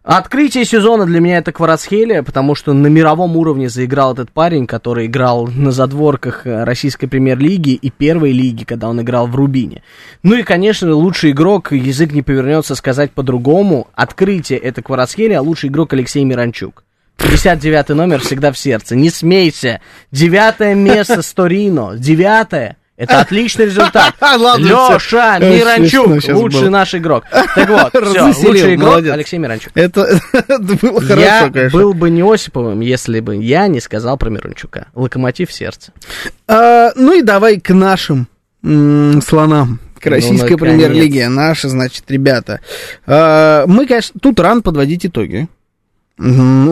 Открытие 0.04 0.66
сезона 0.66 1.06
для 1.06 1.20
меня 1.20 1.38
это 1.38 1.52
Кварацхелия, 1.52 2.24
потому 2.24 2.56
что 2.56 2.74
на 2.74 2.88
мировом 2.88 3.38
уровне 3.38 3.70
заиграл 3.70 4.14
этот 4.14 4.32
парень, 4.32 4.66
который 4.66 5.06
играл 5.06 5.46
на 5.46 5.72
задворках 5.72 6.48
э, 6.48 6.64
российской 6.64 7.06
премьер-лиги 7.06 7.74
и 7.76 7.92
первой 7.92 8.32
лиги, 8.32 8.64
когда 8.64 8.90
он 8.90 9.00
играл 9.02 9.28
в 9.28 9.36
Рубине. 9.36 9.84
Ну 10.24 10.36
и, 10.36 10.42
конечно, 10.42 10.92
лучший 10.96 11.32
игрок, 11.32 11.72
язык 11.72 12.14
не 12.14 12.24
повернется 12.24 12.74
сказать 12.74 13.12
по-другому. 13.12 13.90
Открытие 13.94 14.58
это 14.58 14.82
Кварацхелия, 14.82 15.38
а 15.38 15.44
лучший 15.44 15.70
игрок 15.70 15.94
Алексей 15.94 16.24
Миранчук. 16.24 16.84
59 17.18 17.90
номер 17.90 18.22
всегда 18.22 18.52
в 18.52 18.58
сердце. 18.58 18.96
Не 18.96 19.12
смейся. 19.12 19.82
Девятое 20.12 20.74
место 20.74 21.22
с 21.22 21.32
Торино. 21.32 21.94
Девятое. 21.96 22.78
Это 23.02 23.22
отличный 23.22 23.66
результат. 23.66 24.14
Леша. 24.22 25.40
Э, 25.40 25.58
Миранчук, 25.58 26.24
лучший 26.36 26.70
наш 26.70 26.94
игрок. 26.94 27.24
Так 27.32 27.68
вот, 27.68 28.06
все, 28.06 28.48
лучший 28.48 28.76
игрок. 28.76 28.98
Алексей 28.98 29.40
Миранчук. 29.40 29.72
Это, 29.74 30.20
было 30.60 31.02
хорошо, 31.02 31.20
я 31.20 31.50
конечно. 31.50 31.80
был 31.80 31.96
бы 31.96 32.12
не 32.12 32.22
Осиповым, 32.22 32.82
если 32.82 33.20
бы 33.20 33.38
я 33.38 33.66
не 33.66 33.80
сказал 33.80 34.18
про 34.18 34.30
Миранчука. 34.30 34.86
Локомотив 34.94 35.50
в 35.50 35.54
сердце. 35.54 35.94
А, 36.48 36.92
ну 36.96 37.18
и 37.18 37.24
давай 37.24 37.60
к 37.60 37.74
нашим 37.74 38.28
слонам. 38.62 39.80
К 40.00 40.06
Ну, 40.06 40.12
российской 40.12 40.52
наконец. 40.52 40.60
премьер-лиге. 40.60 41.28
Наши, 41.30 41.70
значит, 41.70 42.04
ребята. 42.10 42.60
А, 43.08 43.66
мы, 43.66 43.88
конечно, 43.88 44.20
тут 44.22 44.40
рано 44.40 44.62
подводить 44.62 45.08
итоги. 45.08 45.48
У 46.20 46.24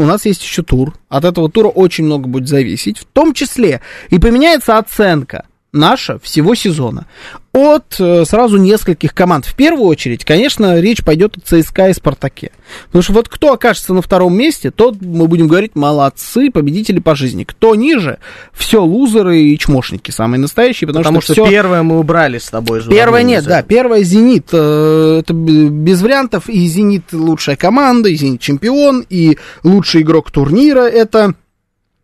нас 0.06 0.26
есть 0.26 0.44
еще 0.44 0.62
тур. 0.62 0.94
От 1.10 1.26
этого 1.26 1.50
тура 1.50 1.70
очень 1.70 2.04
много 2.04 2.28
будет 2.28 2.48
зависеть. 2.48 3.00
В 3.00 3.06
том 3.06 3.34
числе 3.34 3.82
и 4.12 4.20
поменяется 4.20 4.78
оценка 4.78 5.46
наша 5.72 6.18
всего 6.20 6.56
сезона. 6.56 7.06
От 7.52 7.96
э, 8.00 8.26
сразу 8.26 8.58
нескольких 8.58 9.14
команд. 9.14 9.46
В 9.46 9.56
первую 9.56 9.86
очередь, 9.88 10.24
конечно, 10.24 10.80
речь 10.80 11.04
пойдет 11.04 11.36
о 11.38 11.42
ЦСКА 11.42 11.90
и 11.90 11.94
Спартаке. 11.94 12.52
Потому 12.88 13.02
что 13.02 13.14
вот 13.14 13.28
кто 13.30 13.54
окажется 13.54 13.94
на 13.94 14.02
втором 14.04 14.36
месте, 14.36 14.70
тот, 14.72 15.02
мы 15.02 15.28
будем 15.28 15.48
говорить, 15.48 15.76
молодцы, 15.76 16.52
победители 16.52 17.00
по 17.00 17.16
жизни. 17.16 17.44
Кто 17.44 17.74
ниже, 17.76 18.20
все 18.54 18.84
лузеры 18.84 19.42
и 19.42 19.58
чмошники 19.58 20.12
самые 20.12 20.40
настоящие. 20.40 20.88
Потому, 20.88 21.04
Потому 21.04 21.22
что, 21.22 21.34
всё- 21.34 21.50
первое 21.50 21.82
мы 21.82 22.00
убрали 22.00 22.38
с 22.38 22.50
тобой. 22.50 22.84
Первое 22.88 23.24
нет, 23.24 23.44
да. 23.46 23.64
Первое 23.64 24.04
Зенит. 24.04 24.50
э, 24.52 25.20
Это 25.22 25.34
без 25.34 26.02
вариантов. 26.02 26.50
И 26.50 26.68
Зенит 26.68 27.12
лучшая 27.12 27.56
команда, 27.56 28.10
и 28.10 28.16
Зенит 28.16 28.42
чемпион, 28.42 29.06
и 29.10 29.38
лучший 29.64 30.02
игрок 30.02 30.30
турнира 30.32 30.82
это 30.88 31.34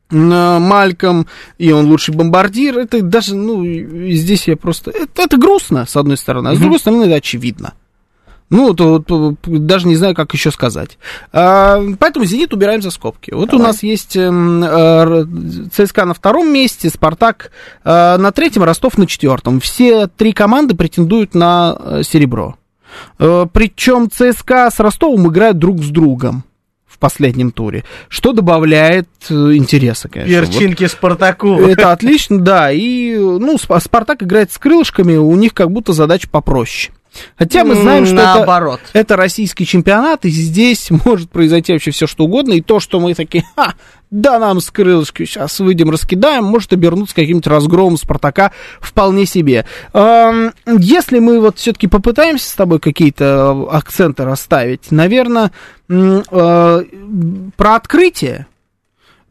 Мальком, 0.09 1.27
и 1.57 1.71
он 1.71 1.87
лучший 1.87 2.13
бомбардир. 2.13 2.77
Это 2.77 3.01
даже, 3.01 3.35
ну, 3.35 3.65
здесь 3.65 4.47
я 4.47 4.55
просто... 4.55 4.91
Это, 4.91 5.23
это 5.23 5.37
грустно, 5.37 5.85
с 5.85 5.95
одной 5.95 6.17
стороны, 6.17 6.49
а 6.49 6.55
с 6.55 6.59
другой 6.59 6.79
стороны, 6.79 7.05
это 7.05 7.15
очевидно. 7.15 7.73
Ну, 8.51 8.73
вот, 8.73 9.09
вот, 9.09 9.37
даже 9.45 9.87
не 9.87 9.95
знаю, 9.95 10.13
как 10.13 10.31
еще 10.33 10.51
сказать. 10.51 10.99
А, 11.33 11.81
поэтому 11.97 12.25
«Зенит» 12.25 12.53
убираем 12.53 12.81
за 12.81 12.91
скобки. 12.91 13.31
Вот 13.31 13.53
у 13.55 13.57
нас 13.57 13.81
есть 13.81 14.15
эм, 14.15 14.63
э, 14.63 15.25
ЦСКА 15.71 16.05
на 16.05 16.13
втором 16.13 16.53
месте, 16.53 16.89
«Спартак» 16.89 17.51
э, 17.83 18.17
на 18.17 18.31
третьем, 18.31 18.63
Ростов 18.63 18.99
на 18.99 19.07
четвертом. 19.07 19.59
Все 19.59 20.05
три 20.05 20.31
команды 20.31 20.75
претендуют 20.75 21.33
на 21.33 21.75
э, 21.79 22.03
серебро. 22.03 22.55
Э, 23.17 23.47
причем 23.51 24.11
ЦСКА 24.11 24.69
с 24.69 24.79
Ростовом 24.79 25.27
играют 25.27 25.57
друг 25.57 25.81
с 25.81 25.87
другом 25.87 26.43
в 26.95 26.97
последнем 26.97 27.51
туре, 27.51 27.83
что 28.07 28.31
добавляет 28.31 29.09
э, 29.29 29.33
интереса, 29.33 30.07
конечно. 30.07 30.39
Вот 30.41 30.49
Перчинки 30.49 30.87
Спартаку. 30.87 31.59
это 31.59 31.91
отлично, 31.91 32.39
да. 32.39 32.71
И, 32.71 33.15
ну, 33.17 33.55
Спа- 33.57 33.81
Спартак 33.81 34.23
играет 34.23 34.51
с 34.53 34.57
крылышками, 34.57 35.17
у 35.17 35.35
них 35.35 35.53
как 35.53 35.71
будто 35.71 35.91
задача 35.91 36.29
попроще. 36.29 36.93
Хотя 37.37 37.63
мы 37.63 37.75
знаем, 37.75 38.05
что 38.05 38.15
это, 38.15 38.23
Наоборот. 38.35 38.79
это 38.93 39.15
российский 39.15 39.65
чемпионат, 39.65 40.25
и 40.25 40.29
здесь 40.29 40.89
может 41.05 41.29
произойти 41.29 41.73
вообще 41.73 41.91
все 41.91 42.07
что 42.07 42.25
угодно. 42.25 42.53
И 42.53 42.61
то, 42.61 42.79
что 42.79 42.99
мы 42.99 43.13
такие, 43.13 43.43
ха, 43.55 43.73
да, 44.11 44.39
нам 44.39 44.61
с 44.61 44.71
крылышки 44.71 45.25
сейчас 45.25 45.59
выйдем, 45.59 45.89
раскидаем, 45.89 46.43
может 46.45 46.71
обернуться 46.73 47.15
каким-то 47.15 47.49
разгромом 47.49 47.97
Спартака 47.97 48.51
вполне 48.79 49.25
себе. 49.25 49.65
Если 49.93 51.19
мы 51.19 51.39
вот 51.39 51.57
все-таки 51.57 51.87
попытаемся 51.87 52.49
с 52.49 52.53
тобой 52.53 52.79
какие-то 52.79 53.67
акценты 53.71 54.23
расставить, 54.23 54.91
наверное, 54.91 55.51
про 55.87 56.85
открытие, 57.57 58.47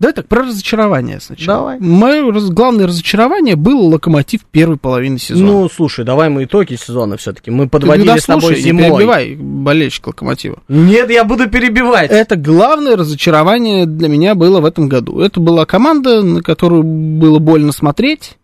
Давай 0.01 0.13
так, 0.13 0.27
про 0.27 0.43
разочарование 0.43 1.21
сначала. 1.21 1.77
Давай. 1.79 1.81
Мое 1.81 2.33
раз- 2.33 2.51
главное 2.51 2.87
разочарование 2.89 3.55
было 3.55 3.81
локомотив 3.81 4.41
первой 4.51 4.77
половины 4.77 5.19
сезона. 5.19 5.47
Ну, 5.47 5.69
слушай, 5.69 6.05
давай 6.05 6.29
мы 6.31 6.45
итоги 6.45 6.75
сезона 6.75 7.17
все-таки. 7.17 7.51
Мы 7.53 7.69
подводили 7.69 8.13
Ты 8.13 8.21
с 8.21 8.25
тобой 8.27 8.41
дослушай, 8.41 8.57
не 8.59 8.63
зимой. 8.63 8.91
перебивай 8.91 9.37
болельщик 9.37 10.09
локомотива. 10.09 10.59
Нет, 10.69 11.11
я 11.11 11.25
буду 11.25 11.49
перебивать. 11.49 12.11
Это 12.11 12.35
главное 12.35 12.97
разочарование 12.97 13.87
для 13.87 14.09
меня 14.09 14.35
было 14.35 14.61
в 14.61 14.65
этом 14.65 14.89
году. 14.89 15.21
Это 15.21 15.39
была 15.39 15.65
команда, 15.65 16.23
на 16.23 16.43
которую 16.43 16.83
было 16.83 17.39
больно 17.39 17.71
смотреть. 17.71 18.37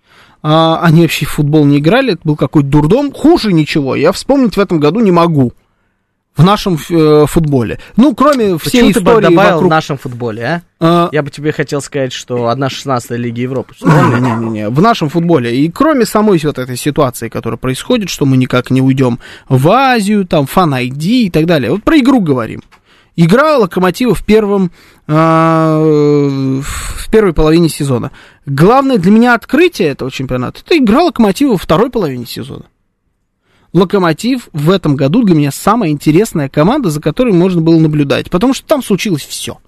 А, 0.42 0.80
они 0.82 1.02
вообще 1.02 1.26
в 1.26 1.30
футбол 1.30 1.66
не 1.66 1.78
играли, 1.80 2.12
это 2.14 2.22
был 2.24 2.36
какой-то 2.36 2.68
дурдом. 2.68 3.12
Хуже 3.12 3.52
ничего 3.52 3.94
я 3.96 4.12
вспомнить 4.12 4.56
в 4.56 4.60
этом 4.60 4.80
году 4.80 5.00
не 5.00 5.10
могу. 5.10 5.52
В 6.36 6.44
нашем 6.44 6.78
э, 6.88 7.26
футболе. 7.26 7.80
Ну, 7.96 8.14
кроме 8.14 8.56
всей 8.58 8.82
Почему 8.82 8.92
ты 8.92 9.00
истории 9.00 9.24
добавил 9.24 9.54
вокруг... 9.54 9.66
в 9.66 9.70
нашем 9.70 9.98
футболе, 9.98 10.44
а? 10.44 10.62
а, 10.80 11.08
Я 11.12 11.22
бы 11.22 11.30
тебе 11.30 11.52
хотел 11.52 11.82
сказать, 11.82 12.12
что 12.12 12.48
одна 12.48 12.70
16 12.70 13.10
Лиги 13.12 13.40
Европы. 13.40 13.74
Не-не-не, 13.82 14.68
в 14.70 14.80
нашем 14.80 15.08
футболе. 15.08 15.54
И 15.56 15.70
кроме 15.70 16.06
самой 16.06 16.40
вот 16.44 16.58
этой 16.58 16.76
ситуации, 16.76 17.28
которая 17.28 17.58
происходит, 17.58 18.08
что 18.08 18.26
мы 18.26 18.36
никак 18.36 18.70
не 18.70 18.80
уйдем 18.80 19.18
в 19.48 19.68
Азию, 19.70 20.24
там, 20.24 20.46
фан 20.46 20.74
ID 20.74 21.04
и 21.04 21.30
так 21.30 21.46
далее. 21.46 21.72
Вот 21.72 21.82
про 21.82 21.98
игру 21.98 22.20
говорим. 22.20 22.62
Игра 23.16 23.58
Локомотива 23.58 24.14
в 24.14 24.24
первом, 24.24 24.70
а, 25.06 25.78
в 26.62 27.10
первой 27.10 27.34
половине 27.34 27.68
сезона. 27.68 28.12
Главное 28.46 28.98
для 28.98 29.10
меня 29.10 29.34
открытие 29.34 29.88
этого 29.88 30.10
чемпионата, 30.10 30.60
это 30.64 30.78
игра 30.78 31.02
Локомотива 31.02 31.50
во 31.52 31.58
второй 31.58 31.90
половине 31.90 32.24
сезона. 32.24 32.66
Локомотив 33.72 34.48
в 34.52 34.70
этом 34.70 34.96
году 34.96 35.22
для 35.22 35.34
меня 35.34 35.50
самая 35.52 35.90
интересная 35.90 36.48
команда, 36.48 36.90
за 36.90 37.00
которой 37.00 37.32
можно 37.32 37.60
было 37.60 37.78
наблюдать, 37.78 38.30
потому 38.30 38.52
что 38.52 38.66
там 38.66 38.82
случилось 38.82 39.24
все. 39.24 39.58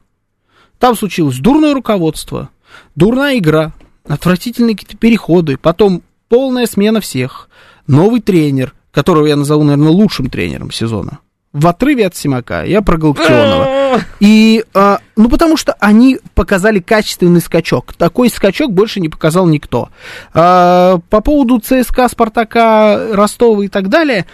Там 0.79 0.97
случилось 0.97 1.39
дурное 1.39 1.73
руководство, 1.73 2.51
дурная 2.97 3.39
игра, 3.39 3.73
отвратительные 4.07 4.75
какие-то 4.77 4.97
переходы, 4.97 5.57
потом 5.57 6.03
полная 6.29 6.67
смена 6.67 7.01
всех, 7.01 7.49
новый 7.87 8.21
тренер, 8.21 8.75
которого 8.91 9.27
я 9.27 9.37
назову, 9.37 9.63
наверное, 9.63 9.91
лучшим 9.91 10.29
тренером 10.29 10.73
сезона. 10.73 11.21
В 11.53 11.67
отрыве 11.69 12.07
от 12.07 12.17
Симака, 12.17 12.65
я 12.65 12.83
про 12.83 12.97
Галактионова. 12.97 13.69
И, 14.21 14.65
а, 14.75 14.99
ну, 15.17 15.29
потому 15.29 15.57
что 15.57 15.75
они 15.81 16.19
показали 16.35 16.81
качественный 16.81 17.41
скачок. 17.41 17.95
Такой 17.95 18.29
скачок 18.31 18.73
больше 18.73 19.01
не 19.01 19.09
показал 19.09 19.47
никто. 19.47 19.91
А, 20.35 20.99
по 21.11 21.21
поводу 21.21 21.61
ЦСКА, 21.61 22.09
Спартака, 22.09 23.09
Ростова 23.13 23.65
и 23.65 23.69
так 23.69 23.89
далее, 23.89 24.27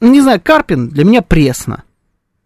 не 0.00 0.20
знаю, 0.20 0.40
Карпин 0.42 0.88
для 0.88 1.04
меня 1.04 1.22
пресно 1.22 1.84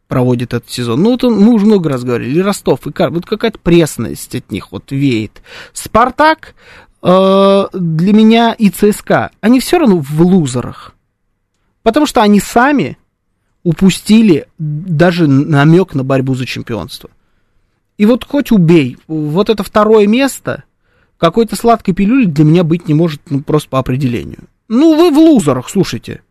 проводит 0.08 0.54
этот 0.54 0.68
сезон. 0.68 1.02
Ну, 1.02 1.14
это 1.14 1.30
мы 1.30 1.52
уже 1.52 1.66
много 1.66 1.88
раз 1.88 2.02
говорили. 2.02 2.40
Ростов, 2.40 2.86
и 2.86 2.92
Карпин. 2.92 3.16
Вот 3.16 3.26
какая-то 3.26 3.58
пресность 3.58 4.34
от 4.34 4.50
них 4.50 4.72
вот 4.72 4.90
веет. 4.90 5.40
Спартак 5.72 6.54
э, 7.02 7.66
для 7.72 8.12
меня 8.12 8.52
и 8.52 8.70
ЦСКА, 8.70 9.30
они 9.40 9.60
все 9.60 9.78
равно 9.78 9.98
в 9.98 10.20
лузерах. 10.20 10.94
Потому 11.82 12.06
что 12.06 12.22
они 12.22 12.40
сами 12.40 12.98
упустили 13.62 14.46
даже 14.58 15.26
намек 15.26 15.94
на 15.94 16.04
борьбу 16.04 16.34
за 16.34 16.46
чемпионство. 16.46 17.10
И 17.98 18.06
вот 18.06 18.24
хоть 18.24 18.50
убей, 18.50 18.96
вот 19.06 19.50
это 19.50 19.62
второе 19.62 20.06
место 20.06 20.64
какой-то 21.18 21.54
сладкой 21.56 21.94
пилюли 21.94 22.24
для 22.24 22.44
меня 22.44 22.64
быть 22.64 22.88
не 22.88 22.94
может, 22.94 23.20
ну, 23.28 23.42
просто 23.42 23.68
по 23.68 23.78
определению. 23.78 24.44
Ну, 24.68 24.96
вы 24.96 25.10
в 25.14 25.18
лузерах, 25.18 25.68
слушайте. 25.68 26.22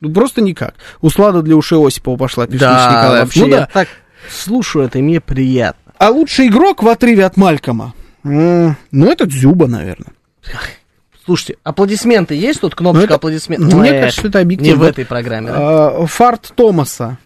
Ну, 0.00 0.12
просто 0.12 0.42
никак. 0.42 0.74
Услада 1.00 1.40
для 1.42 1.56
ушей 1.56 1.78
Осипова 1.78 2.16
пошла, 2.16 2.46
пишет 2.46 2.60
Да, 2.60 2.90
Николаев. 2.90 3.24
вообще, 3.24 3.40
ну, 3.40 3.46
я 3.48 3.56
да. 3.60 3.70
так 3.72 3.88
слушаю 4.30 4.84
это, 4.84 4.98
и 4.98 5.02
мне 5.02 5.20
приятно. 5.20 5.92
А 5.96 6.10
лучший 6.10 6.48
игрок 6.48 6.82
в 6.82 6.88
отрыве 6.88 7.24
от 7.24 7.36
Малькома? 7.36 7.94
Ну, 8.22 8.74
это 8.92 9.26
Дзюба, 9.26 9.66
наверное. 9.66 10.12
Слушайте, 11.30 11.58
аплодисменты 11.62 12.34
есть 12.34 12.60
тут? 12.60 12.74
Кнопочка 12.74 12.98
Ну, 13.02 13.04
это- 13.04 13.14
аплодисментов? 13.14 13.72
мне 13.72 13.90
Э, 13.90 14.00
кажется, 14.02 14.26
это 14.26 14.38
Не 14.38 14.42
объективно. 14.42 14.84
в 14.84 14.88
этой 14.88 15.04
программе, 15.06 15.46
да? 15.52 15.56
А, 15.58 16.06
Фарт 16.06 16.52
Томаса. 16.56 17.18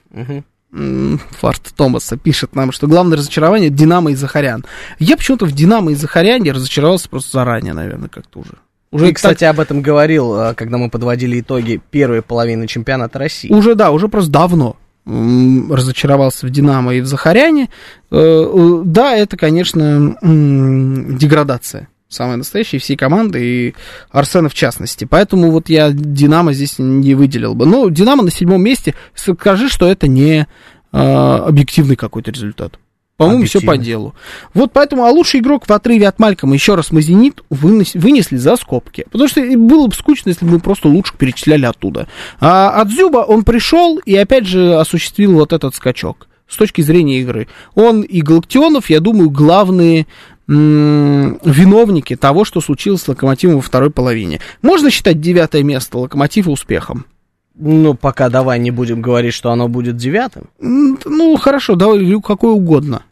М, 0.74 1.18
Фарт 1.40 1.72
Томаса 1.74 2.18
пишет 2.18 2.54
нам, 2.54 2.70
что 2.70 2.86
главное 2.86 3.16
разочарование 3.16 3.70
Динамо 3.70 4.10
и 4.10 4.14
Захарян. 4.14 4.62
Я 4.98 5.16
почему-то 5.16 5.46
в 5.46 5.52
Динамо 5.52 5.92
и 5.92 5.94
Захаряне 5.94 6.52
разочаровался 6.52 7.08
просто 7.08 7.30
заранее, 7.32 7.72
наверное, 7.72 8.10
как-то 8.10 8.40
уже. 8.40 8.50
Уже, 8.92 9.04
Ты, 9.06 9.10
так- 9.12 9.16
кстати, 9.16 9.44
об 9.44 9.58
этом 9.58 9.80
говорил, 9.80 10.38
э, 10.38 10.54
когда 10.54 10.76
мы 10.76 10.90
подводили 10.90 11.40
итоги 11.40 11.80
первой 11.90 12.20
половины 12.20 12.66
чемпионата 12.66 13.18
России. 13.18 13.50
уже, 13.50 13.74
да, 13.74 13.90
уже 13.90 14.08
просто 14.08 14.30
давно 14.30 14.76
разочаровался 15.06 16.46
в 16.46 16.50
Динамо 16.50 16.94
и 16.94 17.00
в 17.00 17.06
Захаряне. 17.06 17.70
Э, 18.10 18.16
э, 18.18 18.82
Да, 18.84 19.16
это, 19.16 19.36
конечно, 19.38 20.16
деградация. 20.22 21.88
Самая 22.08 22.36
настоящая 22.36 22.78
всей 22.78 22.96
команды, 22.96 23.44
и 23.44 23.74
Арсена 24.10 24.48
в 24.48 24.54
частности. 24.54 25.04
Поэтому 25.04 25.50
вот 25.50 25.68
я 25.68 25.90
Динамо 25.90 26.52
здесь 26.52 26.78
не 26.78 27.14
выделил 27.14 27.54
бы. 27.54 27.66
Ну, 27.66 27.90
Динамо 27.90 28.22
на 28.22 28.30
седьмом 28.30 28.62
месте. 28.62 28.94
Скажи, 29.14 29.68
что 29.68 29.88
это 29.88 30.06
не 30.06 30.46
э, 30.92 30.96
объективный 30.96 31.96
какой-то 31.96 32.30
результат. 32.30 32.78
По-моему, 33.16 33.44
все 33.44 33.60
по 33.60 33.76
делу. 33.76 34.14
Вот 34.54 34.72
поэтому, 34.72 35.04
а 35.04 35.10
лучший 35.10 35.38
игрок 35.38 35.68
в 35.68 35.72
отрыве 35.72 36.08
от 36.08 36.18
Малькома, 36.18 36.54
еще 36.54 36.74
раз, 36.74 36.90
мы 36.90 37.00
«Зенит» 37.00 37.44
вынес- 37.48 37.96
вынесли 37.96 38.36
за 38.36 38.56
скобки. 38.56 39.06
Потому 39.10 39.28
что 39.28 39.40
было 39.56 39.86
бы 39.86 39.94
скучно, 39.94 40.30
если 40.30 40.44
бы 40.44 40.52
мы 40.52 40.60
просто 40.60 40.88
лучше 40.88 41.14
перечисляли 41.16 41.64
оттуда. 41.64 42.08
А 42.40 42.70
от 42.70 42.90
Зюба 42.90 43.18
он 43.18 43.44
пришел 43.44 43.98
и, 43.98 44.16
опять 44.16 44.46
же, 44.46 44.74
осуществил 44.74 45.34
вот 45.34 45.52
этот 45.52 45.76
скачок 45.76 46.26
с 46.48 46.56
точки 46.56 46.82
зрения 46.82 47.20
игры. 47.20 47.46
Он 47.76 48.02
и 48.02 48.20
Галактионов, 48.20 48.90
я 48.90 48.98
думаю, 48.98 49.30
главные 49.30 50.06
виновники 50.46 52.16
того, 52.16 52.44
что 52.44 52.60
случилось 52.60 53.02
с 53.02 53.08
Локомотивом 53.08 53.56
во 53.56 53.62
второй 53.62 53.90
половине. 53.90 54.40
Можно 54.62 54.90
считать 54.90 55.20
девятое 55.20 55.62
место 55.62 55.98
Локомотива 55.98 56.50
успехом? 56.50 57.06
Ну, 57.54 57.94
пока 57.94 58.28
давай 58.28 58.58
не 58.58 58.70
будем 58.70 59.00
говорить, 59.00 59.32
что 59.32 59.50
оно 59.50 59.68
будет 59.68 59.96
девятым. 59.96 60.48
Ну, 60.58 61.36
хорошо, 61.36 61.76
давай 61.76 62.00
говорю 62.00 62.20
какое 62.20 62.52
угодно. 62.52 63.04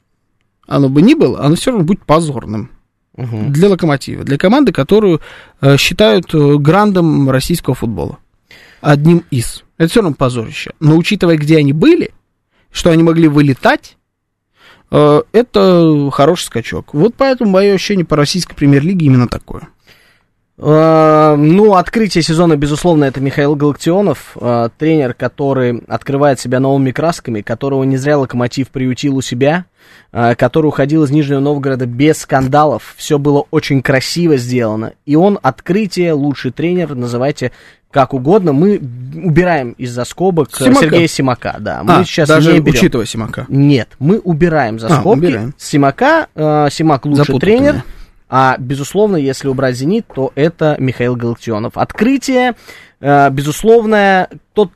Оно 0.66 0.88
бы 0.88 1.00
ни 1.00 1.14
было, 1.14 1.44
оно 1.44 1.54
все 1.54 1.70
равно 1.70 1.84
будет 1.84 2.04
позорным. 2.04 2.70
Мгм. 3.14 3.52
для 3.52 3.68
локомотива, 3.68 4.24
для 4.24 4.38
команды, 4.38 4.72
которую 4.72 5.20
э, 5.60 5.76
считают 5.76 6.32
э, 6.32 6.56
грандом 6.56 7.28
российского 7.28 7.74
футбола. 7.74 8.18
Одним 8.80 9.24
из. 9.30 9.64
Это 9.76 9.90
все 9.90 10.00
равно 10.00 10.16
позорище. 10.16 10.70
Но 10.80 10.96
учитывая, 10.96 11.36
где 11.36 11.58
они 11.58 11.74
были, 11.74 12.12
что 12.70 12.90
они 12.90 13.02
могли 13.02 13.28
вылетать, 13.28 13.98
это 14.92 16.10
хороший 16.12 16.44
скачок. 16.44 16.92
Вот 16.92 17.14
поэтому 17.16 17.50
мое 17.50 17.74
ощущение 17.74 18.04
по 18.04 18.16
российской 18.16 18.54
премьер-лиге 18.54 19.06
именно 19.06 19.28
такое. 19.28 19.68
Э, 20.58 21.34
Ну, 21.36 21.74
открытие 21.74 22.22
сезона, 22.22 22.56
безусловно, 22.56 23.04
это 23.04 23.20
Михаил 23.20 23.56
Галактионов, 23.56 24.36
э, 24.40 24.68
тренер, 24.78 25.14
который 25.14 25.82
открывает 25.88 26.38
себя 26.38 26.60
новыми 26.60 26.90
красками, 26.92 27.40
которого 27.40 27.84
не 27.84 27.96
зря 27.96 28.18
Локомотив 28.18 28.68
приютил 28.68 29.16
у 29.16 29.22
себя, 29.22 29.64
э, 30.12 30.34
который 30.36 30.66
уходил 30.66 31.04
из 31.04 31.10
Нижнего 31.10 31.40
Новгорода 31.40 31.86
без 31.86 32.18
скандалов. 32.18 32.94
Все 32.96 33.18
было 33.18 33.44
очень 33.50 33.82
красиво 33.82 34.36
сделано. 34.36 34.92
И 35.06 35.16
он 35.16 35.38
открытие, 35.42 36.12
лучший 36.12 36.52
тренер, 36.52 36.94
называйте 36.94 37.50
как 37.92 38.14
угодно. 38.14 38.52
Мы 38.52 38.80
убираем 39.14 39.72
из-за 39.72 40.04
скобок 40.04 40.48
э, 40.60 40.64
Симака. 40.64 40.80
Сергея 40.80 41.06
Симака. 41.06 41.56
Да, 41.60 41.82
мы 41.84 41.94
А, 41.98 42.04
сейчас 42.04 42.28
даже 42.28 42.54
не 42.54 42.60
берем. 42.60 42.74
учитывая 42.78 43.06
Симака. 43.06 43.46
Нет, 43.48 43.90
мы 44.00 44.18
убираем 44.18 44.80
за 44.80 44.88
А, 44.88 45.00
скобки 45.00 45.18
убираем. 45.26 45.54
Симака. 45.58 46.26
э, 46.34 46.68
Симак 46.72 47.04
лучший 47.04 47.18
Запутал 47.18 47.40
тренер. 47.40 47.72
меня. 47.74 47.84
А, 48.34 48.56
безусловно, 48.58 49.16
если 49.18 49.46
убрать 49.48 49.76
«Зенит», 49.76 50.06
то 50.12 50.32
это 50.34 50.74
Михаил 50.78 51.14
Галактионов. 51.16 51.76
Открытие, 51.76 52.54
э, 53.00 53.28
безусловно, 53.30 54.28
тот 54.54 54.70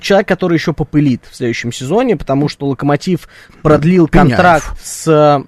человек, 0.00 0.26
который 0.28 0.54
еще 0.54 0.72
попылит 0.72 1.22
в 1.30 1.36
следующем 1.36 1.72
сезоне, 1.72 2.16
потому 2.16 2.48
что 2.48 2.66
«Локомотив» 2.66 3.28
продлил 3.62 4.08
Пеняев. 4.08 4.28
контракт 4.30 4.80
с 4.82 5.42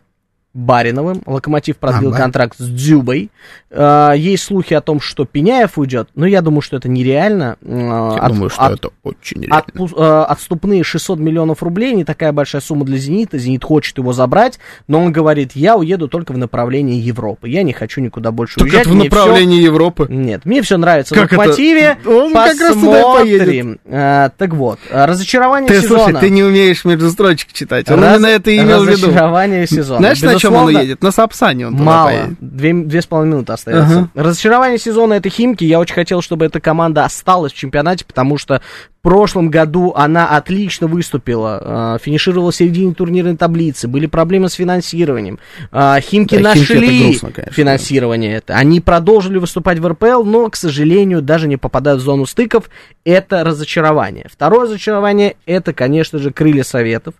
Бариновым, 0.55 1.23
«Локомотив» 1.25 1.79
продлил 1.79 2.13
А, 2.13 2.17
контракт 2.17 2.57
с 2.59 2.67
Дзюбой. 2.69 3.31
Э, 3.71 4.13
есть 4.17 4.45
слухи 4.45 4.75
о 4.75 4.83
том, 4.83 5.01
что 5.01 5.25
Пеняев 5.25 5.79
уйдет, 5.79 6.09
но 6.15 6.27
я 6.27 6.43
думаю, 6.43 6.61
что 6.61 6.77
это 6.77 6.89
нереально. 6.91 7.57
Э, 7.63 8.13
Я 8.17 8.21
от- 8.23 8.33
думаю, 8.33 8.51
что 8.51 8.61
от- 8.63 8.73
это 8.75 8.91
очень 9.03 9.41
реально. 9.43 9.63
Отпу- 9.65 9.95
э, 9.97 10.25
отступные 10.25 10.85
600 10.85 11.19
миллионов 11.19 11.63
рублей, 11.63 11.95
не 11.95 12.05
такая 12.05 12.33
большая 12.33 12.61
сумма 12.61 12.85
для 12.85 12.99
«Зенита», 12.99 13.39
«Зенит» 13.39 13.65
хочет 13.65 13.97
его 13.97 14.13
забрать, 14.13 14.59
но 14.89 15.03
он 15.03 15.11
говорит, 15.11 15.53
я 15.55 15.77
уеду 15.77 16.07
только 16.09 16.33
в 16.33 16.39
направлении 16.39 17.01
Европы, 17.01 17.49
я 17.49 17.63
не 17.63 17.73
хочу 17.73 18.03
никуда 18.03 18.31
больше 18.31 18.57
Так 18.57 18.65
уезжать. 18.65 18.83
это 18.83 18.91
в 18.91 18.95
направлении 18.95 19.63
Европы. 19.63 20.05
всё- 20.05 20.13
Нет, 20.15 20.45
мне 20.45 20.61
все 20.61 20.77
нравится 20.77 21.15
Как 21.15 21.31
в 21.33 21.37
«Локомотиве», 21.39 21.97
это? 21.99 22.11
Он 22.11 22.33
как 22.35 22.61
раз 22.61 22.75
туда 22.75 23.03
посмотрим. 23.03 23.79
Э, 23.87 24.29
так 24.37 24.53
вот, 24.53 24.79
разочарование 24.91 25.69
Ты, 25.69 25.81
сезона. 25.81 26.05
слушай, 26.05 26.21
ты 26.21 26.29
не 26.31 26.43
умеешь 26.43 26.85
между 26.85 27.09
строчек 27.11 27.53
читать. 27.55 27.91
Он 27.91 28.01
именно 28.05 28.27
это 28.27 28.55
имел 28.55 28.81
в 28.85 28.89
виду. 28.89 29.07
Разочарование 29.07 29.67
сезона. 29.67 29.99
Знаешь, 30.01 30.42
чем 30.43 30.55
он 30.55 30.69
едет? 30.69 31.03
На 31.03 31.11
Сапсане 31.11 31.69
он 31.69 31.75
Мало. 31.75 32.13
Две, 32.41 32.73
две 32.75 33.01
с 33.03 33.07
половиной 33.07 33.33
минуты 33.35 33.53
остается. 33.53 33.99
Ага. 33.99 34.09
Разочарование 34.15 34.79
сезона 34.79 35.15
это 35.15 35.29
Химки. 35.29 35.65
Я 35.65 35.81
очень 35.81 35.95
хотел, 35.95 36.23
чтобы 36.23 36.45
эта 36.45 36.61
команда 36.61 37.05
осталась 37.05 37.53
в 37.53 37.57
чемпионате, 37.57 38.05
потому 38.05 38.37
что 38.39 38.61
в 39.01 39.03
прошлом 39.03 39.51
году 39.51 39.93
она 39.97 40.29
отлично 40.29 40.87
выступила. 40.87 41.97
э, 41.97 41.99
Финишировала 42.05 42.53
в 42.53 42.55
середине 42.55 42.95
турнирной 42.95 43.37
таблицы. 43.37 43.89
Были 43.89 44.07
проблемы 44.07 44.49
с 44.49 44.53
финансированием. 44.53 45.41
А, 45.73 46.01
Химки 46.01 46.37
Да, 46.41 46.55
Химки 46.55 46.71
это 46.73 46.81
нашли 46.81 47.05
грустно, 47.05 47.33
конечно. 47.33 47.53
финансирование 47.53 48.37
это. 48.37 48.55
Они 48.55 48.81
продолжили 48.81 49.39
выступать 49.39 49.81
в 49.81 49.89
РПЛ, 49.89 50.23
но, 50.23 50.49
к 50.51 50.55
сожалению, 50.57 51.21
даже 51.21 51.49
не 51.49 51.57
попадают 51.57 52.01
в 52.01 52.05
зону 52.05 52.27
стыков. 52.27 52.71
Это 53.05 53.43
разочарование. 53.43 54.27
Второе 54.31 54.63
разочарование 54.67 55.35
это, 55.47 55.73
конечно 55.73 56.21
же, 56.21 56.31
крылья 56.31 56.63
советов. 56.63 57.15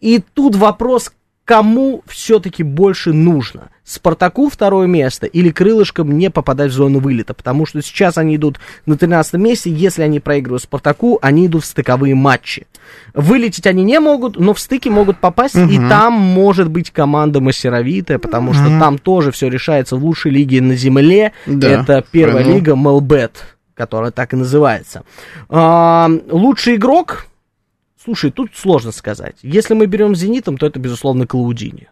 И 0.00 0.22
тут 0.32 0.56
вопрос, 0.56 1.12
кому 1.46 2.02
все-таки 2.06 2.62
больше 2.62 3.14
нужно? 3.14 3.70
Спартаку 3.84 4.50
второе 4.50 4.88
место 4.88 5.26
или 5.26 5.50
крылышкам 5.50 6.18
не 6.18 6.28
попадать 6.28 6.72
в 6.72 6.74
зону 6.74 6.98
вылета? 6.98 7.34
Потому 7.34 7.66
что 7.66 7.80
сейчас 7.82 8.18
они 8.18 8.34
идут 8.34 8.58
на 8.84 8.98
13 8.98 9.34
месте, 9.34 9.70
если 9.70 10.02
они 10.02 10.18
проигрывают 10.18 10.64
Спартаку, 10.64 11.20
они 11.22 11.46
идут 11.46 11.62
в 11.62 11.66
стыковые 11.66 12.16
матчи. 12.16 12.66
Вылететь 13.14 13.66
они 13.68 13.84
не 13.84 14.00
могут, 14.00 14.38
но 14.38 14.54
в 14.54 14.60
стыки 14.60 14.88
могут 14.88 15.18
попасть, 15.18 15.54
и 15.54 15.78
там 15.88 16.12
может 16.14 16.68
быть 16.68 16.90
команда 16.90 17.40
массировитая, 17.40 18.18
потому 18.18 18.52
что 18.52 18.64
там 18.80 18.98
тоже 18.98 19.30
все 19.30 19.48
решается 19.48 19.96
в 19.96 20.04
лучшей 20.04 20.32
лиге 20.32 20.60
на 20.60 20.74
земле. 20.74 21.32
Да, 21.46 21.68
Это 21.68 22.04
первая 22.10 22.42
понял. 22.42 22.56
лига 22.56 22.74
Мелбет, 22.74 23.56
которая 23.74 24.10
так 24.10 24.32
и 24.32 24.36
называется. 24.36 25.04
А, 25.48 26.10
лучший 26.28 26.74
игрок, 26.74 27.26
Слушай, 28.06 28.30
тут 28.30 28.50
сложно 28.54 28.92
сказать. 28.92 29.34
Если 29.42 29.74
мы 29.74 29.86
берем 29.86 30.14
Зенитом, 30.14 30.58
то 30.58 30.66
это, 30.66 30.78
безусловно, 30.78 31.26
Клаудини. 31.26 31.88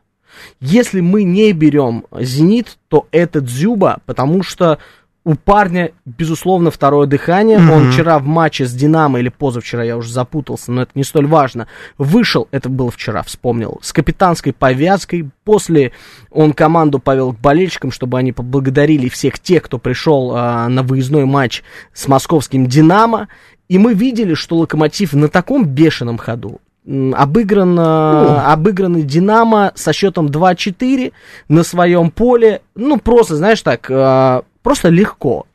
Если 0.61 1.01
мы 1.01 1.25
не 1.25 1.53
берем 1.53 2.05
Зенит, 2.21 2.79
то 2.87 3.09
это 3.11 3.41
Дзюба, 3.41 3.99
потому 4.07 4.45
что 4.45 4.79
у 5.25 5.35
парня, 5.35 5.91
безусловно, 6.05 6.71
второе 6.71 7.07
дыхание. 7.07 7.59
Он 7.59 7.91
вчера 7.91 8.19
в 8.19 8.27
матче 8.27 8.67
с 8.67 8.73
Динамо, 8.73 9.19
или 9.19 9.31
позавчера, 9.31 9.83
я 9.83 9.97
уже 9.97 10.13
запутался, 10.13 10.71
но 10.71 10.83
это 10.83 10.93
не 10.95 11.03
столь 11.03 11.27
важно, 11.27 11.67
вышел, 11.97 12.47
это 12.51 12.69
было 12.69 12.91
вчера, 12.91 13.23
вспомнил, 13.23 13.81
с 13.83 13.93
капитанской 13.93 14.53
повязкой. 14.53 15.31
После 15.45 15.93
он 16.31 16.53
команду 16.53 16.99
повел 16.99 17.33
к 17.33 17.41
болельщикам, 17.41 17.91
чтобы 17.91 18.19
они 18.19 18.33
поблагодарили 18.33 19.09
всех 19.09 19.41
тех, 19.41 19.63
кто 19.63 19.79
пришел 19.79 20.33
а, 20.35 20.69
на 20.69 20.83
выездной 20.83 21.25
матч 21.25 21.63
с 21.93 22.07
московским 22.07 22.67
Динамо. 22.67 23.29
И 23.69 23.79
мы 23.79 23.95
видели, 23.95 24.35
что 24.35 24.57
Локомотив 24.57 25.13
на 25.15 25.29
таком 25.29 25.65
бешеном 25.65 26.19
ходу 26.19 26.61
обыгран, 26.87 27.77
а, 27.81 28.53
обыгранный 28.53 29.03
Динамо 29.03 29.73
со 29.75 29.93
счетом 29.93 30.27
2-4 30.27 31.13
на 31.49 31.63
своем 31.63 32.11
поле. 32.11 32.61
Ну, 32.75 32.99
просто, 32.99 33.37
знаешь 33.37 33.63
так, 33.63 33.91
а, 33.91 34.43
просто 34.63 34.91
легко. 34.91 35.47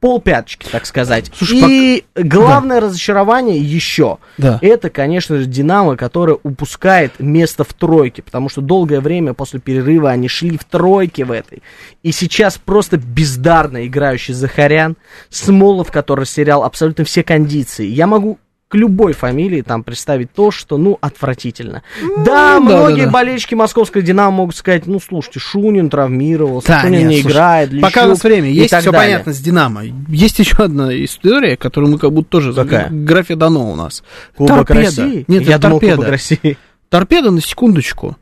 Полпяточки, 0.00 0.68
так 0.70 0.86
сказать. 0.86 1.30
Слушай, 1.34 1.58
И 1.60 2.04
главное 2.14 2.78
разочарование 2.80 3.58
еще, 3.58 4.18
Да. 4.36 4.58
это, 4.62 4.90
конечно 4.90 5.38
же, 5.38 5.46
Динамо, 5.46 5.96
которое 5.96 6.38
упускает 6.42 7.18
место 7.18 7.64
в 7.64 7.72
тройке, 7.72 8.22
потому 8.22 8.48
что 8.48 8.60
долгое 8.60 9.00
время 9.00 9.34
после 9.34 9.58
перерыва 9.58 10.10
они 10.10 10.28
шли 10.28 10.56
в 10.56 10.64
тройке 10.64 11.24
в 11.24 11.32
этой. 11.32 11.62
И 12.04 12.12
сейчас 12.12 12.58
просто 12.58 12.96
бездарно 12.96 13.86
играющий 13.88 14.34
Захарян, 14.34 14.96
Смолов, 15.30 15.90
который 15.90 16.20
растерял 16.20 16.62
абсолютно 16.62 17.04
все 17.04 17.24
кондиции. 17.24 17.86
Я 17.86 18.06
могу 18.06 18.38
к 18.68 18.74
любой 18.74 19.14
фамилии 19.14 19.62
там 19.62 19.82
представить 19.82 20.32
то, 20.32 20.50
что, 20.50 20.76
ну, 20.76 20.98
отвратительно. 21.00 21.82
да, 22.18 22.58
да, 22.58 22.60
многие 22.60 23.00
да, 23.00 23.06
да. 23.06 23.10
болельщики 23.10 23.54
московской 23.54 24.02
Динамо 24.02 24.30
могут 24.30 24.56
сказать, 24.56 24.86
ну, 24.86 25.00
слушайте, 25.00 25.40
Шунин 25.40 25.88
травмировался, 25.88 26.68
Да, 26.68 26.80
Шунин 26.82 27.00
нет, 27.00 27.08
не 27.08 27.20
слушай, 27.22 27.32
играет, 27.34 27.80
Пока 27.80 28.04
у 28.04 28.08
нас 28.08 28.18
Лещук 28.18 28.24
время, 28.24 28.50
есть 28.50 28.66
все 28.74 28.92
далее. 28.92 28.92
понятно 28.92 29.32
с 29.32 29.38
Динамо. 29.40 29.82
Есть 30.08 30.38
еще 30.38 30.56
одна 30.56 30.94
история, 31.04 31.56
которую 31.56 31.92
мы 31.92 31.98
как 31.98 32.12
будто 32.12 32.28
тоже... 32.28 32.52
Какая? 32.52 32.88
Графе 32.90 33.36
дано 33.36 33.72
у 33.72 33.74
нас. 33.74 34.02
Кубок 34.36 34.68
Торпедо. 34.68 35.02
России? 35.02 35.24
Нет, 35.28 35.42
Я 35.44 35.54
это 35.56 35.62
думал, 35.62 35.80
торпеда. 35.80 35.96
Кубок 35.96 36.10
России. 36.10 36.58
Торпеда 36.90 37.30
на 37.30 37.40
секундочку. 37.40 38.16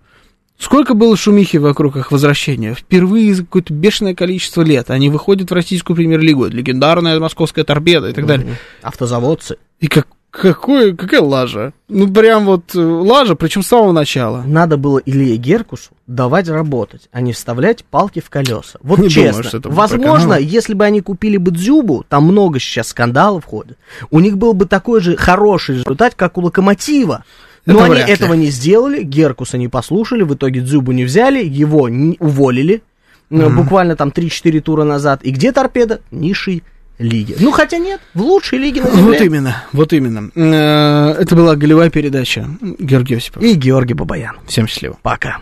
Сколько 0.59 0.95
было 0.95 1.17
шумихи 1.17 1.59
вокруг 1.59 1.97
их 1.97 2.13
возвращения? 2.13 2.75
Впервые 2.75 3.35
за 3.35 3.45
какое-то 3.45 3.75
бешеное 3.75 4.15
количество 4.15 4.63
лет 4.63 4.91
они 4.91 5.11
выходят 5.11 5.51
в 5.51 5.55
российскую 5.55 5.97
премьер-лигу. 5.97 6.47
Легендарная 6.47 7.19
московская 7.21 7.65
торпеда 7.65 8.09
и 8.09 8.13
так 8.13 8.27
далее. 8.27 8.57
Автозаводцы. 8.81 9.57
И 9.81 9.89
как, 9.89 10.07
какой, 10.37 10.95
какая 10.97 11.21
лажа? 11.21 11.73
Ну, 11.89 12.09
прям 12.13 12.47
вот 12.47 12.75
э, 12.75 12.79
лажа, 12.81 13.35
причем 13.37 13.63
с 13.63 13.69
самого 13.69 13.93
начала. 13.93 14.43
Надо 14.47 14.77
было 14.77 14.99
Илье 14.99 15.37
Геркусу 15.37 15.91
давать 16.07 16.49
работать, 16.49 17.09
а 17.13 17.21
не 17.21 17.33
вставлять 17.33 17.85
палки 17.85 18.21
в 18.21 18.29
колеса. 18.31 18.79
Вот 18.83 18.99
Не 19.01 19.09
честно. 19.09 19.31
думаю, 19.31 19.45
что 19.45 19.59
это 19.59 19.69
Возможно, 19.71 20.35
если 20.35 20.75
бы 20.75 20.85
они 20.85 21.01
купили 21.01 21.37
бы 21.37 21.51
Дзюбу, 21.51 22.05
там 22.09 22.25
много 22.25 22.59
сейчас 22.61 22.89
скандалов 22.89 23.45
ходит, 23.45 23.79
у 24.11 24.21
них 24.21 24.37
был 24.39 24.53
бы 24.53 24.67
такой 24.67 25.01
же 25.01 25.17
хороший 25.17 25.77
результат, 25.77 26.15
как 26.15 26.39
у 26.39 26.43
Локомотива. 26.43 27.25
Но 27.65 27.75
Это 27.75 27.85
они 27.85 27.95
вряд 27.95 28.09
ли. 28.09 28.15
этого 28.15 28.35
не 28.35 28.47
сделали, 28.47 29.03
Геркуса 29.03 29.59
не 29.59 29.67
послушали, 29.69 30.23
в 30.23 30.35
итоге 30.35 30.61
Дзюбу 30.61 30.93
не 30.93 31.05
взяли, 31.05 31.45
его 31.45 31.89
не- 31.89 32.17
уволили, 32.21 32.83
э, 33.31 33.49
буквально 33.49 33.97
там 33.97 34.11
3-4 34.11 34.61
тура 34.61 34.85
назад. 34.85 35.21
И 35.25 35.31
где 35.33 35.51
торпеда? 35.51 36.01
Низшей 36.13 36.63
лиги. 36.99 37.37
Ну, 37.39 37.51
хотя 37.51 37.79
нет, 37.79 38.01
в 38.15 38.21
лучшей 38.23 38.59
лиге 38.59 38.83
на 38.83 38.91
земле. 38.91 39.03
Вот 39.05 39.21
именно, 39.21 39.65
вот 39.73 39.93
именно. 39.93 40.31
Э, 40.35 41.21
Это 41.21 41.35
была 41.37 41.57
голевая 41.57 41.91
передача. 41.91 42.49
Георгий 42.79 43.17
Осипов. 43.17 43.43
И 43.43 43.55
Георгий 43.55 43.95
Бабаян. 43.95 44.37
Всем 44.47 44.67
счастливо. 44.67 44.99
Пока. 45.03 45.39